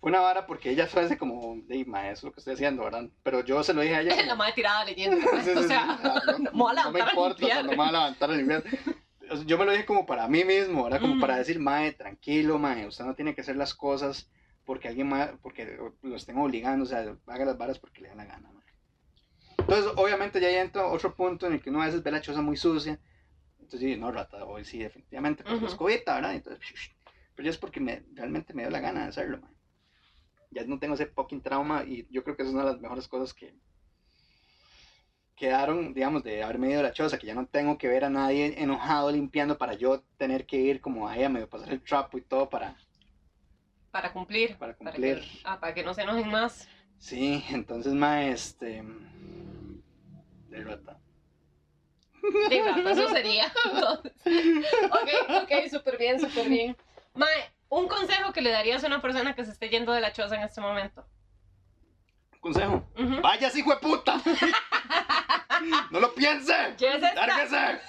Fue 0.00 0.10
una 0.10 0.20
vara 0.20 0.46
porque 0.46 0.70
ella 0.70 0.86
fue 0.86 1.02
así 1.02 1.16
como, 1.16 1.56
de 1.66 1.84
ma, 1.84 2.10
eso 2.10 2.18
es 2.18 2.22
lo 2.24 2.32
que 2.32 2.40
estoy 2.40 2.54
haciendo, 2.54 2.84
¿verdad? 2.84 3.04
Pero 3.22 3.44
yo 3.44 3.62
se 3.64 3.74
lo 3.74 3.80
dije 3.82 3.94
a 3.96 4.00
ella. 4.02 4.10
La 4.16 4.22
como- 4.24 4.36
madre 4.36 4.52
tirada 4.54 4.84
leyendo. 4.84 5.16
Sí, 5.44 5.50
o 5.50 5.62
sea, 5.62 5.98
no, 6.02 6.14
me 6.74 6.80
a 6.80 6.84
no 6.84 6.92
me 6.92 7.00
importa, 7.00 7.44
o 7.44 7.48
sea, 7.48 7.62
no 7.62 7.70
me 7.70 7.76
voy 7.76 7.86
a 7.88 7.92
levantar 7.92 8.30
a 8.30 8.34
limpiar. 8.34 8.64
Yo 9.46 9.58
me 9.58 9.64
lo 9.64 9.72
dije 9.72 9.84
como 9.86 10.06
para 10.06 10.28
mí 10.28 10.44
mismo, 10.44 10.84
¿verdad? 10.84 11.00
Como 11.00 11.14
Ujú. 11.14 11.20
para 11.20 11.36
decir, 11.38 11.58
mae, 11.58 11.92
tranquilo, 11.92 12.58
mae, 12.58 12.86
usted 12.86 13.04
no 13.04 13.14
tiene 13.14 13.34
que 13.34 13.40
hacer 13.40 13.56
las 13.56 13.74
cosas 13.74 14.30
porque 14.64 14.88
alguien 14.88 15.08
más, 15.08 15.30
porque 15.42 15.78
lo 16.02 16.16
estén 16.16 16.38
obligando, 16.38 16.84
o 16.84 16.88
sea, 16.88 17.04
haga 17.26 17.44
las 17.44 17.58
varas 17.58 17.78
porque 17.78 18.00
le 18.02 18.08
da 18.08 18.14
la 18.16 18.24
gana, 18.24 18.50
mae. 18.52 18.62
Entonces, 19.58 19.92
obviamente 19.96 20.40
ya 20.40 20.48
entra 20.60 20.86
otro 20.86 21.14
punto 21.14 21.46
en 21.46 21.54
el 21.54 21.60
que 21.60 21.70
uno 21.70 21.82
a 21.82 21.86
veces 21.86 22.02
ve 22.02 22.10
la 22.12 22.20
choza 22.20 22.40
muy 22.40 22.56
sucia. 22.56 23.00
Entonces, 23.66 23.80
yo 23.80 23.94
digo, 23.96 24.06
no, 24.06 24.12
rata, 24.12 24.44
hoy 24.44 24.64
sí, 24.64 24.78
definitivamente, 24.78 25.42
pues 25.42 25.56
Ujú. 25.56 25.64
la 25.64 25.70
escobita, 25.70 26.14
¿verdad? 26.14 26.34
Entonces, 26.36 26.60
pero 27.34 27.44
ya 27.44 27.50
es 27.50 27.58
porque 27.58 27.80
me, 27.80 28.04
realmente 28.14 28.54
me 28.54 28.62
dio 28.62 28.70
la 28.70 28.78
gana 28.78 29.02
de 29.02 29.08
hacerlo, 29.08 29.40
mae. 29.40 29.52
Ya 30.52 30.64
no 30.64 30.78
tengo 30.78 30.94
ese 30.94 31.06
fucking 31.06 31.42
trauma 31.42 31.82
y 31.84 32.06
yo 32.08 32.22
creo 32.22 32.36
que 32.36 32.44
es 32.44 32.48
una 32.48 32.64
de 32.64 32.70
las 32.70 32.80
mejores 32.80 33.08
cosas 33.08 33.34
que, 33.34 33.58
quedaron, 35.34 35.92
digamos, 35.92 36.22
de 36.22 36.44
haberme 36.44 36.70
ido 36.70 36.80
a 36.80 36.84
la 36.84 36.92
choza, 36.92 37.18
que 37.18 37.26
ya 37.26 37.34
no 37.34 37.46
tengo 37.46 37.76
que 37.76 37.88
ver 37.88 38.04
a 38.04 38.08
nadie 38.08 38.54
enojado 38.62 39.10
limpiando 39.10 39.58
para 39.58 39.74
yo 39.74 40.00
tener 40.16 40.46
que 40.46 40.56
ir 40.56 40.80
como 40.80 41.08
ahí 41.08 41.24
a 41.24 41.28
medio 41.28 41.48
pasar 41.48 41.72
el 41.72 41.82
trapo 41.82 42.18
y 42.18 42.22
todo 42.22 42.48
para, 42.48 42.76
Para 43.90 44.12
cumplir. 44.12 44.56
para 44.56 44.76
Para 44.76 44.92
cumplir. 44.92 45.18
que, 45.18 45.40
ah, 45.44 45.58
para 45.60 45.74
que 45.74 45.82
no 45.82 45.92
se 45.92 46.02
enojen 46.02 46.30
más. 46.30 46.68
Sí, 46.98 47.44
entonces, 47.50 47.92
ma, 47.92 48.24
este... 48.24 48.84
De 50.48 50.62
rata. 50.62 51.00
De 52.50 52.62
rato, 52.62 52.88
eso 52.88 53.08
sería. 53.10 53.52
Entonces, 53.64 54.12
ok, 54.90 55.42
ok, 55.42 55.70
súper 55.70 55.98
bien, 55.98 56.20
súper 56.20 56.48
bien. 56.48 56.76
Mae, 57.14 57.50
un 57.68 57.88
consejo 57.88 58.32
que 58.32 58.40
le 58.42 58.50
darías 58.50 58.84
a 58.84 58.86
una 58.86 59.02
persona 59.02 59.34
que 59.34 59.44
se 59.44 59.52
esté 59.52 59.68
yendo 59.68 59.92
de 59.92 60.00
la 60.00 60.12
choza 60.12 60.36
en 60.36 60.42
este 60.42 60.60
momento. 60.60 61.06
Consejo. 62.40 62.88
Ujú. 62.96 63.20
¡Vayas, 63.22 63.56
hijo 63.56 63.70
de 63.70 63.76
puta! 63.78 64.20
¡No 65.90 66.00
lo 66.00 66.14
piense! 66.14 66.52
¡Lárguese! 67.14 67.80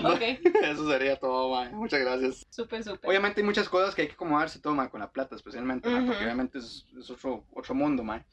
No, 0.00 0.10
Ok, 0.14 0.22
Eso 0.62 0.90
sería 0.90 1.16
todo, 1.16 1.50
ma. 1.54 1.70
Muchas 1.70 2.00
gracias. 2.00 2.46
súper, 2.50 2.82
súper. 2.82 3.08
Obviamente 3.08 3.40
hay 3.40 3.44
muchas 3.46 3.68
cosas 3.68 3.94
que 3.94 4.02
hay 4.02 4.08
que 4.08 4.14
acomodarse 4.14 4.58
todo, 4.58 4.74
ma, 4.74 4.88
con 4.90 5.00
la 5.00 5.10
plata 5.10 5.36
especialmente, 5.36 5.88
ma, 5.88 5.98
porque 5.98 6.16
Ujú. 6.16 6.24
obviamente 6.24 6.58
es, 6.58 6.86
es 6.98 7.08
otro, 7.10 7.44
otro 7.52 7.74
mundo, 7.74 8.02
ma. 8.02 8.24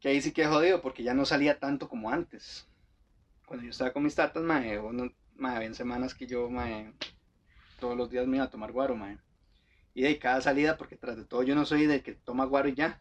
Que 0.00 0.08
ahí 0.08 0.22
sí 0.22 0.32
que 0.32 0.42
he 0.42 0.46
jodido 0.46 0.80
porque 0.80 1.02
ya 1.02 1.12
no 1.12 1.26
salía 1.26 1.58
tanto 1.58 1.88
como 1.88 2.10
antes. 2.10 2.66
Cuando 3.48 3.64
yo 3.64 3.70
estaba 3.70 3.92
con 3.92 4.02
mis 4.04 4.14
tatas, 4.14 4.42
ma, 4.42 4.60
uno, 4.82 5.10
ma, 5.36 5.56
habían 5.56 5.74
semanas 5.74 6.14
que 6.14 6.26
yo, 6.26 6.50
ma, 6.50 6.66
todos 7.80 7.96
los 7.96 8.10
días 8.10 8.26
me 8.26 8.36
iba 8.36 8.44
a 8.44 8.50
tomar 8.50 8.72
guaro, 8.72 8.94
ma. 8.94 9.16
Y 9.94 10.02
de 10.02 10.18
cada 10.18 10.40
salida, 10.40 10.76
porque 10.76 10.96
tras 10.96 11.16
de 11.16 11.24
todo 11.24 11.42
yo 11.42 11.54
no 11.54 11.64
soy 11.64 11.86
del 11.86 12.02
que 12.02 12.12
toma 12.14 12.44
guaro 12.44 12.68
y 12.68 12.74
ya. 12.74 13.00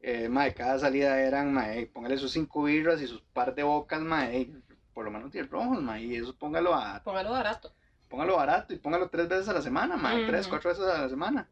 Eh, 0.00 0.28
ma, 0.28 0.44
de 0.44 0.54
cada 0.54 0.78
salida 0.78 1.20
eran, 1.20 1.52
ma, 1.54 1.72
eh, 1.74 1.86
póngale 1.86 2.16
sus 2.18 2.32
cinco 2.32 2.64
birras 2.64 3.00
y 3.00 3.06
sus 3.06 3.22
par 3.22 3.54
de 3.54 3.62
bocas, 3.62 4.00
ma, 4.00 4.30
eh, 4.32 4.50
por 4.92 5.04
lo 5.04 5.10
menos 5.10 5.30
10 5.30 5.48
rojos, 5.48 5.80
ma, 5.82 6.00
y 6.00 6.16
eso 6.16 6.36
póngalo 6.36 6.74
a 6.74 7.02
Póngalo 7.02 7.30
barato. 7.30 7.72
póngalo 8.08 8.36
barato 8.36 8.74
y 8.74 8.78
póngalo 8.78 9.08
tres 9.10 9.28
veces 9.28 9.48
a 9.48 9.52
la 9.52 9.62
semana, 9.62 9.96
mae, 9.96 10.26
tres, 10.26 10.48
cuatro 10.48 10.70
veces 10.70 10.84
a 10.86 11.02
la 11.02 11.08
semana. 11.08 11.48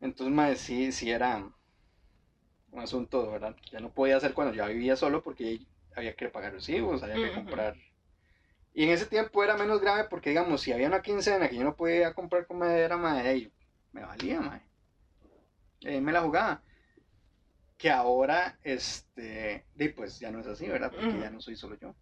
Entonces, 0.00 0.32
mae, 0.34 0.54
sí, 0.56 0.92
sí 0.92 1.10
era 1.10 1.50
un 2.70 2.80
asunto, 2.80 3.30
¿verdad? 3.30 3.56
Ya 3.72 3.80
no 3.80 3.92
podía 3.92 4.16
hacer 4.18 4.34
cuando 4.34 4.54
ya 4.54 4.66
vivía 4.66 4.94
solo 4.96 5.22
porque 5.22 5.60
había 5.94 6.14
que 6.14 6.28
pagar 6.28 6.52
recibos, 6.52 7.02
había 7.02 7.16
que 7.16 7.34
comprar. 7.34 7.76
Y 8.72 8.84
en 8.84 8.90
ese 8.90 9.06
tiempo 9.06 9.44
era 9.44 9.56
menos 9.56 9.80
grave 9.80 10.04
porque, 10.04 10.30
digamos, 10.30 10.60
si 10.60 10.72
había 10.72 10.88
una 10.88 11.02
quincena 11.02 11.48
que 11.48 11.56
yo 11.56 11.64
no 11.64 11.76
podía 11.76 12.12
comprar 12.12 12.46
comedera, 12.46 12.98
ey, 13.24 13.52
me 13.92 14.04
valía, 14.04 14.40
mae. 14.40 14.62
Eh, 15.82 16.00
me 16.00 16.12
la 16.12 16.22
jugaba. 16.22 16.62
Que 17.76 17.90
ahora, 17.90 18.58
este, 18.62 19.64
di, 19.74 19.88
pues 19.90 20.18
ya 20.18 20.30
no 20.30 20.40
es 20.40 20.46
así, 20.46 20.66
¿verdad? 20.66 20.90
Porque 20.90 21.20
ya 21.20 21.30
no 21.30 21.40
soy 21.40 21.56
solo 21.56 21.76
yo. 21.78 21.94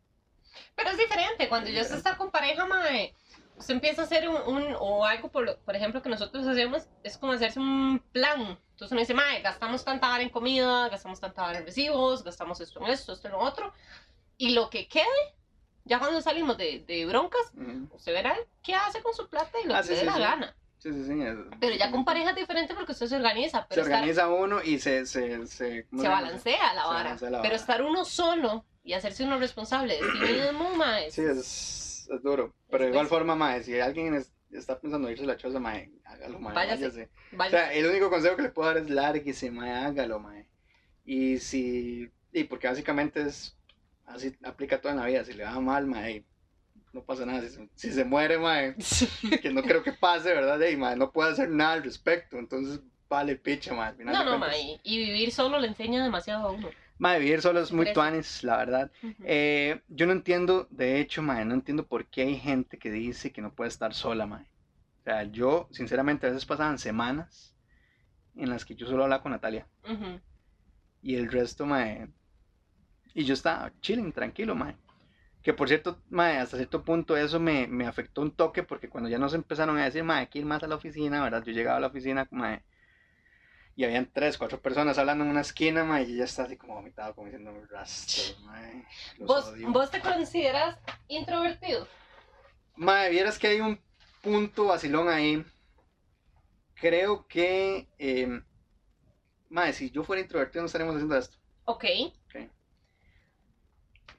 Pero 0.74 0.90
es 0.90 0.98
diferente, 0.98 1.48
cuando 1.48 1.70
ya 1.70 1.84
se 1.84 1.96
está 1.96 2.16
con 2.16 2.30
pareja, 2.30 2.66
mae, 2.66 3.14
usted 3.56 3.74
empieza 3.74 4.02
a 4.02 4.04
hacer 4.04 4.28
un, 4.28 4.36
un- 4.46 4.76
o 4.78 5.04
algo, 5.04 5.30
por, 5.30 5.44
lo- 5.44 5.58
por 5.60 5.76
ejemplo, 5.76 6.02
que 6.02 6.08
nosotros 6.08 6.46
hacemos, 6.46 6.88
es 7.02 7.16
como 7.18 7.32
hacerse 7.32 7.58
un 7.60 8.02
plan. 8.12 8.40
Entonces 8.70 8.92
uno 8.92 9.00
dice, 9.00 9.14
mae, 9.14 9.40
gastamos 9.42 9.84
tanta 9.84 10.08
vara 10.08 10.22
en 10.22 10.30
comida, 10.30 10.88
gastamos 10.88 11.20
tanta 11.20 11.42
vara 11.42 11.58
en 11.58 11.64
recibos, 11.66 12.24
gastamos 12.24 12.60
esto 12.60 12.80
en 12.80 12.86
esto, 12.92 13.12
esto 13.12 13.28
en 13.28 13.32
lo 13.34 13.40
otro, 13.40 13.72
y 14.38 14.50
lo 14.50 14.68
que 14.70 14.88
quede, 14.88 15.04
ya 15.84 15.98
cuando 15.98 16.20
salimos 16.20 16.56
de, 16.56 16.84
de 16.86 17.06
broncas, 17.06 17.42
Ujú. 17.56 17.88
usted 17.94 18.12
verá 18.12 18.36
qué 18.62 18.74
hace 18.74 19.00
con 19.02 19.14
su 19.14 19.28
plata 19.28 19.58
y 19.62 19.68
lo 19.68 19.74
Ah, 19.74 19.78
que 19.82 19.84
sí, 19.84 19.90
le 19.90 19.96
dé 19.96 20.00
sí, 20.02 20.06
la 20.06 20.14
sí. 20.14 20.20
gana. 20.20 20.56
Sí, 20.78 20.92
sí, 20.92 21.04
sí. 21.04 21.14
Pero 21.60 21.76
ya 21.76 21.92
con 21.92 22.04
pareja 22.04 22.30
es 22.30 22.36
diferente 22.36 22.74
porque 22.74 22.90
usted 22.90 23.06
se 23.06 23.14
organiza. 23.14 23.60
Se 23.62 23.66
Pero 23.68 23.82
estar- 23.82 23.94
organiza 23.98 24.28
uno 24.28 24.60
y 24.64 24.80
se... 24.80 25.06
Se, 25.06 25.46
se, 25.46 25.86
¿cómo 25.88 26.02
se 26.02 26.08
balancea 26.08 26.74
la 26.74 26.82
Se 26.82 26.88
vara. 26.88 27.02
balancea 27.04 27.30
la 27.30 27.38
Pero 27.42 27.52
vara. 27.52 27.60
estar 27.60 27.82
uno 27.82 28.04
solo 28.04 28.64
y 28.82 28.94
hacerse 28.94 29.22
uno 29.22 29.38
responsable 29.38 29.94
de 29.94 30.00
sí 30.10 30.18
mismo, 30.32 30.74
mae, 30.74 31.08
Sí, 31.12 31.22
es, 31.22 31.38
es 32.08 32.22
duro. 32.22 32.54
Pero 32.70 32.84
de 32.84 32.90
Es 32.90 32.94
igual 32.94 33.06
forma, 33.06 33.34
mae, 33.34 33.62
si 33.62 33.78
alguien 33.80 34.14
es- 34.14 34.32
está 34.50 34.78
pensando 34.78 35.10
irse 35.10 35.24
a 35.24 35.26
la 35.28 35.36
choza, 35.36 35.58
mae, 35.58 35.90
hágalo, 36.04 36.38
mae, 36.38 36.54
Váyase. 36.54 37.08
váyase. 37.32 37.46
O 37.48 37.50
sea, 37.50 37.72
el 37.72 37.86
único 37.86 38.10
consejo 38.10 38.36
que 38.36 38.42
le 38.42 38.50
puedo 38.50 38.68
dar 38.68 38.78
es 38.78 38.90
lárguese, 38.90 39.50
mae, 39.50 39.70
hágalo, 39.72 40.18
mae. 40.18 40.46
Y 41.04 41.38
si, 41.38 42.10
y 42.32 42.44
porque 42.44 42.68
básicamente 42.68 43.22
es, 43.22 43.56
así 44.06 44.36
aplica 44.44 44.80
todo 44.80 44.92
en 44.92 44.98
la 44.98 45.06
vida, 45.06 45.24
si 45.24 45.32
le 45.32 45.44
va 45.44 45.58
mal, 45.60 45.86
mae, 45.86 46.24
no 46.92 47.02
pasa 47.02 47.24
nada, 47.24 47.40
si 47.42 47.48
se, 47.48 47.68
si 47.74 47.92
se 47.92 48.04
muere, 48.04 48.38
mae, 48.38 48.74
que 49.42 49.50
no 49.50 49.62
creo 49.62 49.82
que 49.82 49.92
pase, 49.92 50.28
¿verdad? 50.34 50.60
Y, 50.68 50.76
mae, 50.76 50.96
no 50.96 51.10
puede 51.12 51.32
hacer 51.32 51.48
nada 51.48 51.72
al 51.72 51.82
respecto, 51.84 52.38
entonces 52.38 52.80
vale 53.08 53.36
picha, 53.36 53.72
mae. 53.74 53.88
al 53.90 53.96
final 53.96 54.14
No, 54.14 54.24
no, 54.24 54.38
mae. 54.38 54.78
Y 54.82 54.98
vivir 54.98 55.32
solo 55.32 55.58
le 55.58 55.68
enseña 55.68 56.02
demasiado 56.04 56.48
a 56.48 56.50
uno. 56.52 56.68
Mae, 57.02 57.18
vivir 57.18 57.42
solo 57.42 57.58
es 57.58 57.72
muy 57.72 57.92
tuanes, 57.92 58.44
la 58.44 58.58
verdad. 58.58 58.92
Ujú. 59.02 59.24
Eh, 59.26 59.82
yo 59.88 60.06
no 60.06 60.12
entiendo, 60.12 60.68
de 60.70 61.00
hecho, 61.00 61.20
mae, 61.20 61.44
no 61.44 61.54
entiendo 61.54 61.84
por 61.84 62.06
qué 62.06 62.22
hay 62.22 62.36
gente 62.38 62.78
que 62.78 62.92
dice 62.92 63.32
que 63.32 63.42
no 63.42 63.52
puede 63.52 63.70
estar 63.70 63.92
sola, 63.92 64.24
mae. 64.24 64.44
O 64.44 65.02
sea, 65.02 65.24
yo, 65.24 65.66
sinceramente, 65.72 66.28
a 66.28 66.30
veces 66.30 66.46
pasaban 66.46 66.78
semanas 66.78 67.56
en 68.36 68.50
las 68.50 68.64
que 68.64 68.76
yo 68.76 68.86
solo 68.86 69.02
hablaba 69.02 69.20
con 69.20 69.32
Natalia. 69.32 69.66
Ujú. 69.82 70.20
Y 71.02 71.16
el 71.16 71.28
resto, 71.28 71.66
mae. 71.66 72.06
Y 73.14 73.24
yo 73.24 73.34
estaba 73.34 73.72
chilling, 73.80 74.12
tranquilo, 74.12 74.54
mae. 74.54 74.76
Que 75.42 75.52
por 75.52 75.66
cierto, 75.66 76.00
mae, 76.08 76.36
hasta 76.38 76.56
cierto 76.56 76.84
punto 76.84 77.16
eso 77.16 77.40
me, 77.40 77.66
me 77.66 77.84
afectó 77.84 78.22
un 78.22 78.30
toque 78.30 78.62
porque 78.62 78.88
cuando 78.88 79.10
ya 79.10 79.18
nos 79.18 79.34
empezaron 79.34 79.76
a 79.76 79.86
decir, 79.86 80.04
mae, 80.04 80.20
hay 80.20 80.26
que 80.28 80.38
ir 80.38 80.44
más 80.44 80.62
a 80.62 80.68
la 80.68 80.76
oficina, 80.76 81.20
¿verdad? 81.20 81.42
Yo 81.42 81.52
llegaba 81.52 81.78
a 81.78 81.80
la 81.80 81.88
oficina, 81.88 82.28
mae. 82.30 82.62
Y 83.74 83.84
habían 83.84 84.10
tres, 84.12 84.36
cuatro 84.36 84.60
personas 84.60 84.98
hablando 84.98 85.24
en 85.24 85.30
una 85.30 85.40
esquina, 85.40 85.82
mae, 85.84 86.04
y 86.04 86.14
ella 86.14 86.24
está 86.24 86.44
así 86.44 86.56
como 86.56 86.74
vomitado, 86.74 87.14
como 87.14 87.28
diciendo, 87.28 87.52
rastro, 87.70 88.36
¿Vos, 89.20 89.46
odio". 89.46 89.72
¿Vos 89.72 89.90
te 89.90 90.00
consideras 90.00 90.78
introvertido? 91.08 91.88
Mae, 92.76 93.10
vieras 93.10 93.38
que 93.38 93.48
hay 93.48 93.60
un 93.60 93.80
punto 94.20 94.66
vacilón 94.66 95.08
ahí. 95.08 95.44
Creo 96.74 97.26
que, 97.26 97.88
eh, 97.98 98.42
mae, 99.48 99.72
si 99.72 99.90
yo 99.90 100.04
fuera 100.04 100.20
introvertido 100.20 100.62
no 100.62 100.66
estaríamos 100.66 100.94
haciendo 100.96 101.16
esto. 101.16 101.38
Ok. 101.64 101.84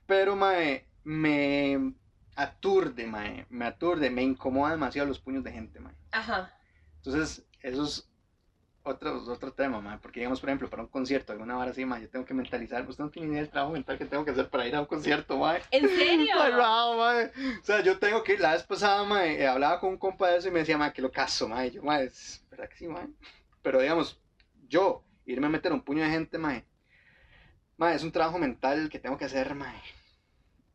Pero, 0.06 0.36
mae, 0.36 0.88
me 1.04 1.94
aturde, 2.36 3.06
mae, 3.06 3.46
me 3.50 3.66
aturde, 3.66 4.10
me 4.10 4.24
incomoda 4.24 4.72
demasiado 4.72 5.08
los 5.08 5.20
puños 5.20 5.44
de 5.44 5.52
gente, 5.52 5.80
mae. 5.80 5.94
Ajá. 6.12 6.58
Entonces, 6.98 7.46
eso 7.62 7.84
es 7.84 8.12
otro, 8.84 9.24
otro 9.32 9.54
tema, 9.54 9.80
mae, 9.80 9.98
porque 9.98 10.19
digamos, 10.19 10.39
por 10.39 10.50
ejemplo, 10.50 10.69
para 10.69 10.84
un 10.84 10.89
concierto, 10.89 11.32
alguna 11.32 11.58
hora 11.58 11.72
así, 11.72 11.86
mae, 11.86 12.02
yo 12.02 12.10
tengo 12.10 12.26
que 12.26 12.34
mentalizar, 12.34 12.88
usted 12.88 13.04
no 13.04 13.10
tiene 13.10 13.28
ni 13.28 13.34
idea 13.34 13.43
del 13.43 13.52
trabajo 13.52 13.74
mental 13.74 13.98
que 13.98 14.06
tengo 14.06 14.26
que 14.26 14.32
hacer 14.32 14.50
para 14.50 14.67
ir 14.67 14.76
a 14.76 14.82
un 14.82 14.86
concierto, 14.86 15.38
mae. 15.38 15.62
¿En 15.72 15.88
serio? 15.88 16.36
Bravo, 16.54 16.98
mae. 16.98 17.32
O 17.62 17.63
sea, 17.63 17.82
yo 17.82 17.98
tengo 17.98 18.24
que 18.24 18.34
ir, 18.34 18.41
la 18.41 18.54
vez 18.54 18.63
pasada, 18.63 19.04
mae, 19.04 19.41
eh, 19.41 19.48
hablaba 19.48 19.80
con 19.80 19.91
un 19.91 19.98
compa 19.98 20.30
de 20.30 20.38
eso 20.38 20.50
y 20.50 20.52
me 20.52 20.60
decía, 20.60 20.78
mae, 20.78 20.91
que 20.91 21.02
lo 21.02 21.12
caso, 21.12 21.48
mae, 21.48 21.67
y 21.67 21.72
yo, 21.72 21.82
es 21.93 22.46
verdad 22.50 22.69
que 22.69 22.76
sí, 22.76 22.88
mae. 22.88 23.08
Pero, 23.62 23.80
digamos, 23.80 24.22
yo, 24.67 25.04
irme 25.26 25.48
a 25.48 25.50
meter 25.50 25.72
un 25.72 25.82
puño 25.82 26.04
de 26.04 26.10
gente, 26.10 26.38
mae, 26.38 26.65
mae, 27.78 27.96
es 27.96 28.04
un 28.04 28.12
trabajo 28.12 28.38
mental 28.38 28.89
que 28.89 29.00
tengo 29.00 29.17
que 29.17 29.26
hacer, 29.26 29.56
mae. 29.56 29.82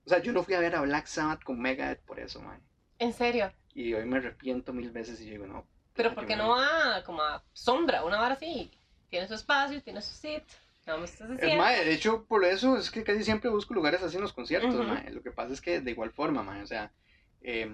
O 0.06 0.08
sea, 0.08 0.20
yo 0.20 0.32
no 0.32 0.42
fui 0.42 0.54
a 0.54 0.60
ver 0.60 0.74
a 0.74 0.80
Black 0.80 1.06
Sabbath 1.06 1.44
con 1.44 1.60
Megadeth 1.60 2.00
por 2.00 2.18
eso, 2.18 2.40
mae. 2.40 2.58
¿En 2.98 3.12
serio? 3.12 3.52
Y 3.74 3.92
hoy 3.92 4.06
me 4.06 4.16
arrepiento 4.16 4.72
mil 4.72 4.90
veces 4.90 5.20
y 5.20 5.26
yo 5.26 5.32
digo, 5.32 5.46
no. 5.46 5.66
Pero 5.98 6.14
¿por 6.14 6.26
qué 6.26 6.36
no 6.36 6.50
va 6.50 7.02
como 7.04 7.22
a 7.22 7.42
sombra, 7.52 8.04
una 8.04 8.18
vara 8.18 8.34
así? 8.34 8.70
Tiene 9.10 9.26
su 9.26 9.34
espacio, 9.34 9.82
tiene 9.82 10.00
su 10.00 10.14
sit. 10.14 10.44
Es 11.40 11.58
mae, 11.58 11.84
de 11.84 11.92
hecho, 11.92 12.24
por 12.24 12.44
eso 12.44 12.76
es 12.76 12.90
que 12.90 13.04
casi 13.04 13.22
siempre 13.22 13.50
busco 13.50 13.74
lugares 13.74 14.02
así 14.02 14.16
en 14.16 14.22
los 14.22 14.32
conciertos, 14.32 14.74
Ujú. 14.74 14.88
mae. 14.88 15.10
Lo 15.10 15.22
que 15.22 15.32
pasa 15.32 15.52
es 15.52 15.60
que 15.60 15.80
de 15.80 15.90
igual 15.90 16.10
forma, 16.12 16.42
mae, 16.42 16.62
o 16.62 16.66
sea, 16.66 16.92
eh, 17.42 17.68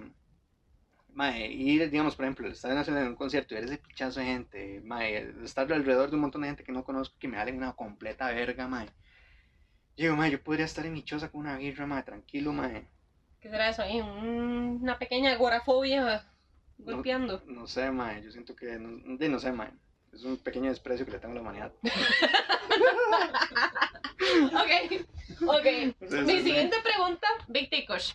mae, 1.19 1.47
ir, 1.51 1.89
digamos, 1.89 2.15
por 2.15 2.25
ejemplo, 2.25 2.47
estar 2.47 2.71
en 2.71 3.07
un 3.07 3.15
concierto 3.15 3.53
y 3.53 3.55
ver 3.57 3.65
ese 3.65 3.77
pichazo 3.79 4.19
de 4.19 4.25
gente, 4.27 4.81
mae, 4.83 5.33
estar 5.43 5.71
alrededor 5.71 6.09
de 6.09 6.15
un 6.15 6.21
montón 6.21 6.41
de 6.41 6.47
gente 6.47 6.63
que 6.63 6.71
no 6.71 6.83
conozco 6.83 7.15
que 7.19 7.27
me 7.27 7.37
valen 7.37 7.57
una 7.57 7.73
completa 7.73 8.31
verga, 8.31 8.67
mae. 8.67 8.87
Yo 9.97 10.03
digo, 10.05 10.15
mae, 10.15 10.31
yo 10.31 10.41
podría 10.41 10.65
estar 10.65 10.85
en 10.85 10.93
mi 10.93 11.03
choza 11.03 11.29
con 11.29 11.41
una 11.41 11.57
birra, 11.57 11.85
mae, 11.85 12.03
tranquilo, 12.03 12.53
mae. 12.53 12.87
¿Qué 13.39 13.49
será 13.49 13.69
eso 13.69 13.81
ahí? 13.81 14.01
Un- 14.01 14.79
una 14.81 14.97
pequeña 14.99 15.31
agorafobia 15.31 16.25
golpeando. 16.77 17.41
No, 17.45 17.67
sé, 17.67 17.91
mae, 17.91 18.23
yo 18.23 18.31
siento 18.31 18.55
que, 18.55 18.77
no, 18.77 19.17
de, 19.17 19.29
no 19.29 19.39
sé, 19.39 19.51
mae. 19.51 19.71
Es 20.13 20.23
un 20.23 20.37
pequeño 20.37 20.69
desprecio 20.69 21.05
que 21.05 21.11
le 21.11 21.19
tengo 21.19 21.33
a 21.33 21.35
la 21.35 21.41
humanidad. 21.41 21.73
Ok, 24.53 25.05
ok. 25.47 25.63
Sí, 25.63 25.95
Mi 25.99 26.09
sí, 26.09 26.25
sí. 26.37 26.43
siguiente 26.43 26.77
pregunta, 26.83 27.27
Big 27.47 27.69
Ticosh, 27.69 28.13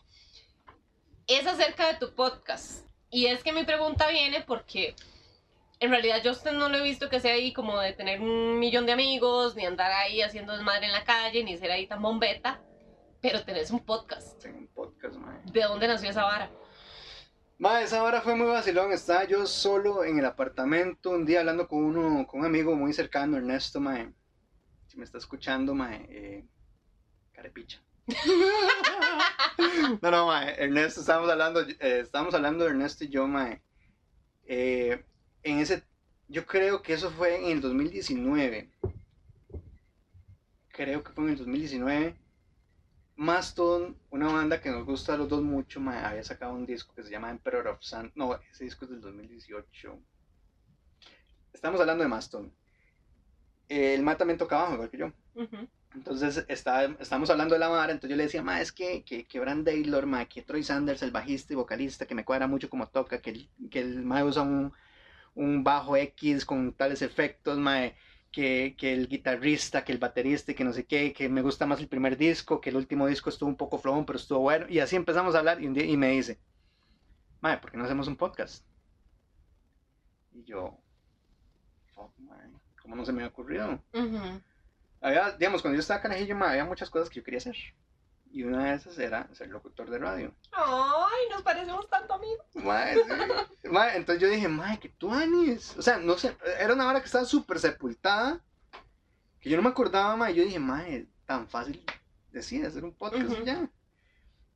es 1.27 1.47
acerca 1.47 1.89
de 1.93 1.99
tu 1.99 2.15
podcast. 2.15 2.87
Y 3.11 3.27
es 3.27 3.43
que 3.43 3.53
mi 3.53 3.65
pregunta 3.65 4.09
viene 4.09 4.43
porque 4.43 4.95
en 5.81 5.91
realidad 5.91 6.23
yo 6.23 6.33
usted 6.33 6.53
no 6.53 6.69
lo 6.69 6.79
he 6.79 6.83
visto 6.83 7.09
que 7.09 7.21
sea 7.21 7.35
ahí 7.35 7.53
como 7.53 7.79
de 7.79 7.93
tener 7.93 8.21
un 8.21 8.59
millón 8.59 8.87
de 8.87 8.93
amigos, 8.93 9.57
ni 9.57 9.65
andar 9.67 9.91
ahí 9.93 10.23
haciendo 10.23 10.53
desmadre 10.53 10.87
en 10.87 10.93
la 10.93 11.05
calle, 11.05 11.43
ni 11.45 11.57
ser 11.57 11.71
ahí 11.71 11.87
tan 11.87 12.03
bombeta, 12.03 12.61
pero 13.21 13.43
tenés 13.45 13.71
un 13.71 13.81
podcast. 13.81 14.41
Tengo 14.43 14.59
un 14.59 14.69
podcast, 14.69 15.17
mae. 15.17 15.39
¿De 15.45 15.63
dónde 15.63 15.89
nació 15.89 16.11
esa 16.11 16.25
vara? 16.25 16.51
Ma, 17.61 17.83
esa 17.83 18.03
hora 18.03 18.23
fue 18.23 18.35
muy 18.35 18.47
vacilón. 18.47 18.91
Estaba 18.91 19.25
yo 19.25 19.47
solo 19.47 20.03
en 20.03 20.19
el 20.19 20.25
apartamento 20.25 21.11
un 21.11 21.27
día 21.27 21.41
hablando 21.41 21.69
con 21.69 21.85
uno, 21.85 22.27
con 22.27 22.41
un 22.41 22.47
amigo 22.47 22.75
muy 22.75 22.95
cercano, 22.95 23.37
Ernesto, 23.37 23.79
mae. 23.81 24.15
Si 24.87 24.97
me 24.97 25.05
está 25.05 25.19
escuchando, 25.19 25.75
mae, 25.75 26.07
eh, 26.09 26.47
carepicha. 27.33 27.83
no, 30.01 30.11
no, 30.11 30.27
mae, 30.29 30.55
Ernesto, 30.59 31.01
estábamos 31.01 31.29
hablando, 31.29 31.61
eh, 31.61 32.01
estábamos 32.01 32.33
hablando 32.33 32.65
de 32.65 32.71
Ernesto 32.71 33.05
y 33.05 33.11
yo, 33.11 33.29
mae. 33.29 33.61
Eh, 34.47 35.05
en 35.43 35.59
ese, 35.59 35.85
yo 36.29 36.47
creo 36.47 36.81
que 36.81 36.95
eso 36.95 37.11
fue 37.11 37.45
en 37.45 37.45
el 37.45 37.61
2019. 37.61 38.71
Creo 40.69 41.05
que 41.05 41.13
fue 41.13 41.25
en 41.25 41.31
el 41.31 41.37
2019. 41.37 42.17
Mastodon, 43.21 43.99
una 44.09 44.33
banda 44.33 44.63
que 44.63 44.71
nos 44.71 44.87
gusta 44.87 45.13
a 45.13 45.19
los 45.19 45.29
dos 45.29 45.43
mucho, 45.43 45.79
mae, 45.79 46.03
había 46.03 46.25
sacado 46.25 46.55
un 46.55 46.65
disco 46.65 46.95
que 46.95 47.03
se 47.03 47.11
llama 47.11 47.29
Emperor 47.29 47.69
of 47.69 47.83
Sand. 47.83 48.13
No, 48.15 48.35
ese 48.51 48.65
disco 48.65 48.87
es 48.87 48.93
del 48.93 49.03
2018. 49.03 49.99
Estamos 51.53 51.79
hablando 51.83 52.03
de 52.03 52.09
Mastodon. 52.09 52.51
El 53.69 54.03
ma 54.03 54.17
también 54.17 54.39
toca 54.39 54.57
bajo, 54.57 54.73
igual 54.73 54.89
que 54.89 54.97
yo. 54.97 55.13
Entonces 55.95 56.47
está, 56.49 56.85
estamos 56.99 57.29
hablando 57.29 57.55
de 57.55 57.59
la 57.59 57.69
vara, 57.69 57.93
entonces 57.93 58.09
yo 58.09 58.17
le 58.17 58.23
decía, 58.23 58.43
ma, 58.43 58.59
es 58.63 58.73
que, 58.73 59.05
que, 59.05 59.27
que 59.27 59.39
Bran 59.39 59.65
Taylor, 59.65 60.07
ma, 60.07 60.25
que 60.25 60.41
Troy 60.41 60.63
Sanders, 60.63 61.03
el 61.03 61.11
bajista 61.11 61.53
y 61.53 61.57
vocalista, 61.57 62.07
que 62.07 62.15
me 62.15 62.25
cuadra 62.25 62.47
mucho 62.47 62.71
como 62.71 62.89
toca, 62.89 63.21
que 63.21 63.31
el, 63.33 63.51
que 63.71 63.81
el 63.81 64.03
ma 64.03 64.25
usa 64.25 64.41
un, 64.41 64.73
un 65.35 65.63
bajo 65.63 65.95
X 65.95 66.47
con 66.47 66.73
tales 66.73 67.03
efectos, 67.03 67.59
ma, 67.59 67.93
que, 68.31 68.77
que 68.79 68.93
el 68.93 69.09
guitarrista, 69.09 69.85
que 69.85 69.93
el 69.93 69.99
baterista, 69.99 70.55
que 70.55 70.65
no 70.65 70.73
sé 70.73 70.85
qué, 70.87 71.13
que 71.13 71.29
me 71.29 71.43
gusta 71.43 71.67
más 71.67 71.81
el 71.81 71.89
primer 71.89 72.17
disco, 72.17 72.61
que 72.61 72.71
el 72.71 72.77
último 72.77 73.07
disco 73.07 73.31
estuvo 73.31 73.49
un 73.49 73.57
poco 73.57 73.79
flojón, 73.79 74.07
pero 74.07 74.19
estuvo 74.19 74.41
bueno. 74.41 74.67
Y 74.69 74.79
así 74.79 74.97
empezamos 74.97 75.35
a 75.35 75.39
hablar 75.39 75.63
y, 75.63 75.67
un 75.67 75.75
día, 75.75 75.85
y 75.85 75.97
me 75.97 76.11
dice, 76.11 76.39
ma, 77.41 77.61
¿por 77.61 77.71
qué 77.71 77.77
no 77.77 77.85
hacemos 77.85 78.09
un 78.09 78.17
podcast? 78.17 78.65
Y 80.33 80.45
yo, 80.45 80.79
fuck, 81.95 82.17
ma, 82.19 82.37
¿cómo 82.81 82.97
no 82.97 83.05
se 83.05 83.13
me 83.13 83.23
había 83.23 83.33
ocurrido? 83.33 83.83
Había, 85.01 85.33
digamos, 85.33 85.63
cuando 85.63 85.77
yo 85.77 85.81
estaba 85.81 86.03
canajillo, 86.03 86.37
ma, 86.37 86.51
había 86.51 86.65
muchas 86.65 86.91
cosas 86.91 87.09
que 87.09 87.17
yo 87.17 87.25
quería 87.25 87.39
hacer. 87.39 87.57
Y 88.33 88.45
una 88.45 88.67
de 88.67 88.75
esas 88.75 88.97
era 88.99 89.29
ser 89.35 89.49
locutor 89.49 89.91
de 89.91 89.99
radio. 89.99 90.33
Ay, 90.53 91.29
nos 91.31 91.43
parecemos 91.43 91.89
tanto 91.89 92.15
amigos. 92.15 92.47
Mae, 92.55 92.95
sí. 92.95 93.01
Mae, 93.71 93.97
entonces 93.97 94.23
yo 94.23 94.29
dije, 94.29 94.47
mae, 94.47 94.79
que 94.79 94.89
tú 94.89 95.13
Anis. 95.13 95.77
O 95.77 95.83
sea, 95.83 95.99
no 95.99 96.17
sé, 96.17 96.37
era 96.59 96.75
una 96.75 96.89
hora 96.89 97.01
que 97.01 97.07
estaba 97.07 97.25
súper 97.25 97.59
sepultada. 97.59 98.41
Que 99.41 99.51
yo 99.51 99.57
no 99.57 99.63
me 99.63 99.71
acordaba, 99.71 100.17
mae. 100.17 100.35
Yo 100.35 100.45
dije, 100.45 100.59
mae, 100.61 101.09
tan 101.27 101.49
fácil 101.49 101.83
decir 102.31 102.65
hacer 102.65 102.85
un 102.85 102.95
podcast 102.95 103.31
y 103.41 103.45
ya. 103.45 103.69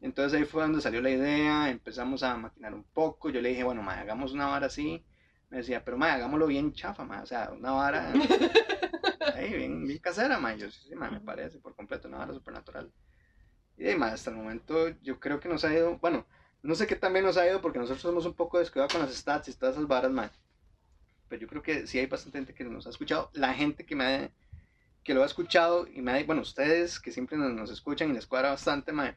Entonces 0.01 0.39
ahí 0.39 0.45
fue 0.45 0.63
donde 0.63 0.81
salió 0.81 1.01
la 1.01 1.11
idea. 1.11 1.69
Empezamos 1.71 2.23
a 2.23 2.37
maquinar 2.37 2.75
un 2.75 2.85
poco. 2.85 3.31
Yo 3.31 3.41
le 3.41 3.49
dije, 3.49 3.65
bueno, 3.65 3.83
mae, 3.83 3.99
hagamos 3.99 4.33
una 4.33 4.47
vara 4.47 4.67
así. 4.67 5.05
Me 5.49 5.59
decía, 5.59 5.85
pero 5.85 5.97
mae, 5.97 6.13
hagámoslo 6.13 6.47
bien 6.47 6.73
chafa, 6.73 7.05
mae. 7.05 7.23
O 7.23 7.27
sea, 7.27 7.51
una 7.51 7.73
vara 7.73 8.13
ahí, 9.35 9.53
bien, 9.53 9.85
bien 9.85 9.99
casera, 9.99 10.39
mae. 10.39 10.59
Yo 10.59 10.71
sí, 10.71 10.81
sí, 10.89 10.95
mae, 10.95 11.11
me 11.11 11.21
parece 11.21 11.59
por 11.59 11.75
completo, 11.75 12.07
una 12.07 12.19
vara 12.19 12.35
supernatural. 12.35 12.93
Y 13.77 13.85
de, 13.85 13.97
mae, 13.97 14.13
hasta 14.13 14.31
el 14.31 14.37
momento 14.37 14.89
yo 15.03 15.19
creo 15.21 15.41
que 15.41 15.49
nos 15.49 15.65
ha 15.65 15.73
ido, 15.73 15.99
bueno, 15.99 16.27
no 16.63 16.75
sé 16.75 16.87
qué 16.87 16.97
también 16.97 17.25
nos 17.25 17.37
ha 17.37 17.47
ido 17.47 17.61
porque 17.61 17.79
nosotros 17.79 18.03
somos 18.03 18.25
un 18.27 18.35
poco 18.35 18.59
descuidados 18.59 18.93
con 18.93 19.03
las 19.03 19.15
stats 19.15 19.49
y 19.49 19.55
todas 19.55 19.75
esas 19.77 19.89
varas, 19.89 20.11
mae. 20.13 20.31
Pero 21.29 21.43
yo 21.43 21.49
creo 21.49 21.63
que 21.63 21.87
sí 21.87 21.99
hay 21.99 22.07
bastante 22.07 22.39
gente 22.39 22.55
que 22.55 22.65
nos 22.65 22.87
ha 22.87 22.91
escuchado. 22.91 23.31
La 23.33 23.53
gente 23.55 23.85
que 23.85 23.97
me 23.97 24.05
ha- 24.05 24.31
que 25.03 25.13
lo 25.15 25.23
ha 25.23 25.27
escuchado 25.27 25.87
y 25.87 26.01
me 26.01 26.13
ha, 26.13 26.25
bueno, 26.25 26.43
ustedes 26.43 26.99
que 27.01 27.11
siempre 27.13 27.37
nos, 27.37 27.53
nos 27.53 27.71
escuchan 27.71 28.11
y 28.11 28.15
les 28.15 28.27
cuadra 28.27 28.51
bastante, 28.51 28.93
mae. 28.93 29.17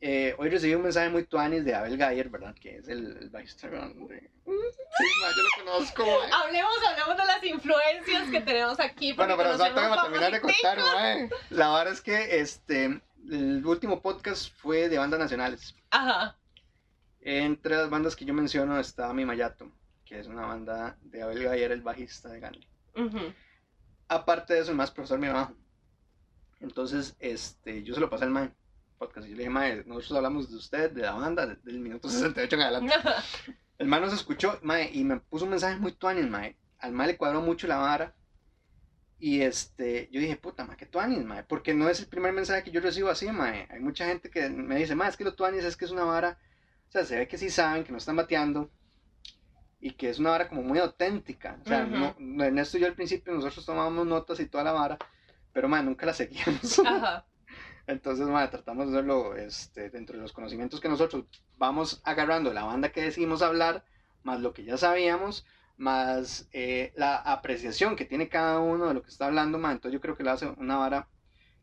Eh, 0.00 0.34
hoy 0.38 0.48
recibí 0.48 0.74
un 0.74 0.82
mensaje 0.82 1.08
muy 1.08 1.24
tuanis 1.24 1.64
de 1.64 1.74
Abel 1.74 1.96
Gayer, 1.96 2.28
¿verdad? 2.28 2.54
Que 2.54 2.76
es 2.76 2.86
el, 2.88 3.16
el 3.16 3.30
bajista 3.30 3.68
de... 3.68 3.78
Sí, 3.80 3.84
mae, 4.46 5.32
yo 5.36 5.42
lo 5.42 5.64
conozco. 5.64 6.04
Hablemos, 6.32 6.72
hablemos 6.88 7.16
de 7.16 7.24
las 7.26 7.44
influencias 7.44 8.30
que 8.30 8.40
tenemos 8.42 8.78
aquí. 8.78 9.12
Bueno, 9.14 9.36
pero 9.36 9.56
tengo 9.58 9.94
que 9.94 10.00
terminar 10.02 10.32
de 10.32 10.40
contar, 10.40 10.78
mae. 10.78 11.30
La 11.50 11.72
verdad 11.72 11.92
es 11.94 12.00
que 12.00 12.40
este, 12.40 13.00
el 13.30 13.64
último 13.66 14.00
podcast 14.02 14.52
fue 14.56 14.88
de 14.88 14.98
bandas 14.98 15.20
nacionales. 15.20 15.74
Ajá. 15.90 16.36
Entre 17.20 17.76
las 17.76 17.90
bandas 17.90 18.14
que 18.16 18.24
yo 18.24 18.32
menciono 18.34 18.78
está 18.78 19.12
Mi 19.12 19.24
Mayato, 19.24 19.70
que 20.04 20.18
es 20.18 20.26
una 20.26 20.46
banda 20.46 20.96
de 21.02 21.22
Abel 21.22 21.42
Gayer, 21.42 21.72
el 21.72 21.82
bajista 21.82 22.28
de 22.28 22.40
Gandhi. 22.40 22.68
ujú. 22.96 23.32
Aparte 24.08 24.54
de 24.54 24.60
eso, 24.60 24.70
el 24.70 24.76
más 24.76 24.90
profesor 24.90 25.18
mi 25.18 25.28
bajo. 25.28 25.52
Entonces, 26.60 27.14
este, 27.20 27.82
yo 27.82 27.94
se 27.94 28.00
lo 28.00 28.08
pasé 28.10 28.24
al 28.24 28.30
mae 28.30 28.50
podcast 28.98 29.26
y 29.26 29.30
yo 29.30 29.36
le 29.36 29.42
dije, 29.42 29.50
mae, 29.50 29.84
nosotros 29.86 30.12
hablamos 30.16 30.50
de 30.50 30.56
usted, 30.56 30.90
de 30.92 31.02
la 31.02 31.12
banda, 31.12 31.46
de- 31.46 31.56
del 31.56 31.78
minuto 31.78 32.08
68 32.08 32.56
en 32.56 32.62
adelante. 32.62 32.94
El 33.78 33.86
mae 33.86 34.00
nos 34.00 34.12
escuchó, 34.12 34.58
mae, 34.62 34.90
y 34.92 35.04
me 35.04 35.20
puso 35.20 35.44
un 35.44 35.50
mensaje 35.50 35.76
muy 35.78 35.92
tuanis, 35.92 36.28
mae. 36.28 36.56
Al 36.78 36.92
mae 36.92 37.08
le 37.08 37.16
cuadró 37.16 37.40
mucho 37.42 37.66
la 37.66 37.76
vara. 37.76 38.14
Y 39.20 39.40
este, 39.42 40.08
yo 40.12 40.20
dije, 40.20 40.36
puta, 40.36 40.64
mae, 40.64 40.76
qué 40.76 40.86
tuanis, 40.86 41.24
mae. 41.24 41.42
Porque 41.42 41.74
no 41.74 41.88
es 41.88 41.98
el 42.00 42.06
primer 42.06 42.32
mensaje 42.32 42.62
que 42.62 42.70
yo 42.70 42.80
recibo 42.80 43.08
así, 43.08 43.26
mae. 43.32 43.66
Hay 43.70 43.80
mucha 43.80 44.06
gente 44.06 44.30
que 44.30 44.48
me 44.48 44.76
dice, 44.76 44.94
mae, 44.94 45.08
es 45.08 45.16
que 45.16 45.24
lo 45.24 45.34
tuanis 45.34 45.64
es 45.64 45.76
que 45.76 45.84
es 45.86 45.90
una 45.90 46.04
vara. 46.04 46.38
O 46.88 46.90
sea, 46.92 47.04
se 47.04 47.18
ve 47.18 47.28
que 47.28 47.36
sí 47.36 47.50
saben, 47.50 47.82
que 47.84 47.90
no 47.92 47.98
están 47.98 48.16
bateando. 48.16 48.70
Y 49.80 49.92
que 49.92 50.08
es 50.10 50.18
una 50.18 50.30
vara 50.30 50.48
como 50.48 50.62
muy 50.62 50.78
auténtica. 50.78 51.58
O 51.64 51.68
sea, 51.68 51.84
Ujú. 51.84 51.96
no, 51.96 52.16
no- 52.18 52.44
Ernesto 52.44 52.78
y 52.78 52.80
yo 52.80 52.86
al 52.86 52.94
principio 52.94 53.32
nosotros 53.34 53.64
tomábamos 53.66 54.06
notas 54.06 54.38
y 54.40 54.46
toda 54.46 54.64
la 54.64 54.72
vara. 54.72 54.98
Pero, 55.52 55.68
mae, 55.68 55.82
nunca 55.82 56.06
la 56.06 56.14
seguíamos. 56.14 56.78
Ajá. 56.86 57.24
Entonces, 57.88 58.26
mae, 58.26 58.48
tratamos 58.48 58.86
de 58.86 58.92
hacerlo 58.98 59.34
este, 59.36 59.90
dentro 59.90 60.16
de 60.16 60.22
los 60.22 60.32
conocimientos 60.32 60.80
que 60.80 60.88
nosotros 60.88 61.24
vamos 61.56 62.00
agarrando 62.04 62.52
la 62.52 62.64
banda 62.64 62.92
que 62.92 63.02
decidimos 63.02 63.42
hablar, 63.42 63.84
más 64.22 64.40
lo 64.40 64.52
que 64.52 64.62
ya 64.64 64.76
sabíamos, 64.76 65.46
más 65.78 66.48
eh, 66.52 66.92
la 66.96 67.16
apreciación 67.16 67.96
que 67.96 68.04
tiene 68.04 68.28
cada 68.28 68.58
uno 68.60 68.88
de 68.88 68.94
lo 68.94 69.02
que 69.02 69.10
está 69.10 69.26
hablando, 69.26 69.58
mae. 69.58 69.72
Entonces 69.72 69.94
yo 69.94 70.00
creo 70.00 70.16
que 70.16 70.24
lo 70.24 70.32
hace 70.32 70.46
una 70.58 70.76
vara 70.76 71.08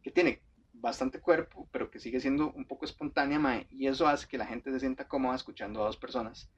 que 0.01 0.09
tiene 0.09 0.41
bastante 0.74 1.20
cuerpo, 1.20 1.68
pero 1.72 1.91
que 1.91 1.99
sigue 1.99 2.20
siendo 2.20 2.51
un 2.51 2.66
poco 2.66 2.86
espontánea, 2.86 3.39
mae, 3.39 3.68
y 3.70 3.88
eso 3.88 4.07
hace 4.07 4.28
que 4.28 4.38
la 4.38 4.45
gente 4.45 4.72
se 4.72 4.80
sienta 4.80 5.07
cómoda 5.07 5.36
escuchando 5.36 5.82
a 5.82 5.86
dos 5.88 5.97
personas 5.97 6.49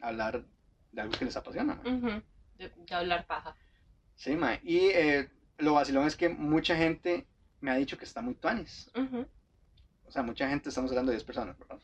hablar 0.00 0.44
de 0.90 1.00
algo 1.00 1.14
que 1.18 1.24
les 1.24 1.36
apasiona. 1.36 1.74
mae. 1.76 1.94
Ujú. 1.94 2.22
de, 2.58 2.68
de 2.76 2.94
hablar 2.94 3.26
paja. 3.26 3.56
Sí, 4.14 4.36
mae. 4.36 4.60
Y 4.62 4.78
eh, 4.88 5.30
lo 5.58 5.74
vacilón 5.74 6.06
es 6.06 6.16
que 6.16 6.28
mucha 6.28 6.76
gente 6.76 7.26
me 7.60 7.70
ha 7.70 7.76
dicho 7.76 7.96
que 7.96 8.04
está 8.04 8.20
muy 8.20 8.34
tuanis. 8.34 8.90
Ujú. 8.94 9.26
O 10.04 10.10
sea, 10.10 10.22
mucha 10.22 10.48
gente, 10.48 10.68
estamos 10.68 10.90
hablando 10.90 11.10
de 11.10 11.16
10 11.16 11.24
personas, 11.24 11.56
¿verdad? 11.58 11.80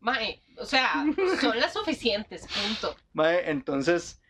Mae, 0.00 0.42
o 0.56 0.64
sea, 0.64 1.04
son 1.40 1.58
las 1.58 1.72
suficientes, 1.72 2.46
punto. 2.46 2.96
Mae, 3.12 3.50
entonces, 3.50 4.20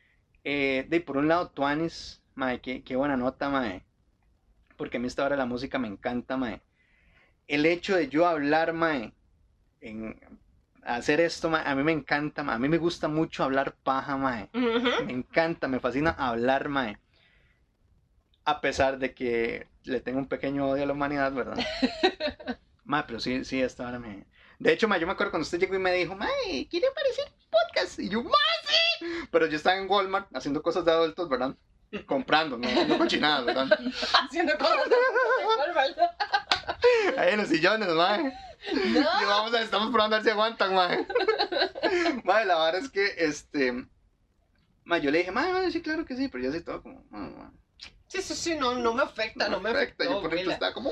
eh, 0.45 0.87
de 0.89 1.01
por 1.01 1.17
un 1.17 1.29
lado, 1.29 1.51
Tuanis, 1.51 2.23
mae, 2.35 2.61
qué, 2.61 2.83
qué 2.83 2.97
buena 2.97 3.17
nota, 3.17 3.49
mae. 3.51 3.85
Porque 4.77 4.97
a 4.97 5.01
mí 5.01 5.07
esta 5.07 5.25
hora 5.25 5.37
la 5.37 5.47
música 5.47 5.79
me 5.79 5.89
encanta, 5.89 6.37
mae. 6.37 6.63
El 7.47 7.67
hecho 7.67 7.97
de 7.97 8.09
yo 8.09 8.27
hablar, 8.27 8.73
mae, 8.73 9.13
en 9.81 10.19
hacer 10.83 11.21
esto, 11.21 11.51
mae, 11.51 11.63
a 11.67 11.75
mí 11.75 11.83
me 11.83 11.93
encanta, 11.93 12.43
mae. 12.43 12.57
A 12.57 12.59
mí 12.59 12.69
me 12.69 12.79
gusta 12.79 13.09
mucho 13.09 13.45
hablar 13.45 13.75
paja, 13.83 14.17
mae. 14.17 14.49
Ujú. 14.55 15.05
Me 15.05 15.13
encanta, 15.13 15.69
me 15.69 15.81
fascina 15.81 16.11
hablar, 16.11 16.69
mae. 16.69 16.99
A 18.45 18.61
pesar 18.63 18.99
de 18.99 19.13
que 19.13 19.67
le 19.85 20.01
tengo 20.01 20.19
un 20.19 20.29
pequeño 20.29 20.67
odio 20.69 20.85
a 20.85 20.87
la 20.87 20.93
humanidad, 20.95 21.33
¿verdad? 21.33 21.59
mae, 22.85 23.05
pero 23.07 23.21
sí, 23.21 23.45
sí, 23.45 23.61
esta 23.61 23.87
hora 23.87 23.99
me... 23.99 24.25
De 24.59 24.73
hecho, 24.73 24.89
mae, 24.89 24.99
yo 25.01 25.07
me 25.07 25.13
acuerdo 25.13 25.31
cuando 25.31 25.45
usted 25.45 25.59
llegó 25.61 25.75
y 25.77 25.79
me 25.79 25.93
dijo, 25.93 26.17
mae, 26.17 26.67
¿quiere 26.69 26.89
aparecer 26.89 27.27
en 27.29 27.35
podcast? 27.51 27.99
Y 28.01 28.09
yo, 28.09 28.23
mae, 28.23 28.33
sí. 28.65 29.07
Pero 29.31 29.47
yo 29.47 29.57
estaba 29.57 29.77
en 29.77 29.89
Walmart 29.89 30.29
haciendo 30.35 30.63
cosas 30.63 30.85
de 30.85 30.91
adultos, 30.91 31.29
¿verdad? 31.29 31.55
Comprando, 32.07 32.59
no, 32.59 32.69
no 32.87 32.99
cochinadas, 32.99 33.47
¿verdad? 33.47 33.67
Haciendo 34.27 34.59
cosas. 34.59 34.89
Ahí 37.17 37.33
en 37.33 37.39
los 37.39 37.49
sillones, 37.49 37.89
mae. 37.89 38.33
Y 38.73 38.89
No. 38.91 39.09
vamos 39.27 39.55
a, 39.55 39.63
estamos 39.63 39.91
probando 39.91 40.17
a 40.17 40.19
ver 40.19 40.25
si 40.25 40.31
aguantan, 40.31 40.75
mae. 40.75 41.07
Mae, 42.25 42.45
la 42.45 42.59
verdad 42.65 42.83
es 42.83 42.91
que, 42.91 43.15
este... 43.17 43.87
Mae, 44.85 45.01
yo 45.01 45.11
le 45.11 45.19
dije, 45.19 45.31
mae, 45.31 45.53
mae, 45.53 45.71
sí, 45.71 45.81
claro 45.81 46.05
que 46.05 46.17
sí, 46.17 46.29
pero 46.29 46.45
yo 46.45 46.51
así 46.51 46.61
todo 46.63 46.83
como, 46.83 47.05
mae, 47.11 47.31
mae. 47.31 47.51
Sí, 48.09 48.23
sí, 48.23 48.35
sí, 48.35 48.57
no, 48.57 48.75
no 48.75 48.93
me 48.95 49.03
afecta, 49.03 49.49
no 49.49 49.61
me 49.61 49.71
afecta. 49.71 50.05
Yo 50.05 50.21
por 50.21 50.31
dentro 50.31 50.53
estaba 50.53 50.73
como. 50.75 50.91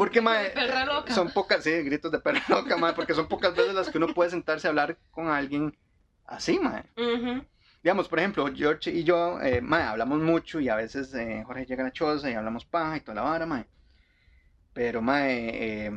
Porque, 0.00 0.22
mae, 0.22 0.48
Perra 0.48 0.86
loca. 0.86 1.12
son 1.12 1.30
pocas, 1.30 1.62
sí, 1.62 1.70
gritos 1.82 2.10
de 2.10 2.20
perra 2.20 2.40
loca, 2.48 2.78
mae, 2.78 2.94
porque 2.94 3.12
son 3.12 3.28
pocas 3.28 3.54
veces 3.54 3.74
las 3.74 3.90
que 3.90 3.98
uno 3.98 4.08
puede 4.14 4.30
sentarse 4.30 4.66
a 4.66 4.70
hablar 4.70 4.96
con 5.10 5.28
alguien 5.28 5.76
así, 6.24 6.58
mae. 6.58 6.84
Ujú. 6.96 7.44
Digamos, 7.82 8.08
por 8.08 8.18
ejemplo, 8.18 8.46
George 8.54 8.90
y 8.92 9.04
yo, 9.04 9.38
eh, 9.42 9.60
mae, 9.60 9.82
hablamos 9.82 10.20
mucho 10.20 10.58
y 10.58 10.70
a 10.70 10.76
veces 10.76 11.12
eh, 11.12 11.42
Jorge 11.44 11.66
llega 11.66 11.82
a 11.82 11.88
la 11.88 11.92
choza 11.92 12.30
y 12.30 12.32
hablamos 12.32 12.64
paja 12.64 12.96
y 12.96 13.00
toda 13.00 13.16
la 13.16 13.22
vara, 13.28 13.44
mae. 13.44 13.66
Pero, 14.72 15.02
mae, 15.02 15.84
eh, 15.84 15.92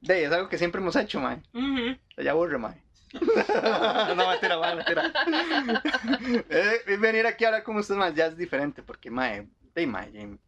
de, 0.00 0.24
es 0.24 0.32
algo 0.32 0.48
que 0.48 0.56
siempre 0.56 0.80
hemos 0.80 0.96
hecho, 0.96 1.20
mae. 1.20 1.42
Ujú. 1.52 1.98
Ya 2.16 2.30
aburre, 2.30 2.56
mae. 2.56 2.82
no, 4.16 4.28
mentira, 4.30 4.58
mae, 4.58 4.76
mentira. 4.76 5.12
Eh, 6.48 6.96
venir 6.98 7.26
aquí 7.26 7.44
a 7.44 7.48
hablar 7.48 7.64
con 7.64 7.76
ustedes, 7.76 7.98
mae, 7.98 8.14
ya 8.14 8.28
es 8.28 8.36
diferente, 8.38 8.82
porque, 8.82 9.10
mae, 9.10 9.46
de, 9.74 9.86
mae, 9.86 10.38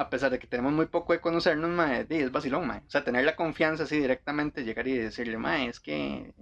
a, 0.00 0.10
pesar 0.10 0.30
de 0.30 0.38
que 0.38 0.46
tenemos 0.46 0.72
muy 0.72 0.86
poco 0.86 1.12
de 1.12 1.20
conocernos, 1.20 1.70
mae, 1.70 2.06
es 2.08 2.32
vacilón, 2.32 2.66
mae. 2.66 2.78
O 2.86 2.90
sea, 2.90 3.04
tener 3.04 3.24
la 3.24 3.36
confianza 3.36 3.84
así 3.84 3.98
directamente, 3.98 4.64
llegar 4.64 4.88
y 4.88 4.96
decirle, 4.96 5.36
mae, 5.36 5.68
es 5.68 5.80
que, 5.80 6.32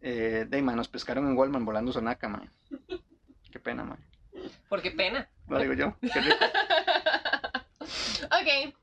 eh, 0.00 0.46
de, 0.48 0.62
mae, 0.62 0.76
nos 0.76 0.88
pescaron 0.88 1.26
en 1.26 1.36
Walmart 1.36 1.64
volando 1.64 1.92
sonaca, 1.92 2.28
mae. 2.28 2.50
Qué 3.52 3.60
pena, 3.60 3.84
mae. 3.84 3.98
Por 4.68 4.82
qué 4.82 4.90
pena. 4.90 5.30
Lo 5.46 5.60
digo 5.60 5.74
yo, 5.74 5.96
qué 6.00 6.20
rico. 6.20 6.36
Ok. 8.24 8.74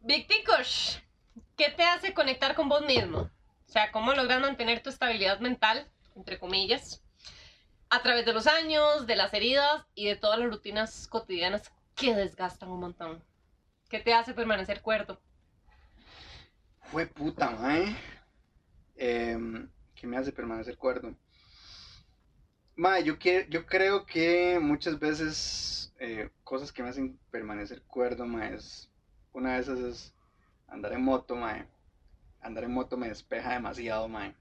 Victicosh, 0.00 0.96
¿qué 1.56 1.68
te 1.70 1.84
hace 1.84 2.14
conectar 2.14 2.54
con 2.54 2.68
vos 2.68 2.84
mismo? 2.84 3.18
O 3.18 3.70
sea, 3.70 3.92
¿cómo 3.92 4.12
logras 4.14 4.40
mantener 4.40 4.82
tu 4.82 4.90
estabilidad 4.90 5.38
mental, 5.38 5.86
entre 6.16 6.38
comillas, 6.38 7.02
a 7.90 8.02
través 8.02 8.24
de 8.24 8.32
los 8.32 8.46
años, 8.46 9.06
de 9.06 9.16
las 9.16 9.32
heridas 9.34 9.84
y 9.94 10.06
de 10.06 10.16
todas 10.16 10.38
las 10.38 10.48
rutinas 10.48 11.06
cotidianas 11.06 11.70
que 11.96 12.14
desgastan 12.14 12.70
un 12.70 12.80
montón? 12.80 13.22
¿Qué 13.88 14.00
te 14.00 14.14
hace 14.14 14.34
permanecer 14.34 14.80
cuerdo? 14.82 15.20
Fue 16.90 17.06
puta, 17.06 17.50
mae. 17.50 17.96
Em, 18.96 19.68
¿Qué 19.94 20.06
me 20.06 20.16
hace 20.16 20.32
permanecer 20.32 20.76
cuerdo? 20.76 21.14
Mae, 22.76 23.04
yo, 23.04 23.18
que- 23.18 23.46
yo 23.50 23.66
creo 23.66 24.06
que 24.06 24.58
muchas 24.60 24.98
veces 24.98 25.92
eh, 25.98 26.30
cosas 26.42 26.72
que 26.72 26.82
me 26.82 26.88
hacen 26.88 27.18
permanecer 27.30 27.82
cuerdo, 27.82 28.26
mae, 28.26 28.54
es... 28.54 28.88
Una 29.34 29.54
de 29.54 29.60
esas 29.60 29.78
es 29.78 30.14
andar 30.68 30.92
en 30.92 31.02
moto, 31.02 31.36
mae. 31.36 31.66
Andar 32.40 32.64
en 32.64 32.72
moto 32.72 32.96
me 32.96 33.08
despeja 33.08 33.52
demasiado, 33.52 34.08
mae. 34.08 34.34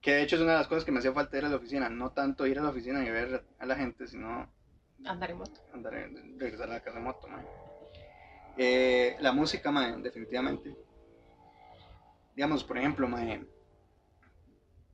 Que 0.00 0.12
de 0.14 0.22
hecho 0.22 0.36
es 0.36 0.42
una 0.42 0.52
de 0.52 0.58
las 0.58 0.68
cosas 0.68 0.84
que 0.84 0.92
me 0.92 0.98
hacía 0.98 1.12
falta 1.12 1.38
ir 1.38 1.44
a 1.44 1.48
la 1.48 1.56
oficina. 1.56 1.88
No 1.88 2.10
tanto 2.10 2.46
ir 2.46 2.58
a 2.58 2.62
la 2.62 2.70
oficina 2.70 3.04
y 3.04 3.10
ver 3.10 3.44
a 3.58 3.66
la 3.66 3.76
gente, 3.76 4.06
sino 4.06 4.50
Andar 5.04 5.30
en 5.30 5.38
moto. 5.38 5.60
andar 5.72 5.94
en- 5.94 6.38
regresar 6.40 6.68
a 6.70 6.74
la 6.74 6.80
casa 6.80 6.98
en 6.98 7.04
moto, 7.04 7.28
mae. 7.28 7.44
Eh, 8.56 9.16
la 9.20 9.32
música, 9.32 9.70
mae, 9.70 9.96
definitivamente. 10.02 10.74
Digamos, 12.34 12.64
por 12.64 12.78
ejemplo, 12.78 13.08
mae, 13.08 13.44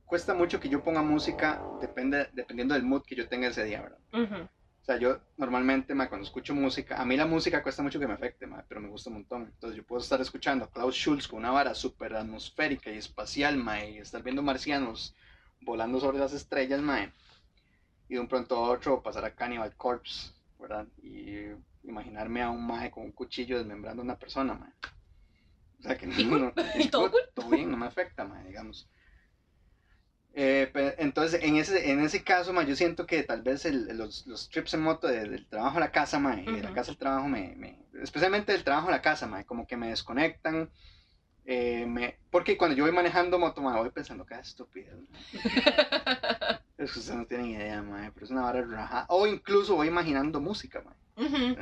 cuesta 0.05 0.33
mucho 0.33 0.59
que 0.59 0.69
yo 0.69 0.83
ponga 0.83 1.01
música 1.01 1.63
depende, 1.79 2.29
dependiendo 2.33 2.73
del 2.73 2.83
mood 2.83 3.03
que 3.05 3.15
yo 3.15 3.27
tenga 3.27 3.47
ese 3.47 3.63
día, 3.63 3.81
¿verdad? 3.81 3.99
Ujú. 4.13 4.43
O 4.43 4.85
sea, 4.85 4.97
yo 4.97 5.19
normalmente, 5.37 5.95
mae, 5.95 6.07
cuando 6.09 6.25
escucho 6.25 6.53
música, 6.53 7.01
a 7.01 7.05
mí 7.05 7.17
la 7.17 7.25
música 7.25 7.63
cuesta 7.63 7.81
mucho 7.81 7.99
que 7.99 8.07
me 8.07 8.13
afecte, 8.13 8.45
mae, 8.45 8.63
pero 8.67 8.81
me 8.81 8.89
gusta 8.89 9.09
un 9.09 9.15
montón. 9.15 9.43
Entonces 9.45 9.77
yo 9.77 9.83
puedo 9.83 9.99
estar 10.01 10.21
escuchando 10.21 10.65
a 10.65 10.71
Klaus 10.71 10.95
Schulz 10.95 11.27
con 11.27 11.39
una 11.39 11.49
vara 11.51 11.73
súper 11.73 12.15
atmosférica 12.15 12.91
y 12.91 12.97
espacial, 12.99 13.57
mae, 13.57 13.91
y 13.91 13.97
estar 13.97 14.21
viendo 14.21 14.43
marcianos 14.43 15.15
volando 15.61 15.99
sobre 15.99 16.19
las 16.19 16.33
estrellas, 16.33 16.81
mae. 16.81 17.11
Y 18.07 18.15
de 18.15 18.19
un 18.19 18.27
pronto 18.27 18.55
a 18.57 18.69
otro 18.69 19.01
pasar 19.01 19.25
a 19.25 19.35
Cannibal 19.35 19.75
Corpse, 19.75 20.31
¿verdad? 20.59 20.87
Y 21.01 21.47
imaginarme 21.83 22.41
a 22.41 22.49
un 22.49 22.65
mae 22.65 22.91
con 22.91 23.03
un 23.03 23.11
cuchillo 23.11 23.57
desmembrando 23.57 24.01
a 24.01 24.05
una 24.05 24.19
persona, 24.19 24.53
mae. 24.53 24.71
O 25.79 25.83
sea 25.83 25.97
que 25.97 26.07
no, 26.07 26.37
no- 26.37 26.53
¿Y 26.79 26.87
todo 26.89 27.11
todo 27.33 27.49
bien, 27.49 27.69
no 27.71 27.77
me 27.77 27.85
afecta, 27.85 28.23
mae, 28.25 28.45
digamos. 28.47 28.87
Eh, 30.37 30.69
entonces, 30.97 31.41
en 31.43 31.55
ese, 31.55 31.91
en 31.91 32.01
ese 32.01 32.21
caso, 32.23 32.51
mae, 32.51 32.65
yo 32.65 32.75
siento 32.75 33.05
que 33.05 33.23
tal 33.23 33.41
vez 33.41 33.65
el- 33.65 33.97
los, 33.97 34.27
los 34.27 34.49
trips 34.49 34.73
en 34.73 34.81
moto 34.81 35.07
de- 35.07 35.29
del 35.29 35.47
trabajo 35.47 35.77
a 35.77 35.79
la 35.79 35.91
casa, 35.91 36.19
mae, 36.19 36.43
y 36.43 36.51
de 36.57 36.61
la 36.61 36.67
Ujú. 36.69 36.75
casa 36.75 36.91
al 36.91 36.97
trabajo, 36.97 37.27
me, 37.29 37.55
me- 37.55 37.85
especialmente 38.03 38.51
del 38.51 38.63
trabajo 38.65 38.89
a 38.89 38.91
la 38.91 39.01
casa, 39.01 39.27
mae, 39.27 39.45
como 39.45 39.65
que 39.65 39.77
me 39.77 39.87
desconectan. 39.89 40.69
Eh, 41.45 41.85
me, 41.85 42.17
porque 42.31 42.57
cuando 42.57 42.75
yo 42.75 42.83
voy 42.83 42.91
manejando 42.91 43.37
moto, 43.37 43.61
mae, 43.61 43.79
voy 43.79 43.91
pensando 43.91 44.25
es 44.29 44.47
estúpido. 44.47 44.97
Es 46.77 46.91
que 46.91 46.99
ustedes 46.99 47.17
no 47.17 47.25
tienen 47.25 47.51
idea, 47.51 47.81
mae, 47.81 48.11
pero 48.11 48.25
es 48.25 48.31
una 48.31 48.41
vara 48.41 48.61
raja. 48.61 49.05
O 49.07 49.25
incluso 49.27 49.75
voy 49.75 49.87
imaginando 49.87 50.41
música, 50.41 50.83
mae. 50.83 51.25
Ujú. 51.25 51.55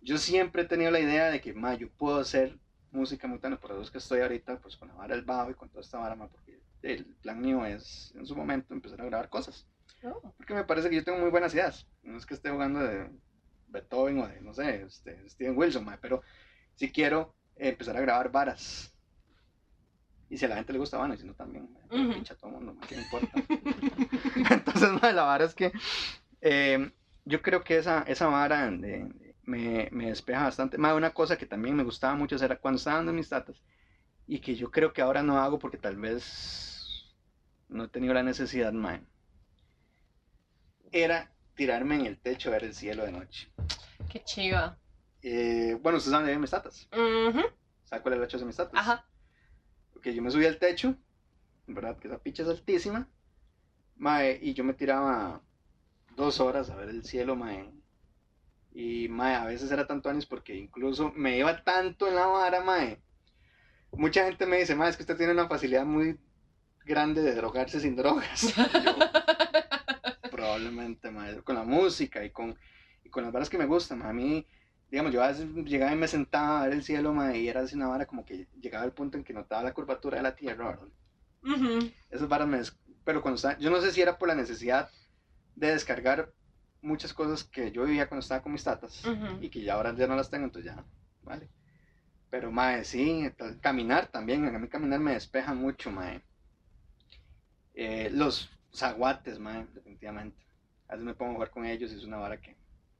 Yo 0.00 0.18
siempre 0.18 0.62
he 0.62 0.66
tenido 0.66 0.92
la 0.92 1.00
idea 1.00 1.30
de 1.30 1.40
que, 1.40 1.52
mae, 1.52 1.78
yo 1.78 1.90
puedo 1.90 2.20
hacer 2.20 2.56
música 2.92 3.26
mutana, 3.26 3.58
por 3.58 3.72
eso 3.72 3.82
es 3.82 3.90
que 3.90 3.98
estoy 3.98 4.20
ahorita, 4.20 4.60
pues 4.60 4.76
con 4.76 4.88
la 4.88 4.94
vara 4.94 5.16
del 5.16 5.24
bajo 5.24 5.50
y 5.50 5.54
con 5.54 5.68
toda 5.68 5.80
esta 5.80 5.98
vara, 5.98 6.14
porque 6.28 6.60
el 6.82 7.06
plan 7.22 7.40
mío 7.40 7.66
es 7.66 8.14
en 8.14 8.24
su 8.24 8.36
momento 8.36 8.72
empezar 8.72 9.00
a 9.00 9.06
grabar 9.06 9.28
cosas. 9.28 9.66
Oh. 10.04 10.32
Porque 10.36 10.54
me 10.54 10.64
parece 10.64 10.90
que 10.90 10.96
yo 10.96 11.04
tengo 11.04 11.18
muy 11.18 11.30
buenas 11.30 11.52
ideas. 11.52 11.88
No 12.04 12.16
es 12.16 12.24
que 12.24 12.34
esté 12.34 12.50
jugando 12.50 12.78
de 12.80 13.10
Beethoven 13.66 14.20
o 14.20 14.28
de, 14.28 14.40
no 14.42 14.54
sé, 14.54 14.82
este, 14.82 15.28
Steven 15.28 15.56
Wilson, 15.58 15.84
mae, 15.84 15.98
pero 16.00 16.22
si 16.76 16.92
quiero 16.92 17.34
empezar 17.56 17.96
a 17.96 18.00
grabar 18.00 18.30
varas. 18.30 18.95
Y 20.28 20.36
si 20.38 20.44
a 20.44 20.48
la 20.48 20.56
gente 20.56 20.72
le 20.72 20.78
gusta, 20.80 20.98
bueno, 20.98 21.14
y 21.14 21.18
si 21.18 21.24
no 21.26 21.34
también, 21.34 21.72
mae, 21.72 22.00
Ujú. 22.02 22.14
pincha 22.14 22.34
a 22.34 22.36
todo 22.36 22.50
el 22.50 22.56
mundo, 22.56 22.74
mae, 22.74 22.88
¿qué 22.88 22.94
importa? 22.96 23.28
Entonces, 24.50 24.90
mae, 25.00 25.12
la 25.12 25.22
vara 25.22 25.44
es 25.44 25.54
que 25.54 25.72
eh, 26.40 26.90
yo 27.24 27.42
creo 27.42 27.62
que 27.62 27.78
esa, 27.78 28.02
esa 28.02 28.26
vara 28.26 28.70
de- 28.70 28.76
de- 28.78 29.36
me, 29.42 29.88
me 29.92 30.08
despeja 30.08 30.42
bastante. 30.44 30.78
Mae, 30.78 30.94
una 30.94 31.14
cosa 31.14 31.36
que 31.38 31.46
también 31.46 31.76
me 31.76 31.84
gustaba 31.84 32.14
mucho 32.16 32.36
era 32.36 32.56
cuando 32.56 32.78
estaba 32.78 32.96
dando 32.96 33.12
mis 33.12 33.28
tatas 33.28 33.62
y 34.26 34.40
que 34.40 34.56
yo 34.56 34.70
creo 34.72 34.92
que 34.92 35.02
ahora 35.02 35.22
no 35.22 35.38
hago 35.40 35.58
porque 35.60 35.78
tal 35.78 35.96
vez 35.96 37.14
no 37.68 37.84
he 37.84 37.88
tenido 37.88 38.12
la 38.14 38.24
necesidad, 38.24 38.72
mae, 38.72 39.02
era 40.92 41.32
tirarme 41.54 41.94
en 41.96 42.06
el 42.06 42.18
techo 42.18 42.48
a 42.48 42.52
ver 42.52 42.64
el 42.64 42.74
cielo 42.74 43.04
de 43.04 43.12
noche. 43.12 43.48
Qué 44.08 44.22
chiva. 44.24 44.76
Eh, 45.22 45.78
bueno, 45.80 45.98
ustedes 45.98 46.12
saben 46.12 46.26
de 46.28 46.38
mis 46.38 46.50
tatas. 46.50 46.88
Ujú, 46.92 47.42
¿Saben 47.84 48.02
cuál 48.02 48.14
es 48.14 48.18
el 48.18 48.24
hecho 48.24 48.38
de 48.38 48.44
mis 48.44 48.56
tatas? 48.56 48.78
Ajá. 48.78 49.06
Ok, 50.06 50.12
yo 50.12 50.22
me 50.22 50.30
subí 50.30 50.46
al 50.46 50.58
techo, 50.58 50.94
¿verdad? 51.66 51.98
Que 51.98 52.06
esa 52.06 52.18
picha 52.18 52.44
es 52.44 52.48
altísima. 52.48 53.08
Mae, 53.96 54.38
y 54.40 54.54
yo 54.54 54.62
me 54.62 54.72
tiraba 54.72 55.42
dos 56.14 56.38
horas 56.38 56.70
a 56.70 56.76
ver 56.76 56.90
el 56.90 57.02
cielo, 57.02 57.34
mae. 57.34 57.72
Y, 58.72 59.08
mae, 59.08 59.34
a 59.34 59.44
veces 59.46 59.72
era 59.72 59.84
tanto 59.88 60.08
años 60.08 60.24
porque 60.24 60.54
incluso 60.54 61.10
me 61.16 61.36
iba 61.36 61.64
tanto 61.64 62.06
en 62.06 62.14
la 62.14 62.26
vara, 62.26 62.62
mae. 62.62 63.02
Mucha 63.90 64.24
gente 64.26 64.46
me 64.46 64.58
dice, 64.58 64.76
mae, 64.76 64.90
es 64.90 64.96
que 64.96 65.02
usted 65.02 65.16
tiene 65.16 65.32
una 65.32 65.48
facilidad 65.48 65.84
muy 65.84 66.20
grande 66.84 67.20
de 67.22 67.34
drogarse 67.34 67.80
sin 67.80 67.96
drogas. 67.96 68.54
Yo, 68.84 68.94
probablemente, 70.30 71.10
mae, 71.10 71.42
con 71.42 71.56
la 71.56 71.64
música 71.64 72.24
y 72.24 72.30
con, 72.30 72.56
y 73.02 73.10
con 73.10 73.24
las 73.24 73.32
varas 73.32 73.50
que 73.50 73.58
me 73.58 73.66
gustan, 73.66 73.98
mae. 73.98 74.10
A 74.10 74.12
mí, 74.12 74.46
digamos, 74.90 75.12
yo 75.12 75.22
a 75.22 75.28
veces 75.28 75.46
llegaba 75.64 75.92
y 75.92 75.96
me 75.96 76.08
sentaba 76.08 76.62
a 76.62 76.64
ver 76.64 76.74
el 76.74 76.84
cielo, 76.84 77.14
y 77.34 77.48
era 77.48 77.60
así 77.62 77.74
una 77.74 77.88
vara 77.88 78.06
como 78.06 78.24
que 78.24 78.46
llegaba 78.60 78.84
al 78.84 78.92
punto 78.92 79.16
en 79.16 79.24
que 79.24 79.32
notaba 79.32 79.62
la 79.62 79.74
curvatura 79.74 80.18
de 80.18 80.22
la 80.22 80.36
tierra, 80.36 80.66
¿verdad? 80.66 80.88
Ujú. 81.42 81.90
Esas 82.10 82.28
varas 82.28 82.48
me... 82.48 82.60
Pero 83.04 83.22
cuando 83.22 83.36
estaba... 83.36 83.58
Yo 83.58 83.70
no 83.70 83.80
sé 83.80 83.92
si 83.92 84.00
era 84.00 84.18
por 84.18 84.28
la 84.28 84.34
necesidad 84.34 84.90
de 85.54 85.72
descargar 85.72 86.32
muchas 86.82 87.12
cosas 87.12 87.44
que 87.44 87.72
yo 87.72 87.84
vivía 87.84 88.08
cuando 88.08 88.22
estaba 88.22 88.42
con 88.42 88.52
mis 88.52 88.64
tatas 88.64 89.02
y 89.40 89.48
que 89.48 89.62
ya 89.62 89.74
ahora 89.74 89.94
ya 89.94 90.06
no 90.06 90.16
las 90.16 90.30
tengo, 90.30 90.44
entonces 90.44 90.72
ya, 90.72 90.84
vale. 91.22 91.48
Pero, 92.30 92.50
mae, 92.50 92.84
sí, 92.84 93.28
caminar 93.60 94.08
también, 94.08 94.46
a 94.46 94.58
mí 94.58 94.68
caminar 94.68 95.00
me 95.00 95.12
despeja 95.12 95.54
mucho, 95.54 95.90
mae. 95.90 96.22
Eh, 97.74 98.10
los 98.12 98.50
zaguates, 98.74 99.38
mae, 99.38 99.66
definitivamente. 99.74 100.44
A 100.88 100.92
veces 100.92 101.06
me 101.06 101.14
pongo 101.14 101.32
a 101.32 101.34
jugar 101.34 101.50
con 101.50 101.64
ellos 101.66 101.92
y 101.92 101.96
es 101.96 102.04
una 102.04 102.18
vara 102.18 102.40
que... 102.40 102.56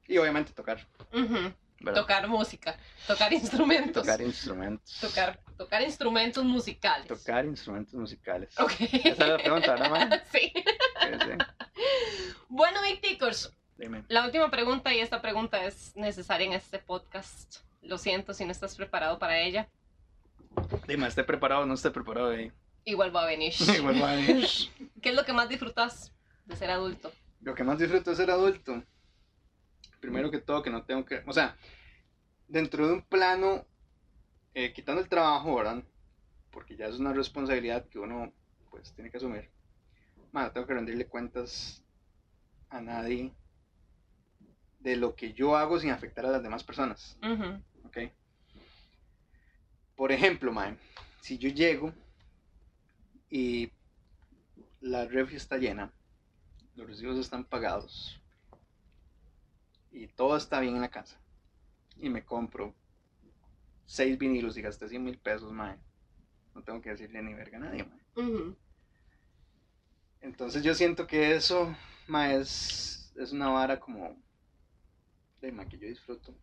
Y 0.07 0.17
obviamente 0.17 0.53
tocar, 0.53 0.87
Ujú. 1.13 1.53
¿Verdad? 1.79 2.01
Tocar 2.01 2.27
música, 2.27 2.77
tocar 3.05 3.31
instrumentos. 3.33 4.03
Tocar 4.03 4.21
instrumentos. 4.21 4.99
Tocar, 4.99 5.39
tocar 5.57 5.81
instrumentos 5.81 6.43
musicales. 6.43 7.07
Tocar 7.07 7.45
instrumentos 7.45 7.93
musicales. 7.93 8.57
Ok. 8.59 8.71
Esa 8.79 9.09
es 9.09 9.19
la 9.29 9.37
pregunta, 9.37 9.73
¿verdad, 9.75 10.23
sí. 10.31 10.51
Sí. 10.53 11.73
Bueno, 12.49 12.81
Victicos, 12.81 13.53
Dime. 13.77 14.03
la 14.07 14.25
última 14.25 14.49
pregunta, 14.49 14.93
y 14.93 14.99
esta 14.99 15.21
pregunta 15.21 15.63
es 15.63 15.95
necesaria 15.95 16.47
en 16.47 16.53
este 16.53 16.79
podcast. 16.79 17.57
Lo 17.81 17.97
siento 17.97 18.33
si 18.33 18.45
no 18.45 18.51
estás 18.51 18.75
preparado 18.75 19.19
para 19.19 19.39
ella. 19.39 19.69
Dime, 20.87 21.07
¿esté 21.07 21.23
preparado 21.23 21.61
o 21.61 21.65
no 21.65 21.75
esté 21.75 21.91
preparado 21.91 22.31
ahí? 22.31 22.51
Igual 22.85 23.15
va 23.15 23.23
a 23.23 23.27
venir. 23.27 23.53
Igual 23.77 24.01
va 24.01 24.11
a 24.11 24.15
venir. 24.15 24.47
¿Qué 25.01 25.09
es 25.09 25.15
lo 25.15 25.23
que 25.25 25.33
más 25.33 25.47
disfrutas 25.49 26.11
de 26.45 26.55
ser 26.55 26.71
adulto? 26.71 27.11
Lo 27.41 27.53
que 27.53 27.63
más 27.63 27.77
disfruto 27.77 28.11
es 28.11 28.17
ser 28.17 28.31
adulto. 28.31 28.83
Primero 29.99 30.31
que 30.31 30.39
todo, 30.39 30.61
que 30.61 30.69
no 30.69 30.83
tengo 30.83 31.05
que. 31.05 31.23
O 31.25 31.33
sea, 31.33 31.57
dentro 32.47 32.87
de 32.87 32.93
un 32.93 33.01
plano, 33.01 33.65
eh, 34.53 34.73
quitando 34.73 35.01
el 35.01 35.09
trabajo, 35.09 35.55
¿verdad? 35.55 35.83
Porque 36.51 36.75
ya 36.75 36.87
es 36.87 36.99
una 36.99 37.13
responsabilidad 37.13 37.87
que 37.87 37.99
uno, 37.99 38.31
pues, 38.69 38.93
tiene 38.93 39.09
que 39.09 39.17
asumir. 39.17 39.49
Bueno, 40.31 40.51
tengo 40.51 40.67
que 40.67 40.73
rendirle 40.73 41.07
cuentas 41.07 41.83
a 42.69 42.81
nadie 42.81 43.33
de 44.79 44.95
lo 44.95 45.15
que 45.15 45.33
yo 45.33 45.55
hago 45.55 45.79
sin 45.79 45.91
afectar 45.91 46.25
a 46.25 46.31
las 46.31 46.43
demás 46.43 46.63
personas. 46.63 47.17
¿ok? 47.85 47.97
Por 49.95 50.11
ejemplo, 50.11 50.51
mae, 50.51 50.77
si 51.21 51.37
yo 51.37 51.49
llego 51.49 51.91
y 53.29 53.71
la 54.79 55.05
refri 55.05 55.35
está 55.35 55.57
llena, 55.57 55.91
los 56.75 56.87
recibos 56.87 57.17
están 57.17 57.43
pagados 57.43 58.21
y 59.97 60.07
todo 60.07 60.37
está 60.37 60.59
bien 60.59 60.75
en 60.75 60.81
la 60.81 60.89
casa 60.89 61.19
y 61.97 62.09
me 62.09 62.23
compro 62.23 62.75
seis 63.85 64.17
vinilos 64.17 64.55
y 64.57 64.61
gasté 64.61 64.87
100 64.87 65.03
mil 65.03 65.17
pesos, 65.17 65.51
mae, 65.51 65.77
no 66.53 66.61
tengo 66.61 66.81
que 66.81 66.91
decirle 66.91 67.21
ni 67.21 67.33
verga 67.33 67.57
a 67.57 67.61
nadie, 67.61 67.83
mae. 67.85 68.25
Ujú. 68.25 68.55
Entonces 70.21 70.63
yo 70.63 70.73
siento 70.75 71.07
que 71.07 71.35
eso, 71.35 71.75
mae, 72.07 72.39
es, 72.39 73.11
es 73.17 73.31
una 73.31 73.49
vara 73.49 73.79
como 73.79 74.15
de 75.41 75.51
mae, 75.51 75.67
que 75.67 75.77
yo 75.79 75.87
disfruto. 75.87 76.33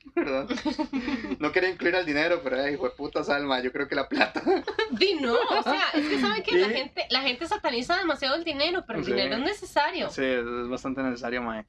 ¿Verdad? 0.16 0.48
No 1.38 1.52
quería 1.52 1.70
incluir 1.70 1.94
al 1.94 2.06
dinero, 2.06 2.40
pero 2.42 2.56
ay, 2.60 2.74
hijo 2.74 2.84
de 2.88 2.94
puta 2.96 3.22
salma, 3.22 3.60
yo 3.60 3.70
creo 3.70 3.86
que 3.86 3.94
la 3.94 4.08
plata. 4.08 4.42
Di 4.98 5.14
no, 5.14 5.34
o 5.34 5.62
sea, 5.62 5.90
es 5.94 6.08
que 6.08 6.18
saben 6.18 6.42
que 6.42 6.58
la 6.58 6.68
gente, 6.70 7.06
la 7.10 7.20
gente 7.22 7.46
sataniza 7.46 7.96
demasiado 7.98 8.34
el 8.36 8.44
dinero, 8.44 8.84
pero 8.86 8.98
el 8.98 9.04
Sí. 9.04 9.12
dinero 9.12 9.36
es 9.36 9.42
necesario. 9.42 10.10
Sí, 10.10 10.24
es 10.24 10.68
bastante 10.68 11.02
necesario, 11.02 11.42
mae. 11.42 11.66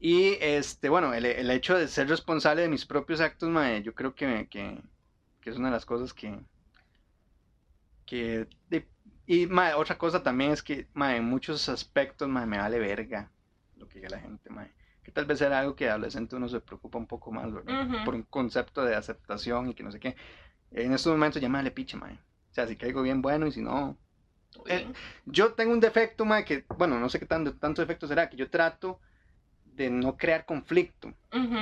Y 0.00 0.36
este, 0.40 0.88
bueno, 0.88 1.14
el, 1.14 1.24
el 1.26 1.48
hecho 1.50 1.78
de 1.78 1.86
ser 1.86 2.08
responsable 2.08 2.62
de 2.62 2.68
mis 2.68 2.86
propios 2.86 3.20
actos, 3.20 3.48
mae, 3.50 3.82
yo 3.82 3.94
creo 3.94 4.14
que, 4.16 4.48
que, 4.50 4.82
que 5.40 5.50
es 5.50 5.56
una 5.56 5.68
de 5.68 5.74
las 5.74 5.86
cosas 5.86 6.12
que. 6.14 6.40
que 8.06 8.48
de- 8.68 8.88
y 9.26 9.46
mae, 9.46 9.74
otra 9.74 9.96
cosa 9.98 10.22
también 10.22 10.50
es 10.52 10.62
que, 10.62 10.88
mae, 10.94 11.16
en 11.18 11.24
muchos 11.24 11.68
aspectos, 11.68 12.28
mae, 12.28 12.46
me 12.46 12.58
vale 12.58 12.78
verga 12.78 13.30
lo 13.76 13.88
que 13.88 13.98
diga 14.00 14.10
la 14.10 14.18
gente, 14.20 14.50
mae. 14.50 14.72
Que 15.02 15.12
tal 15.12 15.24
vez 15.26 15.40
era 15.40 15.60
algo 15.60 15.76
que 15.76 15.88
adolescente 15.88 16.36
uno 16.36 16.48
se 16.48 16.60
preocupa 16.60 16.98
un 16.98 17.06
poco 17.06 17.30
más, 17.32 17.52
¿verdad? 17.52 17.78
Ujú. 17.82 18.04
Por 18.04 18.14
un 18.14 18.22
concepto 18.24 18.84
de 18.84 18.94
aceptación 18.96 19.68
y 19.70 19.74
que 19.74 19.82
no 19.82 19.92
sé 19.92 20.00
qué. 20.00 20.16
En 20.72 20.92
estos 20.92 21.12
momentos 21.12 21.42
ya 21.42 21.48
me 21.48 21.58
vale 21.58 21.70
piche, 21.72 21.96
mae. 21.96 22.14
O 22.14 22.54
sea, 22.54 22.66
si 22.66 22.76
caigo 22.76 23.02
bien, 23.02 23.22
bueno, 23.22 23.46
y 23.46 23.52
si 23.52 23.62
no, 23.62 23.98
Uy. 24.64 24.94
yo 25.26 25.54
tengo 25.54 25.72
un 25.72 25.80
defecto, 25.80 26.24
mae, 26.24 26.44
que, 26.44 26.64
bueno, 26.76 26.98
no 26.98 27.08
sé 27.08 27.18
qué 27.18 27.26
tan, 27.26 27.58
tanto 27.58 27.82
defecto 27.82 28.06
será, 28.08 28.28
que 28.28 28.36
yo 28.36 28.50
trato 28.50 29.00
de 29.80 29.90
no 29.90 30.16
crear 30.16 30.44
conflicto. 30.44 31.12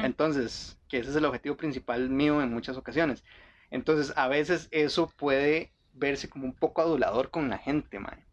Entonces, 0.05 0.77
que 0.89 0.99
ese 0.99 1.11
es 1.11 1.16
el 1.16 1.25
objetivo 1.25 1.57
principal 1.57 2.11
mío 2.11 2.43
en 2.43 2.53
muchas 2.53 2.77
ocasiones. 2.77 3.23
Entonces, 3.71 4.12
a 4.16 4.29
veces 4.29 4.69
eso 4.71 5.09
puede 5.16 5.73
verse 5.93 6.29
como 6.29 6.45
un 6.47 6.55
poco 6.55 6.83
adulador 6.83 7.31
con 7.31 7.49
la 7.49 7.59
gente, 7.59 7.99
mae. 8.01 8.25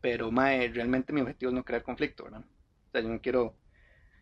Pero, 0.00 0.30
mae, 0.30 0.68
realmente 0.68 1.12
mi 1.12 1.20
objetivo 1.20 1.50
es 1.50 1.54
no 1.54 1.64
crear 1.64 1.82
conflicto, 1.82 2.24
¿verdad? 2.24 2.44
O 2.88 2.90
sea, 2.92 3.00
yo 3.00 3.08
no 3.08 3.20
quiero... 3.20 3.54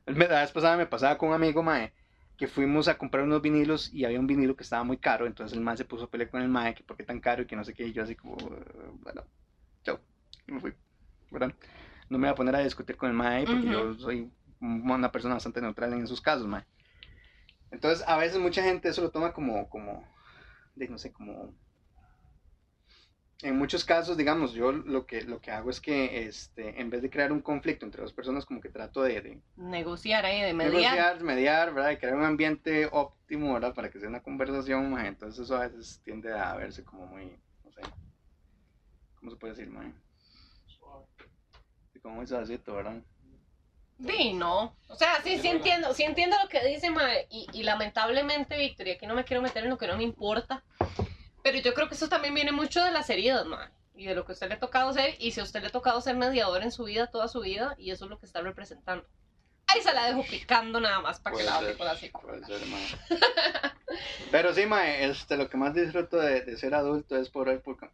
La 0.07 0.41
vez 0.41 0.53
pasada 0.53 0.77
me 0.77 0.87
pasaba 0.87 1.19
con 1.19 1.31
un 1.31 1.35
amigo, 1.35 1.63
mae, 1.63 1.93
que 2.37 2.47
fuimos 2.47 2.89
a 2.89 2.97
comprar 2.99 3.25
unos 3.25 3.43
vinilos 3.43 3.93
y 3.93 4.05
había 4.05 4.21
un 4.21 4.27
vinilo 4.27 4.57
que 4.57 4.63
estaba 4.63 4.85
muy 4.85 4.97
caro, 4.97 5.27
entonces 5.27 5.57
el 5.57 5.63
mae 5.63 5.77
se 5.77 5.85
puso 5.85 6.05
a 6.05 6.11
pelear 6.11 6.31
con 6.31 6.43
el 6.43 6.49
mae, 6.49 6.75
que 6.75 6.83
por 6.83 6.97
qué 6.97 7.05
tan 7.05 7.21
caro 7.21 7.43
y 7.43 7.47
que 7.47 7.57
no 7.57 7.65
sé 7.65 7.75
qué, 7.75 7.87
y 7.87 7.93
yo 7.93 8.03
así 8.03 8.15
como, 8.15 8.37
"Eh, 8.37 8.91
bueno, 9.03 9.23
chao, 9.83 10.01
me 10.47 10.61
fui, 10.61 10.73
¿verdad? 11.31 11.53
No 12.09 12.19
me 12.19 12.27
voy 12.29 12.33
a 12.33 12.37
poner 12.37 12.57
a 12.57 12.61
discutir 12.61 12.97
con 12.97 13.11
el 13.11 13.17
mae 13.17 13.45
porque 13.45 13.67
yo 13.67 13.95
soy 13.95 14.31
una 14.61 15.11
persona 15.11 15.35
bastante 15.35 15.61
neutral 15.61 15.93
en 15.93 16.05
esos 16.05 16.21
casos, 16.21 16.47
mae. 16.47 16.65
Entonces, 17.71 18.05
a 18.07 18.17
veces 18.17 18.39
mucha 18.39 18.63
gente 18.63 18.89
eso 18.89 19.03
lo 19.03 19.11
toma 19.11 19.33
como, 19.33 19.69
como, 19.69 20.07
de, 20.75 20.89
no 20.89 20.99
sé, 20.99 21.13
como 21.13 21.55
en 23.43 23.59
muchos 23.59 23.85
casos, 23.85 24.17
digamos, 24.17 24.53
yo 24.55 24.73
lo 24.73 25.07
que, 25.07 25.23
lo 25.23 25.41
que 25.41 25.51
hago 25.51 25.69
es 25.69 25.81
que 25.81 26.27
este, 26.27 26.81
en 26.81 26.89
vez 26.89 27.03
de 27.03 27.11
crear 27.11 27.33
un 27.33 27.41
conflicto 27.43 27.85
entre 27.85 28.01
dos 28.01 28.13
personas, 28.13 28.47
como 28.47 28.61
que 28.61 28.71
trato 28.71 29.03
de, 29.03 29.21
de 29.21 29.43
Negociar 29.57 30.25
ahí, 30.25 30.41
de 30.41 30.55
mediar. 30.55 30.73
negociar, 30.73 31.23
mediar, 31.23 31.75
¿verdad? 31.75 31.91
Y 31.91 31.97
crear 31.99 32.17
un 32.17 32.25
ambiente 32.25 32.89
óptimo, 32.91 33.53
¿verdad? 33.53 33.75
Para 33.75 33.91
que 33.91 33.99
sea 33.99 34.09
una 34.09 34.23
conversación, 34.23 34.91
mae. 34.91 35.09
Entonces 35.09 35.45
eso 35.45 35.57
a 35.57 35.67
veces 35.67 36.01
tiende 36.05 36.33
a 36.33 36.55
verse 36.55 36.85
como 36.85 37.07
muy, 37.07 37.39
no 37.65 37.73
sé, 37.73 37.83
¿cómo 39.17 39.31
se 39.31 39.37
puede 39.37 39.55
decir, 39.55 39.71
mae? 39.71 39.93
Como 42.05 42.17
muy 42.17 42.27
suavecito, 42.27 42.75
¿verdad? 42.75 43.01
Sí. 44.07 44.39
O 44.43 44.95
sea, 44.95 45.23
sí, 45.23 45.39
sí 45.39 45.49
entiendo, 45.49 45.95
sí 45.95 46.03
entiendo 46.03 46.37
lo 46.43 46.51
que 46.51 46.63
dice, 46.63 46.91
mae, 46.91 47.27
y, 47.31 47.47
y 47.55 47.63
lamentablemente, 47.63 48.59
Victoria, 48.59 48.93
aquí 48.95 49.07
no 49.07 49.15
me 49.15 49.25
quiero 49.25 49.41
meter 49.41 49.65
en 49.65 49.71
lo 49.71 49.79
que 49.79 49.87
no 49.87 49.97
me 49.97 50.03
importa, 50.03 50.63
pero 51.43 51.57
yo 51.57 51.73
creo 51.73 51.89
que 51.89 51.95
eso 51.95 52.11
también 52.11 52.35
viene 52.35 52.53
mucho 52.53 52.85
de 52.85 52.91
las 52.91 53.09
heridas, 53.09 53.47
mae, 53.47 53.71
y 53.95 54.05
de 54.05 54.15
lo 54.15 54.27
que 54.27 54.33
a 54.33 54.35
usted 54.35 54.49
le 54.49 54.57
ha 54.57 54.61
tocado 54.61 54.93
ser, 54.93 55.17
y 55.19 55.31
si 55.31 55.41
a 55.41 55.45
usted 55.45 55.63
le 55.63 55.69
ha 55.69 55.73
tocado 55.73 55.99
ser 56.03 56.15
mediador 56.15 56.63
en 56.63 56.73
su 56.73 56.85
vida, 56.85 57.07
toda 57.07 57.27
su 57.27 57.41
vida, 57.41 57.75
y 57.79 57.91
eso 57.91 58.05
es 58.05 58.11
lo 58.11 58.19
que 58.19 58.27
está 58.27 58.43
representando. 58.43 59.07
Ahí 59.75 59.83
se 59.83 59.93
la 59.93 60.07
dejo 60.07 60.25
picando 60.29 60.81
nada 60.81 61.01
más 61.01 61.21
para 61.21 61.37
que 61.37 61.43
Puede 61.43 61.51
la 61.51 61.57
hable 61.57 61.69
ser, 61.69 61.79
con 61.79 61.89
así. 61.89 62.11
puede 62.11 62.45
ser. 62.47 62.61
Pero 64.31 64.55
sí, 64.55 64.67
mae, 64.67 65.05
este, 65.05 65.37
lo 65.37 65.49
que 65.49 65.57
más 65.57 65.75
disfruto 65.75 66.19
de, 66.19 66.43
de 66.43 66.57
ser 66.57 66.75
adulto 66.75 67.17
es 67.17 67.29
poder, 67.31 67.63
poder 67.63 67.91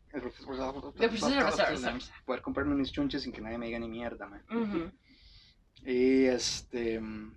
comprarme 2.43 2.75
mis 2.75 2.93
chunches 2.93 3.23
sin 3.23 3.33
que 3.33 3.41
nadie 3.41 3.59
me 3.59 3.67
diga 3.67 3.79
ni 3.79 3.89
mierda, 3.89 4.27
mae. 4.27 4.43
Ujú. 4.51 4.91
Y 5.85 6.27
este. 6.27 7.01
mm, 7.01 7.35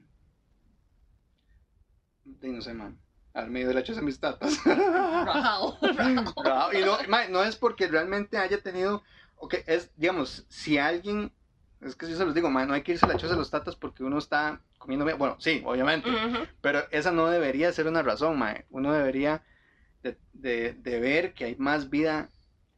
y 2.41 2.48
no 2.48 2.62
sé, 2.62 2.74
man. 2.74 3.00
Al 3.34 3.50
medio 3.50 3.70
de 3.70 3.74
la 3.74 3.84
choza 3.84 4.02
mis 4.02 4.20
tatas. 4.20 4.64
Rajado. 4.64 5.78
Bravo. 6.36 6.74
y 6.78 6.80
no, 6.80 6.98
mae, 7.08 7.30
no 7.30 7.44
es 7.44 7.56
porque 7.56 7.88
realmente 7.88 8.38
haya 8.38 8.62
tenido. 8.62 9.04
Ok, 9.38 9.56
es, 9.66 9.91
digamos, 9.98 10.46
si 10.50 10.78
alguien. 10.78 11.32
Es 11.86 11.96
que 11.96 12.10
yo 12.10 12.16
se 12.18 12.26
los 12.26 12.34
digo, 12.34 12.50
man, 12.50 12.68
no 12.68 12.74
hay 12.74 12.82
que 12.82 12.94
irse 12.94 13.06
a 13.06 13.10
la 13.10 13.18
choza 13.18 13.34
de 13.34 13.40
los 13.40 13.52
tatas 13.52 13.76
porque 13.76 14.04
uno 14.04 14.18
está 14.18 14.62
comiendo 14.78 15.06
bien. 15.06 15.18
Bueno, 15.18 15.36
sí, 15.40 15.62
obviamente. 15.66 16.10
Ujú. 16.10 16.48
Pero 16.62 16.84
esa 16.92 17.12
no 17.12 17.28
debería 17.28 17.72
ser 17.72 17.88
una 17.88 18.02
razón, 18.02 18.38
mae. 18.38 18.66
Uno 18.70 18.94
debería 18.94 19.44
de, 20.02 20.18
de, 20.34 20.74
de 20.74 21.00
ver 21.00 21.34
que 21.34 21.46
hay 21.46 21.56
más 21.58 21.90
vida 21.90 22.30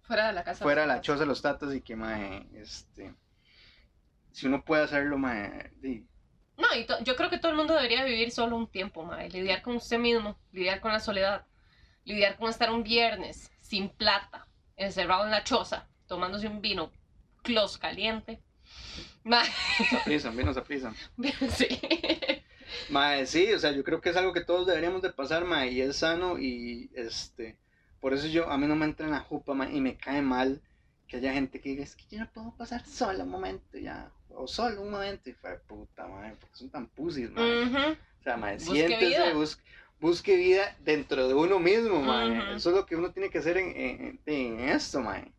Fuera 0.02 0.28
de 0.28 0.34
la 0.34 0.44
casa. 0.44 0.64
fuera 0.64 0.82
de 0.82 0.88
la 0.88 1.02
choza 1.02 1.22
de 1.22 1.26
los 1.26 1.42
tatas 1.42 1.74
y 1.74 1.82
que, 1.82 1.96
mae, 1.96 2.48
este. 2.54 3.14
Si 4.32 4.48
uno 4.48 4.64
puede 4.64 4.84
hacerlo, 4.84 5.18
di, 5.82 6.06
No, 6.58 6.68
y 6.76 6.86
yo 7.04 7.16
creo 7.16 7.30
que 7.30 7.38
todo 7.40 7.52
el 7.52 7.58
mundo 7.58 7.74
debería 7.74 8.04
vivir 8.04 8.32
solo 8.32 8.56
un 8.58 8.68
tiempo, 8.68 9.04
mae. 9.04 9.30
Lidiar 9.30 9.62
con 9.62 9.76
usted 9.76 9.98
mismo, 9.98 10.38
lidiar 10.52 10.80
con 10.82 10.92
la 10.92 11.00
soledad, 11.00 11.46
lidiar 12.04 12.38
con 12.38 12.50
estar 12.50 12.72
un 12.72 12.84
viernes 12.84 13.52
sin 13.62 13.90
plata, 13.90 14.48
encerrado 14.78 15.26
en 15.26 15.32
la 15.32 15.44
choza, 15.44 15.88
tomándose 16.08 16.48
un 16.48 16.62
vino 16.62 16.92
close 17.44 17.80
caliente. 17.80 18.42
Mae, 19.26 19.46
se 19.90 19.98
aprisan, 19.98 20.36
bien 20.36 20.46
nos 20.48 20.56
aprisan. 20.58 20.96
sí. 21.58 21.68
Mae, 22.90 23.26
sí, 23.26 23.52
o 23.54 23.60
sea, 23.60 23.72
yo 23.72 23.84
creo 23.84 24.00
que 24.02 24.10
es 24.12 24.16
algo 24.16 24.34
que 24.34 24.42
todos 24.44 24.68
deberíamos 24.68 25.02
de 25.02 25.12
pasar, 25.12 25.46
mae, 25.46 25.72
y 25.72 25.82
es 25.82 25.98
sano 25.98 26.38
y 26.40 26.90
este, 26.94 27.58
por 28.00 28.14
eso 28.14 28.28
yo, 28.28 28.50
a 28.50 28.58
mí 28.58 28.68
no 28.68 28.76
me 28.76 28.86
entra 28.86 29.06
en 29.06 29.12
la 29.12 29.20
jupa, 29.22 29.54
mae, 29.54 29.74
y 29.76 29.82
me 29.82 29.98
cae 29.98 30.22
mal 30.22 30.62
que 31.08 31.18
haya 31.18 31.34
gente 31.34 31.60
que 31.60 31.70
diga, 31.70 31.84
es 31.84 31.96
que 31.96 32.04
yo 32.10 32.20
no 32.20 32.30
puedo 32.32 32.56
pasar 32.56 32.86
sola 32.86 33.24
un 33.24 33.30
momento 33.30 33.78
ya, 33.78 34.12
o 34.30 34.48
solo 34.48 34.82
un 34.82 34.92
momento, 34.92 35.30
y 35.30 35.34
fue 35.34 35.58
puta, 35.68 36.08
mae, 36.08 36.36
porque 36.40 36.56
son 36.56 36.70
tan 36.70 36.88
pusis, 36.88 37.30
mae. 37.32 37.64
Ujú. 37.64 37.78
O 38.20 38.24
sea, 38.24 38.38
mae, 38.38 38.56
Busque 38.58 38.74
siéntese, 38.74 39.06
vida. 39.08 39.34
bus- 39.34 39.60
busque 40.00 40.36
vida 40.36 40.76
dentro 40.84 41.28
de 41.28 41.34
uno 41.34 41.58
mismo, 41.60 42.02
mae. 42.02 42.30
Ujú. 42.32 42.52
Eso 42.58 42.70
es 42.70 42.76
lo 42.76 42.86
que 42.86 42.96
uno 42.96 43.12
tiene 43.12 43.30
que 43.30 43.40
hacer 43.40 43.58
en, 43.58 43.76
en, 43.76 44.20
en 44.26 44.60
esto, 44.70 45.02
mae. 45.02 45.32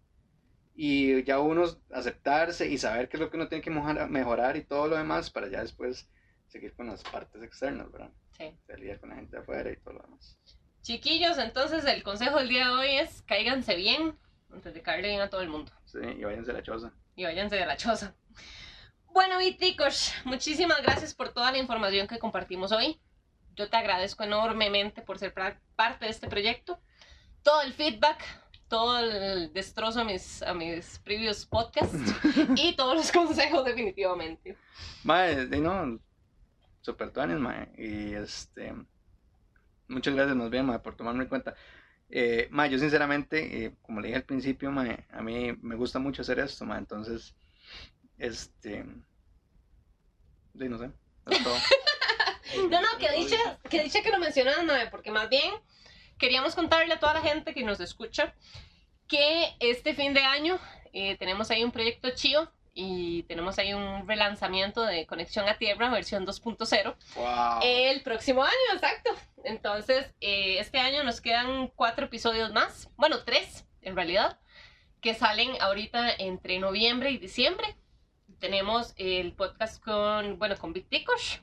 Y 0.78 1.24
ya 1.24 1.40
uno 1.40 1.64
aceptarse 1.90 2.68
y 2.68 2.76
saber 2.76 3.08
qué 3.08 3.16
es 3.16 3.20
lo 3.22 3.30
que 3.30 3.38
uno 3.38 3.48
tiene 3.48 3.64
que 3.64 3.70
mejorar, 3.70 4.56
y 4.56 4.64
todo 4.64 4.88
lo 4.88 4.96
demás 4.96 5.30
para 5.30 5.48
ya 5.48 5.62
después 5.62 6.08
seguir 6.48 6.74
con 6.74 6.86
las 6.88 7.02
partes 7.02 7.42
externas, 7.42 7.90
¿verdad? 7.90 8.10
Sí. 8.32 8.54
De 8.68 8.76
lidiar 8.76 9.00
con 9.00 9.08
la 9.08 9.16
gente 9.16 9.36
de 9.36 9.42
afuera 9.42 9.70
y 9.70 9.76
todo 9.76 9.94
lo 9.94 10.02
demás. 10.02 10.38
Chiquillos, 10.82 11.38
entonces 11.38 11.84
el 11.86 12.02
consejo 12.02 12.38
del 12.38 12.50
día 12.50 12.68
de 12.68 12.74
hoy 12.74 12.96
es 12.96 13.22
cáiganse 13.22 13.74
bien 13.74 14.18
antes 14.52 14.74
de 14.74 14.82
caerle 14.82 15.08
bien 15.08 15.20
a 15.22 15.30
todo 15.30 15.40
el 15.40 15.48
mundo. 15.48 15.72
Sí, 15.86 15.98
y 15.98 16.22
váyanse 16.22 16.50
a 16.50 16.54
la 16.54 16.62
choza. 16.62 16.92
y 17.16 17.24
váyanse 17.24 17.56
de 17.56 17.66
la 17.66 17.76
choza. 17.76 18.14
Bueno, 19.12 19.40
y 19.40 19.54
ticos, 19.56 20.12
muchísimas 20.24 20.82
gracias 20.82 21.14
por 21.14 21.32
toda 21.32 21.50
la 21.50 21.58
información 21.58 22.06
que 22.06 22.18
compartimos 22.18 22.70
hoy. 22.70 23.00
Yo 23.54 23.70
te 23.70 23.76
agradezco 23.78 24.24
enormemente 24.24 25.00
por 25.00 25.18
ser 25.18 25.32
parte 25.32 26.04
de 26.04 26.10
este 26.10 26.28
proyecto. 26.28 26.78
Todo 27.42 27.62
el 27.62 27.72
feedback, 27.72 28.22
todo 28.68 28.98
el 28.98 29.52
destrozo 29.52 30.00
a 30.00 30.04
mis, 30.04 30.42
a 30.42 30.54
mis 30.54 30.98
previous 31.00 31.46
podcasts 31.46 32.14
y 32.56 32.74
todos 32.74 32.96
los 32.96 33.12
consejos 33.12 33.64
definitivamente. 33.64 34.56
Mae, 35.04 35.46
de 35.46 35.58
no, 35.58 35.98
super 36.82 37.10
tuanes, 37.10 37.38
mae. 37.38 37.68
Y 37.76 38.14
este, 38.14 38.74
muchas 39.88 40.14
gracias 40.14 40.36
más 40.36 40.50
bien, 40.50 40.66
mae, 40.66 40.78
por 40.78 40.96
tomarme 40.96 41.24
en 41.24 41.28
cuenta. 41.28 41.54
Eh, 42.08 42.48
mae, 42.50 42.70
yo 42.70 42.78
sinceramente, 42.78 43.64
eh, 43.64 43.74
como 43.82 44.00
le 44.00 44.08
dije 44.08 44.18
al 44.18 44.24
principio, 44.24 44.70
mae, 44.70 45.06
a 45.10 45.22
mí 45.22 45.52
me 45.62 45.76
gusta 45.76 45.98
mucho 45.98 46.22
hacer 46.22 46.38
esto, 46.38 46.64
mae, 46.64 46.78
entonces, 46.78 47.34
este, 48.18 48.84
sí, 50.58 50.68
no 50.68 50.78
sé, 50.78 50.90
es 51.30 51.44
todo. 51.44 51.56
No, 52.70 52.80
no, 52.80 52.88
que 52.98 53.10
dicha, 53.12 53.58
que 53.68 53.82
dicha 53.82 54.02
que 54.02 54.10
lo 54.10 54.18
mencionas, 54.18 54.64
Mae, 54.64 54.88
porque 54.88 55.10
más 55.10 55.28
bien 55.28 55.52
queríamos 56.18 56.54
contarle 56.54 56.94
a 56.94 57.00
toda 57.00 57.14
la 57.14 57.20
gente 57.20 57.54
que 57.54 57.62
nos 57.62 57.80
escucha 57.80 58.34
que 59.08 59.54
este 59.60 59.94
fin 59.94 60.14
de 60.14 60.20
año 60.20 60.58
eh, 60.92 61.16
tenemos 61.16 61.50
ahí 61.50 61.62
un 61.62 61.70
proyecto 61.72 62.10
chido 62.10 62.50
y 62.74 63.22
tenemos 63.24 63.58
ahí 63.58 63.72
un 63.72 64.06
relanzamiento 64.06 64.82
de 64.82 65.06
Conexión 65.06 65.48
a 65.48 65.56
Tierra 65.56 65.88
versión 65.90 66.26
2.0 66.26 66.94
Wow. 67.14 67.60
el 67.62 68.02
próximo 68.02 68.42
año, 68.42 68.52
exacto. 68.74 69.10
Entonces, 69.44 70.12
eh, 70.20 70.58
este 70.58 70.78
año 70.78 71.04
nos 71.04 71.20
quedan 71.20 71.68
cuatro 71.68 72.06
episodios 72.06 72.52
más, 72.52 72.90
bueno, 72.96 73.24
tres 73.24 73.64
en 73.80 73.94
realidad, 73.94 74.38
que 75.00 75.14
salen 75.14 75.52
ahorita 75.60 76.10
entre 76.18 76.58
noviembre 76.58 77.10
y 77.12 77.18
diciembre. 77.18 77.76
Tenemos 78.40 78.92
el 78.96 79.32
podcast 79.32 79.82
con, 79.82 80.38
bueno, 80.38 80.56
con 80.56 80.72
Big 80.72 80.86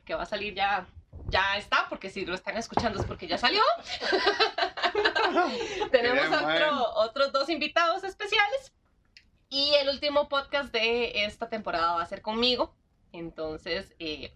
que 0.06 0.14
va 0.14 0.24
a 0.24 0.28
salir 0.28 0.54
ya, 0.54 0.86
ya 1.34 1.58
está, 1.58 1.88
porque 1.90 2.10
si 2.12 2.26
lo 2.26 2.36
están 2.36 2.56
escuchando 2.58 3.00
es 3.02 3.06
porque 3.08 3.26
ya 3.28 3.38
salió. 3.40 3.62
Tenemos 5.92 6.30
Bien, 6.30 6.42
bueno. 6.44 6.82
otro- 6.84 6.94
otros 6.96 7.32
dos 7.32 7.50
invitados 7.50 8.04
especiales. 8.04 8.72
Y 9.50 9.74
el 9.76 9.90
último 9.90 10.30
podcast 10.30 10.72
de 10.72 11.26
esta 11.26 11.50
temporada 11.50 11.94
va 11.96 12.02
a 12.04 12.06
ser 12.08 12.22
conmigo. 12.22 12.76
Entonces, 13.12 13.94
eh, 14.00 14.32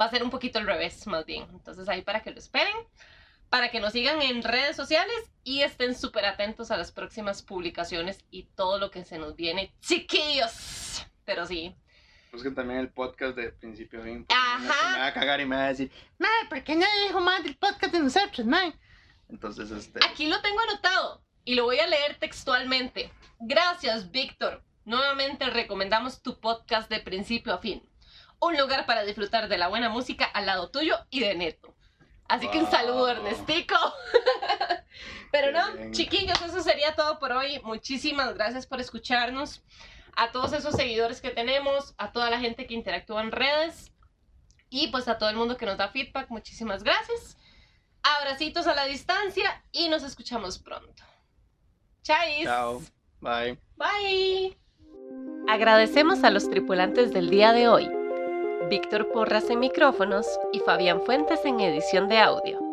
va 0.00 0.06
a 0.06 0.10
ser 0.10 0.22
un 0.22 0.30
poquito 0.30 0.58
al 0.58 0.66
revés, 0.66 1.06
más 1.06 1.24
bien. 1.26 1.46
Entonces, 1.50 1.88
ahí 1.88 2.02
para 2.02 2.22
que 2.22 2.30
lo 2.30 2.38
esperen, 2.38 2.76
para 3.50 3.70
que 3.70 3.80
nos 3.80 3.92
sigan 3.92 4.20
en 4.22 4.42
redes 4.42 4.76
sociales 4.76 5.16
y 5.44 5.62
estén 5.62 5.94
súper 5.94 6.24
atentos 6.26 6.70
a 6.70 6.76
las 6.76 6.92
próximas 6.92 7.42
publicaciones 7.42 8.24
y 8.30 8.44
todo 8.44 8.78
lo 8.78 8.90
que 8.90 9.04
se 9.04 9.18
nos 9.18 9.36
viene, 9.36 9.72
chiquillos. 9.80 11.06
Pero 11.24 11.44
sí, 11.46 11.76
Busquen 12.36 12.54
también 12.54 12.80
el 12.80 12.90
podcast 12.90 13.34
de 13.34 13.50
principio 13.50 13.98
a 14.00 14.04
fin. 14.04 14.26
porque 14.26 14.34
Ajá. 14.38 14.90
Me 14.92 14.98
va 14.98 15.06
a 15.06 15.14
cagar 15.14 15.40
y 15.40 15.46
me 15.46 15.56
va 15.56 15.64
a 15.64 15.68
decir, 15.68 15.90
mae, 16.18 16.44
¿por 16.50 16.62
qué 16.64 16.76
no 16.76 16.84
dijo 17.06 17.18
más 17.18 17.42
del 17.42 17.56
podcast 17.56 17.94
de 17.94 18.00
nosotros, 18.00 18.46
mae? 18.46 18.74
Entonces, 19.30 19.70
este, 19.70 20.00
aquí 20.06 20.26
lo 20.26 20.38
tengo 20.42 20.60
anotado 20.60 21.22
y 21.46 21.54
lo 21.54 21.64
voy 21.64 21.78
a 21.78 21.86
leer 21.86 22.18
textualmente. 22.18 23.10
Gracias, 23.40 24.10
Víctor. 24.10 24.62
Nuevamente 24.84 25.48
recomendamos 25.48 26.20
tu 26.20 26.38
podcast 26.38 26.90
de 26.90 27.00
principio 27.00 27.54
a 27.54 27.58
fin. 27.58 27.82
Un 28.38 28.54
lugar 28.58 28.84
para 28.84 29.02
disfrutar 29.04 29.48
de 29.48 29.56
la 29.56 29.68
buena 29.68 29.88
música 29.88 30.26
al 30.26 30.44
lado 30.44 30.70
tuyo 30.70 30.94
y 31.08 31.20
de 31.20 31.34
Neto. 31.36 31.74
Así 32.28 32.48
que 32.48 32.58
un 32.58 32.64
Wow. 32.64 32.70
saludo, 32.72 33.08
Ernestico. 33.08 33.76
Pero 35.32 35.52
no, 35.52 35.72
bien. 35.72 35.92
chiquillos, 35.92 36.40
eso 36.42 36.60
sería 36.62 36.94
todo 36.94 37.18
por 37.18 37.32
hoy. 37.32 37.60
Muchísimas 37.64 38.34
gracias 38.34 38.66
por 38.66 38.78
escucharnos. 38.80 39.62
A 40.16 40.32
todos 40.32 40.52
esos 40.54 40.74
seguidores 40.74 41.20
que 41.20 41.30
tenemos, 41.30 41.94
a 41.98 42.10
toda 42.10 42.30
la 42.30 42.40
gente 42.40 42.66
que 42.66 42.74
interactúa 42.74 43.22
en 43.22 43.32
redes 43.32 43.92
y 44.70 44.88
pues 44.88 45.08
a 45.08 45.18
todo 45.18 45.30
el 45.30 45.36
mundo 45.36 45.56
que 45.56 45.66
nos 45.66 45.76
da 45.76 45.88
feedback, 45.88 46.30
muchísimas 46.30 46.82
gracias. 46.82 47.36
Abracitos 48.02 48.66
a 48.66 48.74
la 48.74 48.86
distancia 48.86 49.62
y 49.72 49.88
nos 49.88 50.02
escuchamos 50.02 50.58
pronto. 50.58 51.02
Chais. 52.02 52.44
chao, 52.44 52.82
bye. 53.20 53.58
Bye. 53.76 54.56
Agradecemos 55.48 56.24
a 56.24 56.30
los 56.30 56.48
tripulantes 56.48 57.12
del 57.12 57.30
día 57.30 57.52
de 57.52 57.68
hoy. 57.68 57.90
Víctor 58.68 59.12
Porras 59.12 59.48
en 59.50 59.60
micrófonos 59.60 60.26
y 60.52 60.60
Fabián 60.60 61.02
Fuentes 61.02 61.44
en 61.44 61.60
edición 61.60 62.08
de 62.08 62.18
audio. 62.18 62.65